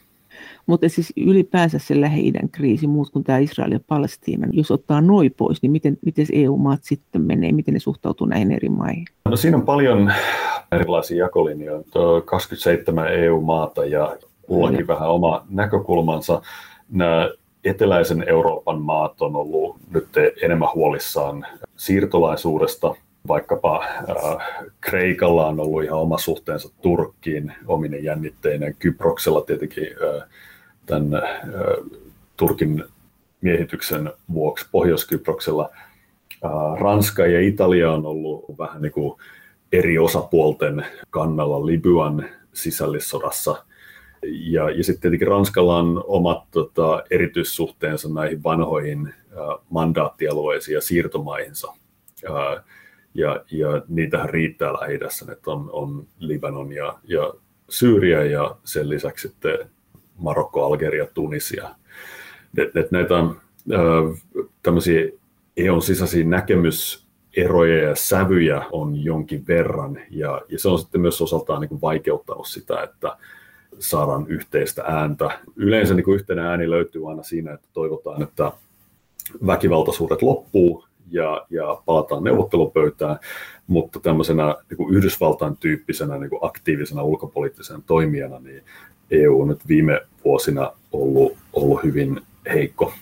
Mutta 0.66 0.88
siis 0.88 1.12
ylipäänsä 1.16 1.78
se 1.78 2.00
lähi 2.00 2.32
kriisi, 2.52 2.86
muut 2.86 3.10
kuin 3.10 3.24
tämä 3.24 3.38
Israel 3.38 3.72
ja 3.72 3.80
Palestiina, 3.86 4.46
niin 4.46 4.58
jos 4.58 4.70
ottaa 4.70 5.00
noin 5.00 5.34
pois, 5.36 5.62
niin 5.62 5.72
miten, 5.72 5.98
miten 6.04 6.26
EU-maat 6.32 6.80
sitten 6.82 7.22
menee, 7.22 7.52
miten 7.52 7.74
ne 7.74 7.80
suhtautuu 7.80 8.26
näihin 8.26 8.52
eri 8.52 8.68
maihin? 8.68 9.04
No 9.24 9.36
siinä 9.36 9.56
on 9.56 9.66
paljon 9.66 10.12
erilaisia 10.72 11.18
jakolinjoja. 11.18 11.82
27 12.24 13.12
EU-maata 13.12 13.84
ja 13.84 14.16
kullakin 14.42 14.86
vähän 14.86 15.10
oma 15.10 15.46
näkökulmansa. 15.50 16.42
Nämä 16.90 17.30
eteläisen 17.64 18.24
Euroopan 18.28 18.82
maat 18.82 19.22
on 19.22 19.36
ollut 19.36 19.76
nyt 19.90 20.08
enemmän 20.42 20.68
huolissaan 20.74 21.46
siirtolaisuudesta– 21.76 22.94
vaikkapa 23.28 23.84
äh, 23.84 24.66
Kreikalla 24.80 25.46
on 25.46 25.60
ollut 25.60 25.84
ihan 25.84 25.98
oma 25.98 26.18
suhteensa 26.18 26.68
Turkkiin 26.82 27.52
omine 27.66 27.98
jännitteineen. 27.98 28.76
Kyproksella 28.78 29.40
tietenkin 29.40 29.86
äh, 29.86 30.28
tämän 30.86 31.22
Turkin 32.36 32.84
miehityksen 33.40 34.12
vuoksi 34.32 34.66
Pohjois-Kyproksella. 34.72 35.70
Ranska 36.80 37.26
ja 37.26 37.40
Italia 37.40 37.92
on 37.92 38.06
ollut 38.06 38.44
vähän 38.58 38.82
niin 38.82 38.92
kuin 38.92 39.20
eri 39.72 39.98
osapuolten 39.98 40.86
kannalla 41.10 41.66
Libyan 41.66 42.24
sisällissodassa. 42.52 43.64
Ja, 44.22 44.70
ja 44.70 44.84
sitten 44.84 45.00
tietenkin 45.00 45.28
Ranskalla 45.28 45.76
on 45.76 46.04
omat 46.06 46.44
tota, 46.50 47.02
erityissuhteensa 47.10 48.08
näihin 48.08 48.42
vanhoihin 48.42 49.06
äh, 49.06 49.58
mandaattialueisiin 49.70 50.74
ja 50.74 50.80
siirtomaihinsa. 50.80 51.72
Äh, 52.30 52.64
ja, 53.14 53.44
ja 53.50 53.82
niitähän 53.88 54.30
riittää 54.30 54.72
lähi 54.72 54.98
että 55.32 55.50
on, 55.50 55.70
on 55.72 56.06
Libanon 56.18 56.72
ja, 56.72 56.98
ja 57.04 57.34
Syyria 57.68 58.24
ja 58.24 58.56
sen 58.64 58.88
lisäksi 58.88 59.28
sitten 59.28 59.58
Marokko, 60.20 60.64
Algeria, 60.64 61.06
Tunisia. 61.14 61.74
Et, 62.58 62.76
et 62.76 62.90
näitä 62.90 63.14
tämmöisiä 64.62 65.08
EUn 65.56 65.82
sisäisiä 65.82 66.24
näkemyseroja 66.24 67.88
ja 67.88 67.94
sävyjä 67.94 68.62
on 68.72 69.04
jonkin 69.04 69.44
verran, 69.48 70.00
ja, 70.10 70.42
ja 70.48 70.58
se 70.58 70.68
on 70.68 70.78
sitten 70.78 71.00
myös 71.00 71.22
osaltaan 71.22 71.60
niin 71.60 71.68
kuin 71.68 71.80
vaikeuttanut 71.80 72.46
sitä, 72.46 72.82
että 72.82 73.16
saadaan 73.78 74.26
yhteistä 74.28 74.82
ääntä. 74.86 75.40
Yleensä 75.56 75.94
niin 75.94 76.04
kuin 76.04 76.14
yhteinen 76.14 76.44
ääni 76.44 76.70
löytyy 76.70 77.10
aina 77.10 77.22
siinä, 77.22 77.52
että 77.52 77.68
toivotaan, 77.72 78.22
että 78.22 78.52
väkivaltaisuudet 79.46 80.22
loppuu 80.22 80.84
ja, 81.10 81.46
ja 81.50 81.82
palataan 81.86 82.24
neuvottelupöytään, 82.24 83.18
mutta 83.66 84.00
tämmöisenä 84.00 84.56
niin 84.70 84.76
kuin 84.76 84.94
Yhdysvaltain 84.94 85.56
tyyppisenä 85.56 86.18
niin 86.18 86.30
kuin 86.30 86.44
aktiivisena 86.44 87.02
ulkopoliittisena 87.02 87.82
toimijana, 87.86 88.38
niin 88.38 88.62
EU 89.10 89.40
on 89.40 89.48
nyt 89.48 89.68
viime 89.68 90.00
vuosina 90.24 90.72
ollut, 90.92 91.32
ollut 91.52 91.82
hyvin 91.82 92.20
heikko. 92.52 92.92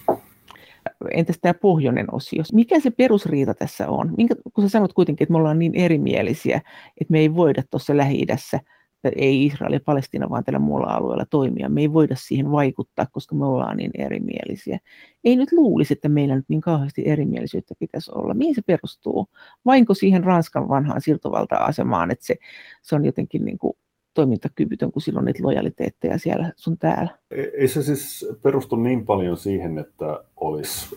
Entäs 1.11 1.39
tämä 1.41 1.55
pohjoinen 1.55 2.15
osio? 2.15 2.43
Mikä 2.53 2.81
se 2.81 2.91
perusriita 2.91 3.55
tässä 3.55 3.89
on? 3.89 4.15
Minkä, 4.17 4.35
kun 4.55 4.65
sä 4.65 4.69
sanot 4.69 4.93
kuitenkin, 4.93 5.25
että 5.25 5.33
me 5.33 5.39
ollaan 5.39 5.59
niin 5.59 5.75
erimielisiä, 5.75 6.57
että 7.01 7.13
me 7.13 7.19
ei 7.19 7.35
voida 7.35 7.63
tuossa 7.71 7.97
Lähi-idässä– 7.97 8.61
ei 9.05 9.47
Israel 9.47 9.73
ja 9.73 9.81
Palestina, 9.85 10.31
vaan 10.31 10.45
tällä 10.45 10.59
muulla 10.59 10.87
alueella 10.87 11.25
toimia. 11.31 11.69
Me 11.69 11.81
ei 11.81 11.93
voida 11.93 12.17
siihen 12.17 12.51
vaikuttaa, 12.51 13.07
koska 13.13 13.35
me 13.35 13.47
ollaan 13.47 13.77
niin 13.77 13.91
erimielisiä. 13.99 14.79
Ei 15.25 15.37
nyt 15.37 15.53
luulisi, 15.53 15.93
että 15.93 16.09
meillä 16.09 16.37
nyt 16.37 16.49
niin 16.49 16.61
kauheasti 16.61 17.03
erimielisyyttä 17.07 17.75
pitäisi 17.79 18.11
olla. 18.15 18.35
Mihin 18.35 18.55
se 18.55 18.63
perustuu? 18.63 19.27
Vainko 19.67 19.95
siihen 19.95 20.25
Ranskan 20.25 20.69
vanhaan 20.69 21.01
siirtovalta-asemaan, 21.01 22.11
että 22.11 22.27
se, 22.27 22.37
se 22.83 22.95
on 22.95 23.05
jotenkin 23.05 23.45
niin 23.45 23.59
kuin 23.59 23.73
toimintakyvytön, 24.19 24.93
kun 24.93 25.03
silloin 25.03 25.25
niitä 25.25 25.43
lojaliteetteja 25.43 26.19
siellä 26.19 26.53
sun 26.57 26.79
täällä? 26.79 27.19
Ei 27.31 27.69
se 27.69 27.83
siis 27.83 28.29
perustu 28.43 28.77
niin 28.77 29.07
paljon 29.07 29.37
siihen, 29.37 29.79
että 29.79 30.25
olisi 30.37 30.97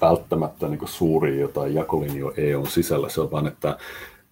välttämättä 0.00 0.68
niin 0.68 0.80
suuri 0.84 1.40
jotain 1.40 1.74
jakolinjo 1.74 2.32
EUn 2.36 2.66
sisällä. 2.66 3.08
Se 3.08 3.20
on 3.20 3.30
vaan, 3.30 3.46
että 3.46 3.78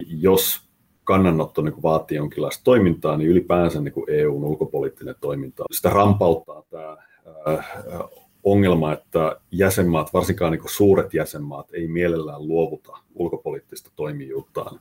jos 0.07 0.61
kannanotto 1.03 1.61
niin 1.61 1.83
vaatii 1.83 2.17
jonkinlaista 2.17 2.63
toimintaa, 2.63 3.17
niin 3.17 3.29
ylipäänsä 3.29 3.81
niin 3.81 3.93
EUn 4.07 4.43
ulkopoliittinen 4.43 5.15
toiminta, 5.21 5.63
sitä 5.71 5.89
rampauttaa 5.89 6.63
tämä 6.69 6.97
ongelma, 8.43 8.93
että 8.93 9.35
jäsenmaat, 9.51 10.13
varsinkaan 10.13 10.51
niin 10.51 10.61
suuret 10.65 11.13
jäsenmaat, 11.13 11.73
ei 11.73 11.87
mielellään 11.87 12.47
luovuta 12.47 12.97
ulkopoliittista 13.13 13.91
toimijuuttaan 13.95 14.79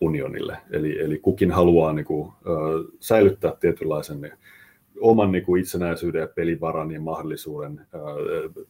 unionille. 0.00 0.56
Eli, 0.70 1.00
eli 1.00 1.18
kukin 1.18 1.50
haluaa 1.50 1.92
niin 1.92 2.04
kuin, 2.04 2.32
säilyttää 3.00 3.52
tietynlaisen 3.60 4.20
niin, 4.20 4.32
oman 5.00 5.32
niin 5.32 5.44
kuin 5.44 5.60
itsenäisyyden 5.60 6.20
ja 6.20 6.28
pelivaran 6.34 6.90
ja 6.90 7.00
mahdollisuuden 7.00 7.86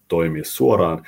toimia 0.09 0.45
suoraan, 0.45 1.07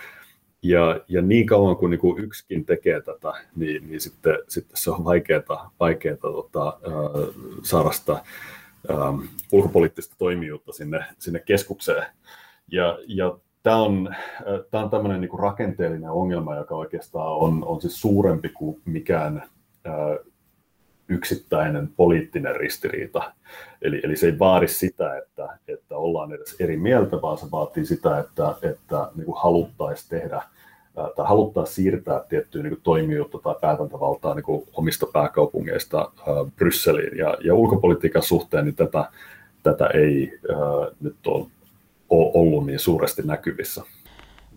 ja, 0.63 1.01
ja 1.09 1.23
niin 1.23 1.47
kauan 1.47 1.77
kuin, 1.77 1.91
niin 1.91 2.01
kuin 2.01 2.25
yksikin 2.25 2.67
tekee 2.67 3.01
tätä, 3.01 3.33
niin, 3.57 3.89
niin 3.89 4.01
sitten, 4.01 4.39
sitten 4.49 4.77
se 4.77 4.91
on 4.91 5.05
vaikeaa, 5.05 5.71
vaikeaa 5.81 6.17
tota, 6.17 6.79
saada 7.63 7.93
sitä 7.93 8.23
ähm, 8.91 9.21
ulkopoliittista 9.53 10.15
toimijuutta 10.19 10.73
sinne, 10.73 11.05
sinne 11.19 11.41
keskukseen. 11.41 12.07
Ja, 12.69 12.99
ja 13.07 13.39
tämä 13.63 13.77
on, 13.77 14.15
tämä 14.71 14.85
on 14.85 14.91
tämmöinen 14.91 15.21
niin 15.21 15.39
rakenteellinen 15.39 16.11
ongelma, 16.11 16.57
joka 16.57 16.77
oikeastaan 16.77 17.33
on, 17.37 17.65
on 17.65 17.81
siis 17.81 18.01
suurempi 18.01 18.49
kuin 18.49 18.81
mikään 18.85 19.43
yksittäinen 21.09 21.89
poliittinen 21.97 22.57
ristiriita. 22.57 23.33
Eli, 23.83 24.01
eli 24.05 24.17
se 24.17 24.27
ei 24.27 24.39
vaadi 24.39 24.69
sitä, 24.69 25.19
että, 25.19 25.59
että 25.69 25.97
ollaan 25.97 26.33
edes 26.33 26.57
eri 26.61 26.77
mieltä, 26.77 27.23
vaan 27.23 27.39
se 27.39 27.47
vaatii 27.51 27.87
sitä, 27.87 28.19
että, 28.19 28.55
että 28.63 29.11
niin 29.17 29.27
haluttaisiin 29.37 30.21
tehdä 30.21 30.43
tai 30.95 31.27
haluttaisiin 31.29 31.75
siirtää 31.75 32.25
tiettyä 32.29 32.63
niin 32.63 32.81
toimijuutta 32.83 33.39
tai 33.39 33.55
päätäntävaltaa 33.61 34.35
niin 34.35 34.67
omista 34.73 35.07
pääkaupungeista 35.13 36.13
Brysseliin. 36.57 37.19
Ja, 37.19 37.37
ja 37.45 37.55
ulkopolitiikan 37.55 38.23
suhteen 38.23 38.65
niin 38.65 38.77
tätä, 38.77 39.05
tätä 39.63 39.87
ei 39.87 40.41
äh, 40.51 40.97
nyt 41.01 41.27
ole, 41.27 41.47
ole 42.11 42.31
ollut 42.35 42.67
niin 42.67 42.79
suuresti 42.79 43.23
näkyvissä. 43.23 43.83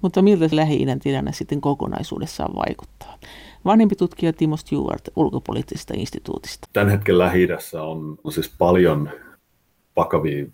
Mutta 0.02 0.22
miltä 0.22 0.50
Lähi-idän 0.52 1.00
tilanne 1.00 1.34
sitten 1.34 1.62
kokonaisuudessaan 1.62 2.56
vaikuttaa? 2.56 3.18
Vanhempi 3.66 3.96
tutkija 3.96 4.34
Timo 4.34 4.58
Stewart 4.58 5.02
ulkopoliittisesta 5.16 5.94
instituutista. 5.98 6.68
Tämän 6.74 6.90
hetken 6.90 7.18
lähi 7.18 7.48
on, 7.82 8.18
siis 8.34 8.56
paljon 8.58 9.10
vakavia 9.96 10.46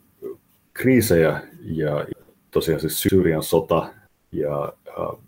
kriisejä 0.73 1.41
ja 1.61 2.05
tosiaan 2.51 2.81
siis 2.81 3.01
Syyrian 3.01 3.43
sota 3.43 3.93
ja 4.31 4.73
äh, 4.87 5.23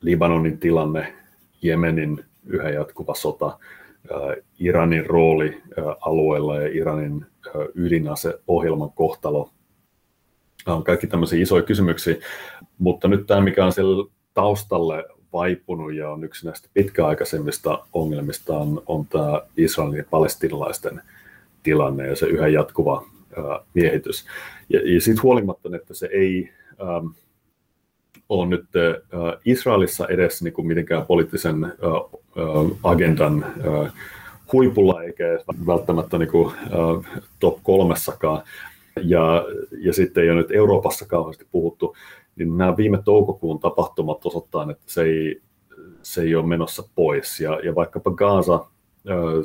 Libanonin 0.00 0.58
tilanne, 0.58 1.14
Jemenin 1.62 2.24
yhä 2.46 2.70
jatkuva 2.70 3.14
sota, 3.14 3.46
äh, 3.46 4.44
Iranin 4.58 5.06
rooli 5.06 5.62
äh, 5.78 5.84
alueella 6.00 6.60
ja 6.60 6.68
Iranin 6.68 7.26
äh, 7.46 7.52
ydinaseohjelman 7.74 8.92
kohtalo 8.92 9.50
on 10.66 10.84
kaikki 10.84 11.06
tämmöisiä 11.06 11.42
isoja 11.42 11.62
kysymyksiä, 11.62 12.16
mutta 12.78 13.08
nyt 13.08 13.26
tämä, 13.26 13.40
mikä 13.40 13.64
on 13.64 13.72
siellä 13.72 14.10
taustalle 14.34 15.04
vaipunut 15.32 15.94
ja 15.94 16.10
on 16.10 16.24
yksi 16.24 16.46
näistä 16.46 16.68
pitkäaikaisemmista 16.74 17.86
ongelmista, 17.92 18.58
on, 18.58 18.82
on 18.86 19.06
tämä 19.06 19.42
Israelin 19.56 19.98
ja 19.98 20.04
palestinalaisten 20.10 21.02
tilanne 21.62 22.06
ja 22.06 22.16
se 22.16 22.26
yhä 22.26 22.48
jatkuva 22.48 23.06
ää, 23.36 23.60
miehitys. 23.74 24.26
Ja, 24.68 24.94
ja 24.94 25.00
siitä 25.00 25.22
huolimatta, 25.22 25.76
että 25.76 25.94
se 25.94 26.08
ei 26.12 26.50
ähm, 26.80 27.06
ole 28.28 28.46
nyt 28.46 28.64
äh, 28.76 29.40
Israelissa 29.44 30.08
edes 30.08 30.42
niin 30.42 30.54
kuin 30.54 30.66
mitenkään 30.66 31.06
poliittisen 31.06 31.64
äh, 31.64 31.72
agendan 32.82 33.44
äh, 33.44 33.92
huipulla 34.52 35.02
eikä 35.02 35.24
välttämättä 35.66 36.18
niin 36.18 36.30
kuin, 36.30 36.54
äh, 36.54 37.22
top 37.40 37.58
kolmessakaan, 37.62 38.42
ja, 39.02 39.44
ja 39.78 39.92
sitten 39.92 40.24
ei 40.24 40.30
ole 40.30 40.38
nyt 40.38 40.50
Euroopassa 40.50 41.06
kauheasti 41.06 41.46
puhuttu, 41.52 41.96
niin 42.36 42.58
nämä 42.58 42.76
viime 42.76 43.02
toukokuun 43.04 43.60
tapahtumat 43.60 44.26
osoittaa, 44.26 44.70
että 44.70 44.84
se 44.86 45.02
ei, 45.02 45.40
se 46.02 46.22
ei 46.22 46.34
ole 46.34 46.46
menossa 46.46 46.88
pois. 46.94 47.40
Ja, 47.40 47.60
ja 47.64 47.74
vaikkapa 47.74 48.10
Gaza, 48.10 48.66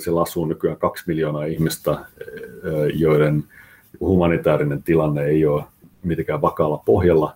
siellä 0.03 0.21
asuu 0.21 0.45
nykyään 0.45 0.77
kaksi 0.77 1.03
miljoonaa 1.07 1.45
ihmistä, 1.45 1.97
joiden 2.93 3.43
humanitaarinen 3.99 4.83
tilanne 4.83 5.25
ei 5.25 5.45
ole 5.45 5.63
mitenkään 6.03 6.41
vakaalla 6.41 6.83
pohjalla. 6.85 7.35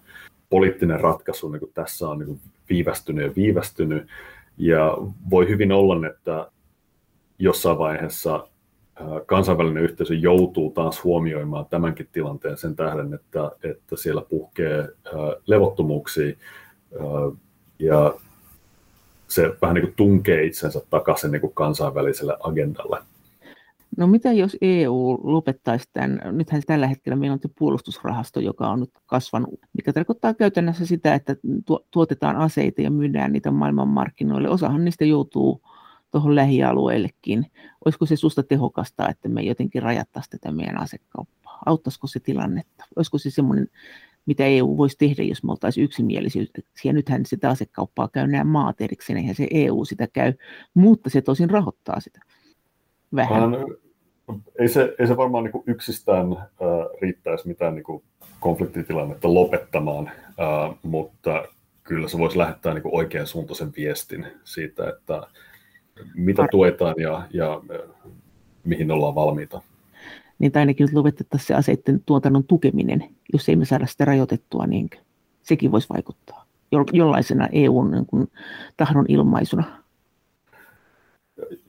Poliittinen 0.50 1.00
ratkaisu 1.00 1.50
niin 1.50 1.60
kuin 1.60 1.72
tässä 1.74 2.10
on 2.10 2.20
niin 2.20 2.40
viivästynyt 2.70 3.26
ja 3.26 3.36
viivästynyt. 3.36 4.08
Ja 4.58 4.98
voi 5.30 5.50
hyvin 5.50 5.72
olla, 5.72 6.08
että 6.08 6.52
jossain 7.40 7.78
vaiheessa 7.78 8.48
kansainvälinen 9.26 9.84
yhteisö 9.84 10.14
joutuu 10.14 10.72
taas 10.72 11.04
huomioimaan 11.04 11.66
tämänkin 11.66 12.10
tilanteen 12.12 12.58
sen 12.58 12.76
tähden, 12.76 13.14
että, 13.14 13.52
että 13.64 13.96
siellä 13.96 14.22
puhkee 14.30 14.90
levottomuuksia 15.48 16.36
ja 17.80 18.14
se 19.28 19.54
vähän 19.62 19.76
niin 19.76 19.86
kuin 19.86 19.96
tunkee 19.96 20.44
itsensä 20.44 20.82
takaisin 20.90 21.32
niin 21.32 21.42
kuin 21.42 21.54
kansainväliselle 21.54 22.38
agendalle. 22.44 23.00
No 23.98 24.08
mitä 24.08 24.32
jos 24.32 24.58
EU 24.62 25.20
lopettaisi 25.24 25.90
tämän, 25.94 26.22
nythän 26.32 26.62
tällä 26.68 26.88
hetkellä 26.88 27.16
meillä 27.16 27.34
on 27.34 27.52
puolustusrahasto, 27.60 28.40
joka 28.40 28.68
on 28.68 28.80
nyt 28.80 28.90
kasvanut, 29.06 29.60
mikä 29.74 29.94
tarkoittaa 29.94 30.34
käytännössä 30.34 30.86
sitä, 30.86 31.16
että 31.16 31.36
tuotetaan 31.92 32.36
aseita 32.36 32.82
ja 32.82 32.92
myydään 32.92 33.32
niitä 33.32 33.52
maailmanmarkkinoille. 33.52 34.50
Osahan 34.50 34.86
niistä 34.86 35.06
joutuu 35.06 35.62
tuohon 36.12 36.36
lähialueillekin. 36.36 37.46
Olisiko 37.86 38.06
se 38.06 38.16
susta 38.16 38.44
tehokasta, 38.44 39.10
että 39.10 39.30
me 39.30 39.42
jotenkin 39.42 39.84
rajattaisiin 39.84 40.32
tätä 40.32 40.52
meidän 40.52 40.80
asekauppaa? 40.80 41.60
Auttaisiko 41.66 42.08
se 42.08 42.20
tilannetta? 42.20 42.86
Olisiko 42.96 43.18
se 43.18 43.30
semmoinen, 43.30 43.68
mitä 44.26 44.46
EU 44.46 44.78
voisi 44.78 44.98
tehdä, 44.98 45.24
jos 45.24 45.44
me 45.44 45.52
oltaisiin 45.52 45.84
yksimielisiä? 45.84 46.44
Nythän 46.86 47.26
sitä 47.26 47.50
asekauppaa 47.50 48.08
käy 48.08 48.28
nämä 48.28 48.44
maat 48.44 48.82
erikseen, 48.82 49.18
eihän 49.18 49.36
se 49.36 49.48
EU 49.52 49.86
sitä 49.86 50.08
käy, 50.14 50.34
mutta 50.74 51.10
se 51.10 51.22
tosin 51.22 51.50
rahoittaa 51.50 52.00
sitä 52.00 52.20
vähän. 53.16 53.42
Hän, 53.42 53.66
ei, 54.60 54.68
se, 54.68 54.96
ei 55.00 55.08
se 55.08 55.18
varmaan 55.18 55.44
niin 55.44 55.64
yksistään 55.66 56.32
äh, 56.32 56.48
riittäisi 57.02 57.48
mitään 57.48 57.76
niin 57.76 58.02
konfliktitilannetta 58.40 59.34
lopettamaan, 59.34 60.08
äh, 60.08 60.78
mutta 60.84 61.46
kyllä 61.84 62.08
se 62.08 62.18
voisi 62.18 62.38
lähettää 62.38 62.74
niin 62.74 62.84
oikean 62.86 63.28
suuntaisen 63.28 63.72
viestin 63.78 64.28
siitä, 64.44 64.90
että 64.90 65.28
mitä 66.16 66.48
tuetaan 66.52 66.96
ja, 66.98 67.28
ja 67.34 67.62
mihin 68.64 68.92
ollaan 68.92 69.16
valmiita. 69.16 69.62
Niin 70.40 70.52
ainakin 70.56 70.86
nyt 70.86 70.94
lopetettaisiin 70.94 71.48
se 71.48 71.54
aseiden 71.54 72.04
tuotannon 72.06 72.44
tukeminen, 72.44 73.16
jos 73.34 73.50
ei 73.50 73.56
me 73.56 73.66
saada 73.66 73.86
sitä 73.86 74.06
rajoitettua, 74.06 74.68
niin 74.68 74.90
sekin 75.42 75.72
voisi 75.72 75.90
vaikuttaa 75.94 76.46
jollaisena 76.94 77.48
EUn 77.52 77.92
niin 77.92 78.06
kuin, 78.06 78.28
tahdon 78.78 79.06
ilmaisuna. 79.08 79.82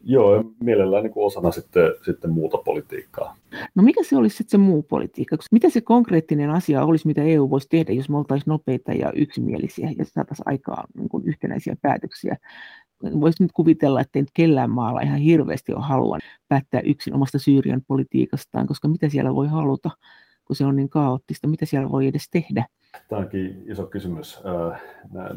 Joo, 0.04 0.44
mielellään 0.60 1.02
niin 1.02 1.12
kuin 1.12 1.26
osana 1.26 1.50
sitten, 1.50 1.92
sitten 2.04 2.30
muuta 2.30 2.58
politiikkaa. 2.58 3.36
No 3.74 3.82
mikä 3.82 4.02
se 4.02 4.16
olisi 4.16 4.36
sitten 4.36 4.50
se 4.50 4.58
muu 4.58 4.82
politiikka? 4.82 5.36
Mitä 5.52 5.70
se 5.70 5.80
konkreettinen 5.80 6.50
asia 6.50 6.84
olisi, 6.84 7.06
mitä 7.06 7.22
EU 7.22 7.50
voisi 7.50 7.68
tehdä, 7.68 7.92
jos 7.92 8.08
me 8.08 8.18
oltaisiin 8.18 8.50
nopeita 8.50 8.92
ja 8.92 9.12
yksimielisiä 9.12 9.90
ja 9.98 10.04
saataisiin 10.04 10.48
aikaan 10.48 10.88
niin 10.96 11.08
kuin 11.08 11.24
yhtenäisiä 11.26 11.76
päätöksiä 11.82 12.36
voisi 13.20 13.42
nyt 13.42 13.52
kuvitella, 13.52 14.00
että 14.00 14.18
ei 14.18 14.22
nyt 14.22 14.30
kellään 14.34 14.70
maalla 14.70 15.00
ihan 15.00 15.18
hirveästi 15.18 15.72
ole 15.72 15.82
halua 15.82 16.18
päättää 16.48 16.80
yksin 16.80 17.14
omasta 17.14 17.38
Syyrian 17.38 17.82
politiikastaan, 17.86 18.66
koska 18.66 18.88
mitä 18.88 19.08
siellä 19.08 19.34
voi 19.34 19.48
haluta, 19.48 19.90
kun 20.44 20.56
se 20.56 20.64
on 20.64 20.76
niin 20.76 20.88
kaoottista, 20.88 21.48
mitä 21.48 21.66
siellä 21.66 21.90
voi 21.90 22.06
edes 22.06 22.30
tehdä? 22.30 22.66
Tämä 23.08 23.20
onkin 23.20 23.64
iso 23.66 23.86
kysymys. 23.86 24.40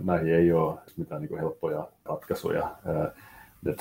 Näihin 0.03 0.35
ei 0.35 0.51
ole 0.51 0.79
mitään 0.97 1.21
niin 1.21 1.37
helppoja 1.37 1.87
ratkaisuja. 2.05 2.75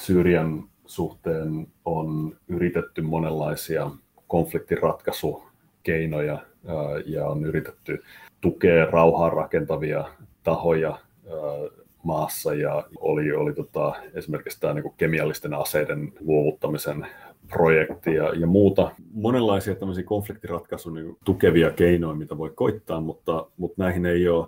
Syyrian 0.01 0.65
suhteen 0.87 1.67
on 1.85 2.37
yritetty 2.49 3.03
monenlaisia 3.03 3.91
konfliktiratkaisukeinoja 4.29 6.39
ja 7.07 7.29
on 7.29 7.45
yritetty 7.45 8.03
tukea 8.41 8.87
rauhaa 8.87 9.31
rakentavia 9.31 10.05
tahoja 10.43 10.99
maassa 12.05 12.55
ja 12.55 12.85
oli, 12.97 13.33
oli 13.33 13.55
tota, 13.55 13.95
esimerkiksi 14.15 14.61
tämä 14.61 14.75
niin 14.75 14.95
kemiallisten 14.97 15.55
aseiden 15.55 16.13
luovuttamisen 16.21 17.07
projekti 17.49 18.15
ja, 18.15 18.35
ja 18.35 18.47
muuta. 18.47 18.91
Monenlaisia 19.13 19.75
tämmöisiä 19.75 20.05
konfliktiratkaisun 20.05 20.95
niin 20.95 21.17
tukevia 21.25 21.71
keinoja, 21.71 22.15
mitä 22.15 22.39
voi 22.39 22.51
koittaa, 22.55 23.01
mutta, 23.01 23.47
mutta 23.57 23.83
näihin 23.83 24.07
ei 24.07 24.29
ole, 24.29 24.47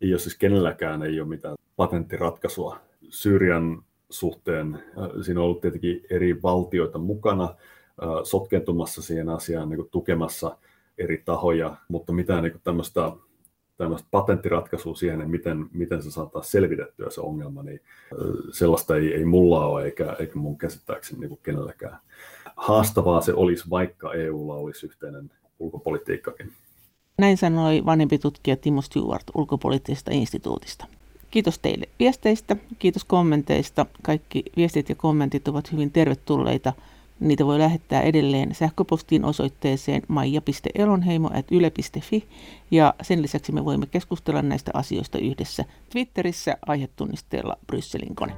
ei 0.00 0.12
ole 0.12 0.18
siis 0.18 0.38
kenelläkään 0.38 1.02
ei 1.02 1.20
ole 1.20 1.28
mitään 1.28 1.56
patenttiratkaisua. 1.76 2.78
Syyrian 3.08 3.82
suhteen 4.10 4.74
äh, 4.74 5.08
siinä 5.22 5.40
on 5.40 5.44
ollut 5.44 5.60
tietenkin 5.60 6.04
eri 6.10 6.42
valtioita 6.42 6.98
mukana 6.98 7.44
äh, 7.44 8.08
sotkentumassa 8.24 9.02
siihen 9.02 9.28
asiaan, 9.28 9.68
niin 9.68 9.88
tukemassa 9.90 10.56
eri 10.98 11.22
tahoja, 11.24 11.76
mutta 11.88 12.12
mitään 12.12 12.42
niin 12.42 12.60
tämmöistä 12.64 13.12
tämmöistä 13.78 14.08
patenttiratkaisua 14.10 14.94
siihen, 14.94 15.20
että 15.20 15.30
miten, 15.30 15.66
miten 15.72 16.02
se 16.02 16.10
saattaa 16.10 16.42
selvitettyä 16.42 17.10
se 17.10 17.20
ongelma, 17.20 17.62
niin 17.62 17.80
sellaista 18.52 18.96
ei, 18.96 19.14
ei 19.14 19.24
mulla 19.24 19.66
ole 19.66 19.84
eikä, 19.84 20.16
eikä 20.18 20.38
mun 20.38 20.58
käsittääkseni 20.58 21.26
niin 21.26 21.38
kenelläkään. 21.42 21.98
Haastavaa 22.56 23.20
se 23.20 23.32
olisi, 23.34 23.70
vaikka 23.70 24.14
EUlla 24.14 24.54
olisi 24.54 24.86
yhteinen 24.86 25.30
ulkopolitiikkakin. 25.58 26.52
Näin 27.18 27.36
sanoi 27.36 27.82
vanhempi 27.86 28.18
tutkija 28.18 28.56
Timo 28.56 28.82
Stewart 28.82 29.24
ulkopoliittisesta 29.34 30.10
instituutista. 30.14 30.86
Kiitos 31.30 31.58
teille 31.58 31.88
viesteistä, 31.98 32.56
kiitos 32.78 33.04
kommenteista. 33.04 33.86
Kaikki 34.02 34.44
viestit 34.56 34.88
ja 34.88 34.94
kommentit 34.94 35.48
ovat 35.48 35.72
hyvin 35.72 35.92
tervetulleita– 35.92 36.72
Niitä 37.20 37.46
voi 37.46 37.58
lähettää 37.58 38.02
edelleen 38.02 38.54
sähköpostiin 38.54 39.24
osoitteeseen 39.24 40.02
maija.elonheimo.yle.fi 40.08 42.28
ja 42.70 42.94
sen 43.02 43.22
lisäksi 43.22 43.52
me 43.52 43.64
voimme 43.64 43.86
keskustella 43.86 44.42
näistä 44.42 44.70
asioista 44.74 45.18
yhdessä 45.18 45.64
Twitterissä 45.90 46.56
aihetunnisteella 46.66 47.56
Brysselin 47.66 48.14
kone. 48.14 48.32